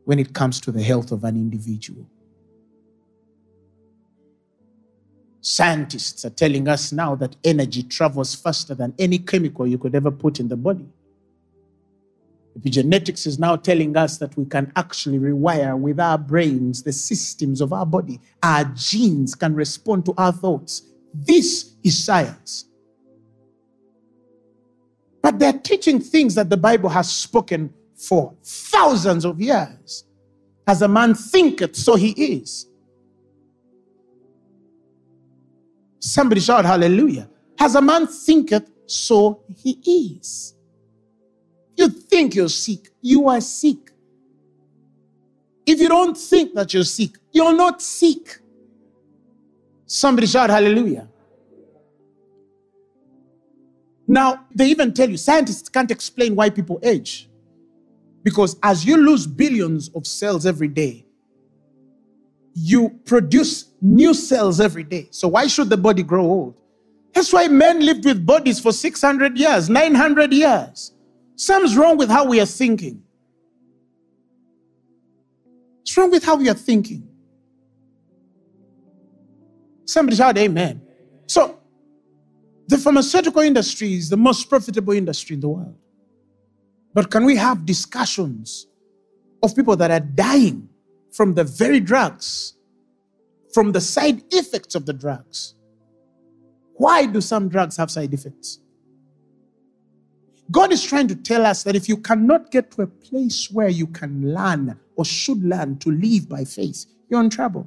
when 0.05 0.19
it 0.19 0.33
comes 0.35 0.61
to 0.61 0.73
the 0.73 0.83
health 0.83 1.13
of 1.13 1.25
an 1.25 1.37
individual. 1.37 2.07
Scientists 5.41 6.25
are 6.25 6.31
telling 6.31 6.69
us 6.69 6.93
now 6.93 7.15
that 7.15 7.35
energy 7.45 7.83
travels 7.83 8.35
faster 8.35 8.75
than 8.75 8.95
any 8.99 9.19
chemical 9.19 9.67
you 9.67 9.79
could 9.79 9.95
ever 9.95 10.11
put 10.11 10.39
in 10.39 10.49
the 10.49 10.57
body. 10.57 10.87
Epigenetics 12.59 13.27
is 13.27 13.39
now 13.39 13.57
telling 13.57 13.97
us 13.97 14.19
that 14.19 14.37
we 14.37 14.45
can 14.45 14.71
actually 14.77 15.19
rewire 15.19 15.79
with 15.79 15.99
our 15.99 16.19
brains 16.19 16.83
the 16.83 16.93
systems 16.93 17.61
of 17.61 17.73
our 17.73 17.87
body. 17.87 18.21
Our 18.43 18.65
genes 18.75 19.35
can 19.35 19.55
respond 19.55 20.05
to 20.07 20.15
our 20.19 20.33
thoughts. 20.33 20.83
This 21.15 21.75
is 21.83 22.05
science. 22.05 22.67
But 25.31 25.39
they're 25.39 25.53
teaching 25.53 26.01
things 26.01 26.35
that 26.35 26.51
the 26.51 26.57
Bible 26.57 26.89
has 26.89 27.09
spoken 27.09 27.73
for 27.95 28.35
thousands 28.43 29.25
of 29.25 29.41
years. 29.41 30.03
As 30.67 30.83
a 30.83 30.89
man 30.89 31.15
thinketh, 31.15 31.77
so 31.77 31.95
he 31.95 32.11
is. 32.11 32.67
Somebody 36.01 36.41
shout 36.41 36.65
hallelujah. 36.65 37.31
As 37.61 37.77
a 37.77 37.81
man 37.81 38.09
thinketh, 38.09 38.73
so 38.87 39.45
he 39.57 39.79
is. 40.19 40.57
You 41.77 41.89
think 41.91 42.35
you're 42.35 42.49
sick, 42.49 42.89
you 43.01 43.29
are 43.29 43.41
sick. 43.41 43.93
If 45.65 45.79
you 45.79 45.87
don't 45.87 46.19
think 46.19 46.55
that 46.55 46.75
you're 46.75 46.83
sick, 46.83 47.19
you're 47.31 47.55
not 47.55 47.81
sick. 47.81 48.41
Somebody 49.87 50.27
shout 50.27 50.51
hallelujah. 50.51 51.07
Now, 54.11 54.45
they 54.53 54.67
even 54.67 54.93
tell 54.93 55.09
you 55.09 55.17
scientists 55.17 55.69
can't 55.69 55.89
explain 55.89 56.35
why 56.35 56.51
people 56.51 56.81
age. 56.83 57.31
Because 58.25 58.57
as 58.61 58.85
you 58.85 58.97
lose 58.97 59.25
billions 59.25 59.89
of 59.91 60.05
cells 60.05 60.47
every 60.47 60.67
day, 60.67 61.07
you 62.53 62.99
produce 63.05 63.71
new 63.81 64.13
cells 64.13 64.61
every 64.61 64.83
day. 64.83 65.07
So 65.13 65.29
why 65.29 65.47
should 65.47 65.71
the 65.71 65.77
body 65.77 66.03
grow 66.03 66.25
old? 66.25 66.61
That's 67.15 67.33
why 67.33 67.47
men 67.47 67.87
lived 67.87 68.05
with 68.05 68.27
bodies 68.27 68.59
for 68.59 68.73
600 68.73 69.39
years, 69.39 69.71
900 69.71 70.33
years. 70.33 70.91
Something's 71.37 71.77
wrong 71.77 71.97
with 71.97 72.11
how 72.11 72.25
we 72.25 72.41
are 72.41 72.47
thinking. 72.47 73.05
What's 75.83 75.97
wrong 75.97 76.11
with 76.11 76.25
how 76.25 76.35
we 76.35 76.49
are 76.49 76.55
thinking? 76.55 77.09
Somebody 79.85 80.17
shout 80.17 80.37
amen. 80.37 80.83
So, 81.29 81.60
the 82.71 82.79
pharmaceutical 82.79 83.43
industry 83.43 83.95
is 83.95 84.09
the 84.09 84.17
most 84.17 84.49
profitable 84.49 84.93
industry 84.93 85.35
in 85.35 85.41
the 85.41 85.49
world. 85.49 85.75
But 86.95 87.11
can 87.11 87.25
we 87.25 87.35
have 87.35 87.67
discussions 87.67 88.69
of 89.43 89.57
people 89.57 89.75
that 89.75 89.91
are 89.91 89.99
dying 89.99 90.69
from 91.11 91.35
the 91.35 91.43
very 91.43 91.81
drugs, 91.81 92.55
from 93.53 93.73
the 93.73 93.81
side 93.81 94.23
effects 94.31 94.77
of 94.77 94.87
the 94.87 94.93
drugs? 94.93 95.55
Why 96.75 97.07
do 97.07 97.21
some 97.21 97.49
drugs 97.49 97.77
have 97.77 97.91
side 97.91 98.15
effects? 98.15 98.61
God 100.53 100.73
is 100.73 100.85
trying 100.85 101.09
to 101.09 101.17
tell 101.17 101.45
us 101.47 101.65
that 101.65 101.75
if 101.75 101.89
you 101.89 101.97
cannot 101.97 102.53
get 102.53 102.71
to 102.73 102.83
a 102.83 102.87
place 102.87 103.51
where 103.51 103.69
you 103.69 103.89
can 103.89 104.33
learn 104.33 104.79
or 104.95 105.05
should 105.05 105.43
learn 105.43 105.79
to 105.79 105.91
live 105.91 106.29
by 106.29 106.45
faith, 106.45 106.87
you're 107.09 107.21
in 107.21 107.31
trouble. 107.31 107.67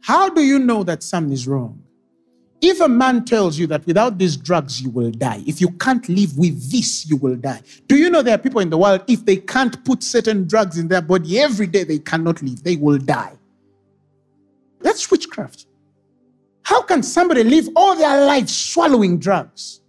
How 0.00 0.28
do 0.28 0.40
you 0.40 0.58
know 0.58 0.82
that 0.82 1.04
something 1.04 1.32
is 1.32 1.46
wrong? 1.46 1.80
If 2.64 2.80
a 2.80 2.88
man 2.88 3.24
tells 3.24 3.58
you 3.58 3.66
that 3.66 3.84
without 3.86 4.18
these 4.18 4.36
drugs 4.36 4.80
you 4.80 4.88
will 4.88 5.10
die, 5.10 5.42
if 5.48 5.60
you 5.60 5.68
can't 5.72 6.08
live 6.08 6.38
with 6.38 6.70
this, 6.70 7.04
you 7.10 7.16
will 7.16 7.34
die. 7.34 7.60
Do 7.88 7.96
you 7.96 8.08
know 8.08 8.22
there 8.22 8.36
are 8.36 8.38
people 8.38 8.60
in 8.60 8.70
the 8.70 8.78
world, 8.78 9.02
if 9.08 9.24
they 9.24 9.36
can't 9.36 9.84
put 9.84 10.04
certain 10.04 10.46
drugs 10.46 10.78
in 10.78 10.86
their 10.86 11.02
body 11.02 11.40
every 11.40 11.66
day, 11.66 11.82
they 11.82 11.98
cannot 11.98 12.40
live, 12.40 12.62
they 12.62 12.76
will 12.76 12.98
die. 12.98 13.36
That's 14.80 15.10
witchcraft. 15.10 15.66
How 16.62 16.82
can 16.82 17.02
somebody 17.02 17.42
live 17.42 17.68
all 17.74 17.96
their 17.96 18.24
life 18.26 18.48
swallowing 18.48 19.18
drugs? 19.18 19.80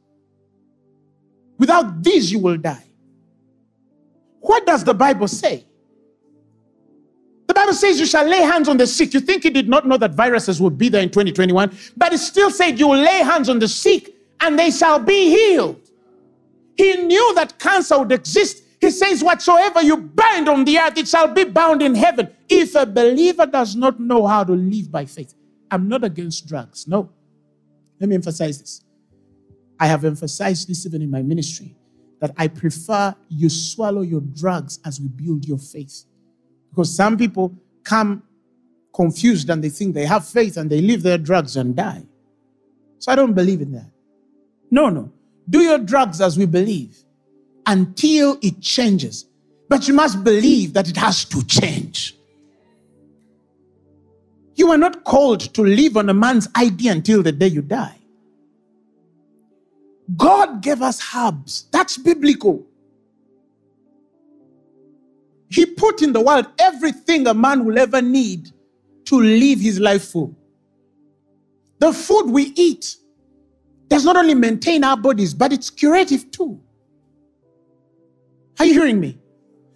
Without 1.59 2.01
these, 2.01 2.31
you 2.31 2.39
will 2.39 2.57
die. 2.57 2.85
What 4.39 4.65
does 4.65 4.83
the 4.83 4.95
Bible 4.95 5.27
say? 5.27 5.65
The 7.53 7.59
Bible 7.59 7.73
says 7.75 7.99
you 7.99 8.07
shall 8.07 8.25
lay 8.25 8.41
hands 8.41 8.67
on 8.67 8.77
the 8.77 8.87
sick. 8.87 9.13
You 9.13 9.19
think 9.19 9.43
he 9.43 9.51
did 9.51 9.69
not 9.69 9.87
know 9.87 9.95
that 9.97 10.15
viruses 10.15 10.59
would 10.59 10.75
be 10.75 10.89
there 10.89 11.03
in 11.03 11.09
2021, 11.09 11.71
but 11.95 12.11
it 12.11 12.17
still 12.17 12.49
said 12.49 12.79
you 12.79 12.87
will 12.87 12.97
lay 12.97 13.19
hands 13.19 13.47
on 13.47 13.59
the 13.59 13.67
sick 13.67 14.15
and 14.39 14.57
they 14.57 14.71
shall 14.71 14.97
be 14.97 15.29
healed. 15.29 15.79
He 16.75 16.95
knew 17.03 17.35
that 17.35 17.59
cancer 17.59 17.99
would 17.99 18.11
exist. 18.11 18.63
He 18.81 18.89
says, 18.89 19.23
Whatsoever 19.23 19.83
you 19.83 19.97
bind 19.97 20.49
on 20.49 20.65
the 20.65 20.79
earth, 20.79 20.97
it 20.97 21.07
shall 21.07 21.27
be 21.27 21.43
bound 21.43 21.83
in 21.83 21.93
heaven. 21.93 22.27
If 22.49 22.73
a 22.73 22.87
believer 22.87 23.45
does 23.45 23.75
not 23.75 23.99
know 23.99 24.25
how 24.25 24.43
to 24.45 24.53
live 24.53 24.91
by 24.91 25.05
faith, 25.05 25.35
I'm 25.69 25.87
not 25.87 26.03
against 26.03 26.47
drugs. 26.47 26.87
No. 26.87 27.11
Let 27.99 28.09
me 28.09 28.15
emphasize 28.15 28.59
this. 28.59 28.81
I 29.79 29.85
have 29.85 30.03
emphasized 30.03 30.67
this 30.67 30.87
even 30.87 31.03
in 31.03 31.11
my 31.11 31.21
ministry 31.21 31.75
that 32.19 32.31
I 32.35 32.47
prefer 32.47 33.13
you 33.29 33.47
swallow 33.49 34.01
your 34.01 34.21
drugs 34.21 34.79
as 34.83 34.99
we 34.99 35.07
build 35.07 35.45
your 35.45 35.59
faith. 35.59 36.05
Because 36.73 36.95
some 36.95 37.17
people 37.17 37.53
come 37.83 38.23
confused 38.93 39.49
and 39.49 39.63
they 39.63 39.69
think 39.69 39.93
they 39.93 40.05
have 40.05 40.25
faith 40.25 40.57
and 40.57 40.69
they 40.69 40.81
leave 40.81 41.03
their 41.03 41.19
drugs 41.19 41.55
and 41.55 41.75
die. 41.75 42.03
So 42.97 43.11
I 43.11 43.15
don't 43.15 43.33
believe 43.33 43.61
in 43.61 43.71
that. 43.73 43.89
No, 44.71 44.89
no. 44.89 45.11
Do 45.47 45.61
your 45.61 45.77
drugs 45.77 46.19
as 46.19 46.37
we 46.37 46.47
believe 46.47 46.97
until 47.67 48.39
it 48.41 48.59
changes. 48.59 49.25
But 49.69 49.87
you 49.87 49.93
must 49.93 50.23
believe 50.23 50.73
that 50.73 50.89
it 50.89 50.97
has 50.97 51.25
to 51.25 51.45
change. 51.45 52.15
You 54.55 54.71
are 54.71 54.77
not 54.77 55.03
called 55.03 55.41
to 55.53 55.63
live 55.63 55.97
on 55.97 56.09
a 56.09 56.13
man's 56.13 56.47
idea 56.55 56.91
until 56.91 57.23
the 57.23 57.31
day 57.31 57.47
you 57.47 57.61
die. 57.61 57.99
God 60.15 60.61
gave 60.61 60.81
us 60.81 61.01
herbs. 61.15 61.67
That's 61.71 61.97
biblical. 61.97 62.65
He 65.53 65.67
put 65.67 66.01
in 66.01 66.13
the 66.13 66.21
world 66.21 66.47
everything 66.57 67.27
a 67.27 67.33
man 67.33 67.63
will 67.63 67.77
ever 67.77 68.01
need 68.01 68.49
to 69.05 69.19
live 69.19 69.59
his 69.59 69.79
life 69.79 70.05
full. 70.05 70.35
The 71.79 71.93
food 71.93 72.31
we 72.31 72.53
eat 72.55 72.97
does 73.87 74.03
not 74.03 74.15
only 74.15 74.33
maintain 74.33 74.83
our 74.83 74.97
bodies, 74.97 75.33
but 75.35 75.53
it's 75.53 75.69
curative 75.69 76.31
too. 76.31 76.59
Are 78.57 78.65
you 78.65 78.73
hearing 78.73 78.99
me? 78.99 79.19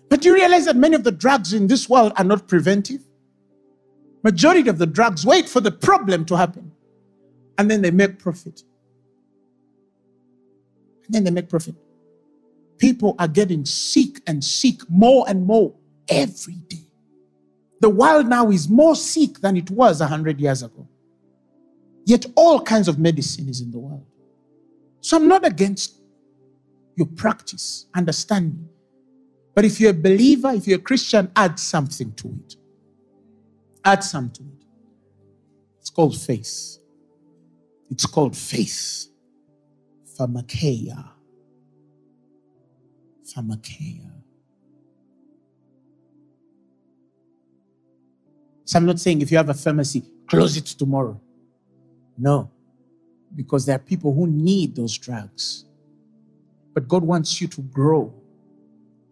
But 0.10 0.22
do 0.22 0.30
you 0.30 0.36
realize 0.36 0.66
that 0.66 0.76
many 0.76 0.96
of 0.96 1.04
the 1.04 1.12
drugs 1.12 1.54
in 1.54 1.68
this 1.68 1.88
world 1.88 2.14
are 2.16 2.24
not 2.24 2.48
preventive? 2.48 3.02
Majority 4.24 4.70
of 4.70 4.80
the 4.80 4.88
drugs 4.88 5.26
wait 5.26 5.48
for 5.48 5.60
the 5.60 5.72
problem 5.72 6.26
to 6.26 6.38
happen 6.38 6.72
and 7.60 7.70
then 7.70 7.84
they 7.84 7.92
make 7.92 8.18
profit. 8.18 8.64
And 11.06 11.14
then 11.14 11.24
they 11.24 11.32
make 11.32 11.50
profit. 11.50 11.76
People 12.78 13.16
are 13.20 13.28
getting 13.28 13.66
sick 13.66 14.22
and 14.28 14.44
sick 14.44 14.82
more 14.90 15.26
and 15.28 15.46
more 15.46 15.74
every 16.10 16.56
day. 16.68 16.86
The 17.82 17.90
world 17.90 18.28
now 18.28 18.50
is 18.50 18.68
more 18.70 18.96
sick 18.96 19.40
than 19.40 19.58
it 19.58 19.70
was 19.70 20.00
100 20.00 20.40
years 20.40 20.64
ago. 20.64 20.88
Yet 22.06 22.26
all 22.36 22.62
kinds 22.62 22.88
of 22.88 22.98
medicine 22.98 23.50
is 23.50 23.62
in 23.62 23.72
the 23.72 23.80
world. 23.80 24.06
So 25.02 25.18
I'm 25.18 25.28
not 25.28 25.46
against 25.46 26.02
your 26.96 27.08
practice, 27.08 27.86
understand 27.94 28.58
me. 28.58 28.66
But 29.54 29.66
if 29.66 29.80
you're 29.80 29.92
a 29.92 29.94
believer, 29.94 30.52
if 30.52 30.68
you're 30.68 30.80
a 30.80 30.82
Christian, 30.82 31.32
add 31.36 31.60
something 31.60 32.14
to 32.14 32.28
it. 32.28 32.56
Add 33.84 34.04
something 34.04 34.46
to 34.46 34.52
it. 34.52 34.66
It's 35.80 35.90
called 35.90 36.16
faith. 36.16 36.78
It's 37.90 38.06
called 38.06 38.36
faith. 38.36 39.08
Pharmakeia. 40.20 41.17
Pharmakeia. 43.28 44.12
So 48.66 48.80
I'm 48.80 48.86
not 48.86 49.00
saying 49.00 49.22
if 49.22 49.32
you 49.32 49.38
have 49.38 49.50
a 49.50 49.54
pharmacy, 49.54 50.04
close 50.28 50.58
it 50.58 50.66
tomorrow. 50.66 51.20
No, 52.18 52.50
because 53.36 53.66
there 53.66 53.76
are 53.76 53.80
people 53.80 54.14
who 54.14 54.28
need 54.28 54.76
those 54.76 54.98
drugs. 54.98 55.66
But 56.74 56.88
God 56.88 57.04
wants 57.04 57.40
you 57.40 57.48
to 57.48 57.62
grow 57.62 58.14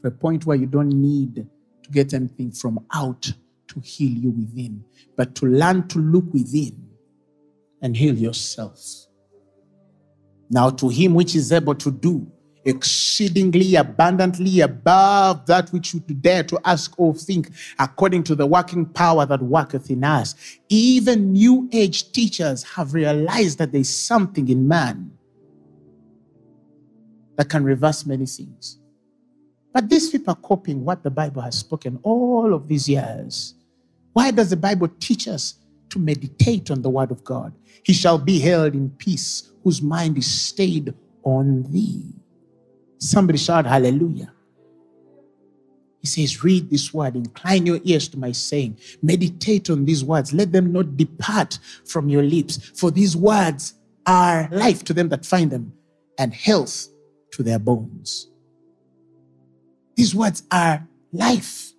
to 0.02 0.08
a 0.08 0.12
point 0.12 0.46
where 0.46 0.58
you 0.58 0.66
don't 0.66 0.90
need 0.90 1.48
to 1.84 1.92
get 1.92 2.14
anything 2.14 2.52
from 2.52 2.86
out 2.94 3.32
to 3.68 3.80
heal 3.80 4.12
you 4.12 4.32
within, 4.32 4.84
but 5.16 5.36
to 5.36 5.46
learn 5.46 5.88
to 5.88 6.00
look 6.00 6.26
within 6.34 6.90
and 7.82 7.96
heal 7.96 8.16
yourself. 8.16 8.80
Now, 10.50 10.70
to 10.70 10.90
him 10.90 11.14
which 11.14 11.36
is 11.36 11.52
able 11.52 11.76
to 11.76 11.92
do 11.92 12.32
exceedingly 12.66 13.76
abundantly 13.76 14.60
above 14.60 15.46
that 15.46 15.70
which 15.70 15.94
you 15.94 16.00
dare 16.00 16.44
to 16.44 16.60
ask 16.66 17.00
or 17.00 17.14
think, 17.14 17.50
according 17.80 18.24
to 18.24 18.36
the 18.36 18.46
working 18.46 18.86
power 18.86 19.26
that 19.26 19.42
worketh 19.42 19.90
in 19.90 20.04
us. 20.04 20.36
Even 20.70 21.32
new 21.32 21.70
age 21.72 22.12
teachers 22.12 22.64
have 22.64 22.94
realized 22.94 23.60
that 23.60 23.72
there's 23.72 23.90
something 23.90 24.50
in 24.50 24.68
man 24.68 25.12
that 27.38 27.50
can 27.50 27.64
reverse 27.64 28.06
many 28.06 28.26
things. 28.26 28.80
But 29.74 29.90
these 29.90 30.10
people 30.10 30.34
are 30.34 30.38
copying 30.38 30.84
what 30.86 31.04
the 31.04 31.12
Bible 31.12 31.42
has 31.42 31.60
spoken 31.60 32.00
all 32.02 32.54
of 32.54 32.68
these 32.68 32.88
years. 32.88 33.56
Why 34.14 34.32
does 34.32 34.50
the 34.50 34.58
Bible 34.58 34.88
teach 35.00 35.28
us 35.28 35.56
to 35.90 36.00
meditate 36.00 36.72
on 36.72 36.82
the 36.82 36.90
word 36.90 37.12
of 37.12 37.24
God? 37.24 37.54
He 37.84 37.94
shall 37.94 38.18
be 38.18 38.40
held 38.40 38.74
in 38.74 38.90
peace, 38.92 39.52
whose 39.64 39.82
mind 39.82 40.18
is 40.18 40.32
stayed 40.32 40.94
on 41.24 41.64
thee. 41.72 42.14
Somebody 43.06 43.38
shout 43.38 43.68
hallelujah. 43.68 44.34
He 46.00 46.08
says, 46.08 46.44
Read 46.44 46.72
this 46.72 46.92
word, 46.92 47.16
incline 47.16 47.66
your 47.66 47.80
ears 47.84 48.08
to 48.10 48.18
my 48.18 48.32
saying, 48.32 48.80
meditate 49.02 49.70
on 49.70 49.86
these 49.86 50.04
words, 50.04 50.34
let 50.34 50.52
them 50.52 50.72
not 50.72 50.98
depart 50.98 51.60
from 51.86 52.10
your 52.10 52.24
lips, 52.24 52.58
for 52.76 52.90
these 52.90 53.16
words 53.16 53.76
are 54.08 54.50
life 54.52 54.84
to 54.86 54.94
them 54.94 55.10
that 55.10 55.24
find 55.24 55.52
them 55.52 55.74
and 56.18 56.34
health 56.34 56.88
to 57.32 57.44
their 57.44 57.60
bones. 57.60 58.28
These 59.96 60.16
words 60.16 60.44
are 60.52 60.88
life 61.12 61.74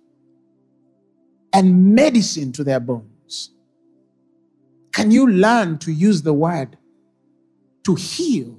and 1.51 1.93
medicine 1.93 2.53
to 2.53 2.63
their 2.63 2.79
bones. 2.79 3.51
Can 4.93 5.11
you 5.11 5.29
learn 5.29 5.77
to 5.79 5.91
use 5.91 6.21
the 6.21 6.33
word 6.33 6.77
to 7.83 7.95
heal 7.95 8.57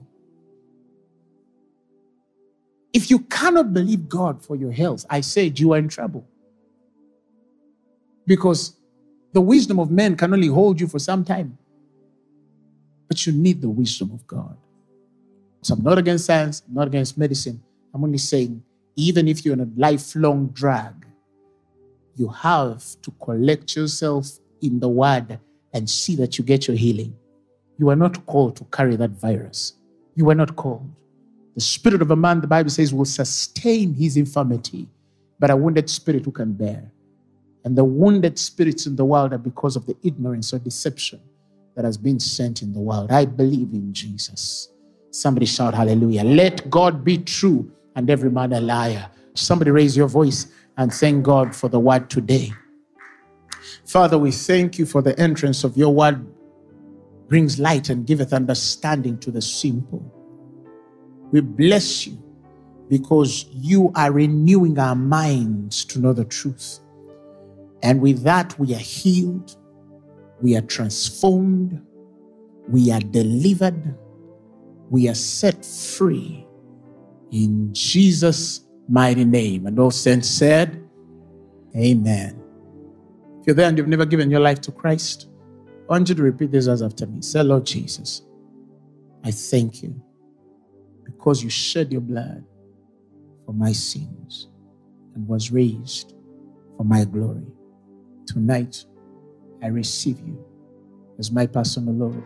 if 2.99 3.13
you 3.13 3.21
cannot 3.21 3.73
believe 3.73 4.09
God 4.09 4.45
for 4.45 4.57
your 4.57 4.73
health, 4.73 5.07
I 5.09 5.21
said 5.21 5.61
you 5.61 5.73
are 5.73 5.79
in 5.79 5.89
trouble. 5.89 6.27
Because 8.27 8.75
the 9.33 9.41
wisdom 9.41 9.79
of 9.79 9.89
men 9.89 10.17
can 10.17 10.35
only 10.35 10.49
hold 10.49 10.81
you 10.81 10.89
for 10.89 10.99
some 10.99 11.25
time. 11.25 11.57
But 13.07 13.25
you 13.25 13.33
need 13.33 13.63
the 13.63 13.69
wisdom 13.69 14.11
of 14.11 14.27
God. 14.27 14.57
So 15.63 15.75
I'm 15.75 15.85
not 15.85 15.99
against 15.99 16.27
science, 16.27 16.63
I'm 16.67 16.75
not 16.75 16.89
against 16.89 17.17
medicine. 17.17 17.63
I'm 17.95 18.03
only 18.03 18.19
saying, 18.19 18.65
even 18.97 19.29
if 19.29 19.45
you're 19.45 19.55
in 19.55 19.61
a 19.61 19.71
lifelong 19.77 20.49
drag, 20.49 21.07
you 22.17 22.29
have 22.31 22.83
to 23.03 23.13
collect 23.23 23.77
yourself 23.77 24.27
in 24.61 24.81
the 24.81 24.89
word 24.89 25.39
and 25.73 25.89
see 25.89 26.17
that 26.17 26.37
you 26.37 26.43
get 26.45 26.67
your 26.67 26.77
healing. 26.77 27.15
You 27.79 27.91
are 27.91 28.01
not 28.05 28.27
called 28.27 28.57
to 28.57 28.65
carry 28.65 28.97
that 28.97 29.11
virus. 29.11 29.75
You 30.17 30.29
are 30.31 30.35
not 30.35 30.57
called. 30.57 30.91
The 31.59 31.65
spirit 31.65 32.03
of 32.03 32.13
a 32.13 32.15
man, 32.15 32.41
the 32.41 32.47
Bible 32.47 32.71
says, 32.71 32.95
will 32.95 33.05
sustain 33.05 33.93
his 33.93 34.17
infirmity, 34.17 34.87
but 35.41 35.51
a 35.51 35.57
wounded 35.57 35.91
spirit 35.91 36.25
who 36.25 36.31
can 36.31 36.53
bear. 36.53 36.93
And 37.65 37.77
the 37.77 37.83
wounded 37.83 38.39
spirits 38.39 38.87
in 38.87 38.95
the 38.95 39.05
world 39.05 39.33
are 39.33 39.39
because 39.39 39.75
of 39.75 39.85
the 39.85 39.97
ignorance 40.05 40.53
or 40.53 40.61
deception 40.61 41.21
that 41.75 41.85
has 41.85 41.99
been 41.99 42.21
sent 42.21 42.63
in 42.63 42.73
the 42.73 42.79
world. 42.79 43.11
I 43.11 43.25
believe 43.25 43.73
in 43.73 43.93
Jesus. 43.93 44.69
Somebody 45.11 45.47
shout 45.47 45.75
hallelujah. 45.75 46.23
Let 46.23 46.71
God 46.71 47.03
be 47.03 47.19
true 47.19 47.69
and 47.97 48.09
every 48.09 48.31
man 48.31 48.53
a 48.53 48.61
liar. 48.61 49.11
Somebody 49.35 49.73
raise 49.73 49.97
your 49.97 50.07
voice 50.07 50.47
and 50.77 50.95
thank 50.95 51.25
God 51.25 51.57
for 51.57 51.69
the 51.69 51.81
word 51.81 52.09
today. 52.09 52.53
Father, 53.85 54.17
we 54.17 54.31
thank 54.31 54.79
you 54.79 54.87
for 54.87 55.03
the 55.03 55.19
entrance 55.19 55.65
of 55.65 55.77
your 55.77 55.93
word 55.93 56.25
brings 57.27 57.59
light 57.59 57.89
and 57.89 58.07
giveth 58.07 58.33
understanding 58.33 59.19
to 59.19 59.33
the 59.33 59.43
simple. 59.43 60.15
We 61.31 61.41
bless 61.41 62.07
you 62.07 62.23
because 62.89 63.47
you 63.53 63.93
are 63.95 64.13
renewing 64.13 64.79
our 64.79 64.95
minds 64.95 65.85
to 65.87 65.99
know 65.99 66.13
the 66.13 66.25
truth. 66.25 66.81
And 67.83 68.01
with 68.01 68.23
that, 68.23 68.59
we 68.59 68.75
are 68.75 68.79
healed, 68.79 69.57
we 70.41 70.57
are 70.57 70.63
transformed, 70.63 71.81
we 72.67 72.91
are 72.91 73.01
delivered, 73.01 73.97
we 74.91 75.09
are 75.09 75.15
set 75.15 75.65
free 75.65 76.47
in 77.31 77.73
Jesus' 77.73 78.67
mighty 78.89 79.25
name. 79.25 79.67
And 79.67 79.79
all 79.79 79.91
saints 79.91 80.29
said, 80.29 80.83
Amen. 81.77 82.43
If 83.41 83.47
you're 83.47 83.55
there 83.55 83.69
and 83.69 83.77
you've 83.77 83.87
never 83.87 84.07
given 84.07 84.31
your 84.31 84.41
life 84.41 84.61
to 84.63 84.73
Christ, 84.73 85.29
I 85.89 85.93
want 85.93 86.09
you 86.09 86.15
to 86.15 86.23
repeat 86.23 86.51
these 86.51 86.69
words 86.69 86.83
after 86.83 87.07
me. 87.07 87.21
Say, 87.23 87.43
Lord 87.43 87.67
Jesus, 87.67 88.23
I 89.25 89.31
thank 89.31 89.83
you 89.83 90.03
because 91.09 91.43
you 91.43 91.49
shed 91.49 91.91
your 91.91 92.03
blood 92.03 92.45
for 93.47 93.53
my 93.55 93.73
sins 93.73 94.49
and 95.15 95.27
was 95.27 95.51
raised 95.51 96.13
for 96.77 96.85
my 96.85 97.05
glory. 97.07 97.47
Tonight, 98.27 98.85
I 99.63 99.69
receive 99.69 100.21
you 100.21 100.45
as 101.19 101.33
my 101.33 101.47
personal 101.47 101.95
Lord 101.95 102.23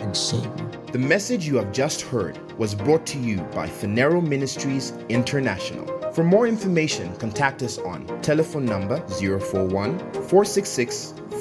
and 0.00 0.14
Savior. 0.14 0.70
The 0.92 0.98
message 0.98 1.46
you 1.46 1.56
have 1.56 1.72
just 1.72 2.02
heard 2.02 2.38
was 2.58 2.74
brought 2.74 3.06
to 3.06 3.18
you 3.18 3.38
by 3.54 3.66
Phaneroo 3.66 4.26
Ministries 4.26 4.92
International. 5.08 5.86
For 6.12 6.22
more 6.22 6.46
information, 6.46 7.16
contact 7.16 7.62
us 7.62 7.78
on 7.78 8.06
telephone 8.20 8.66
number 8.66 9.00
041 9.08 9.98
466 10.12 11.14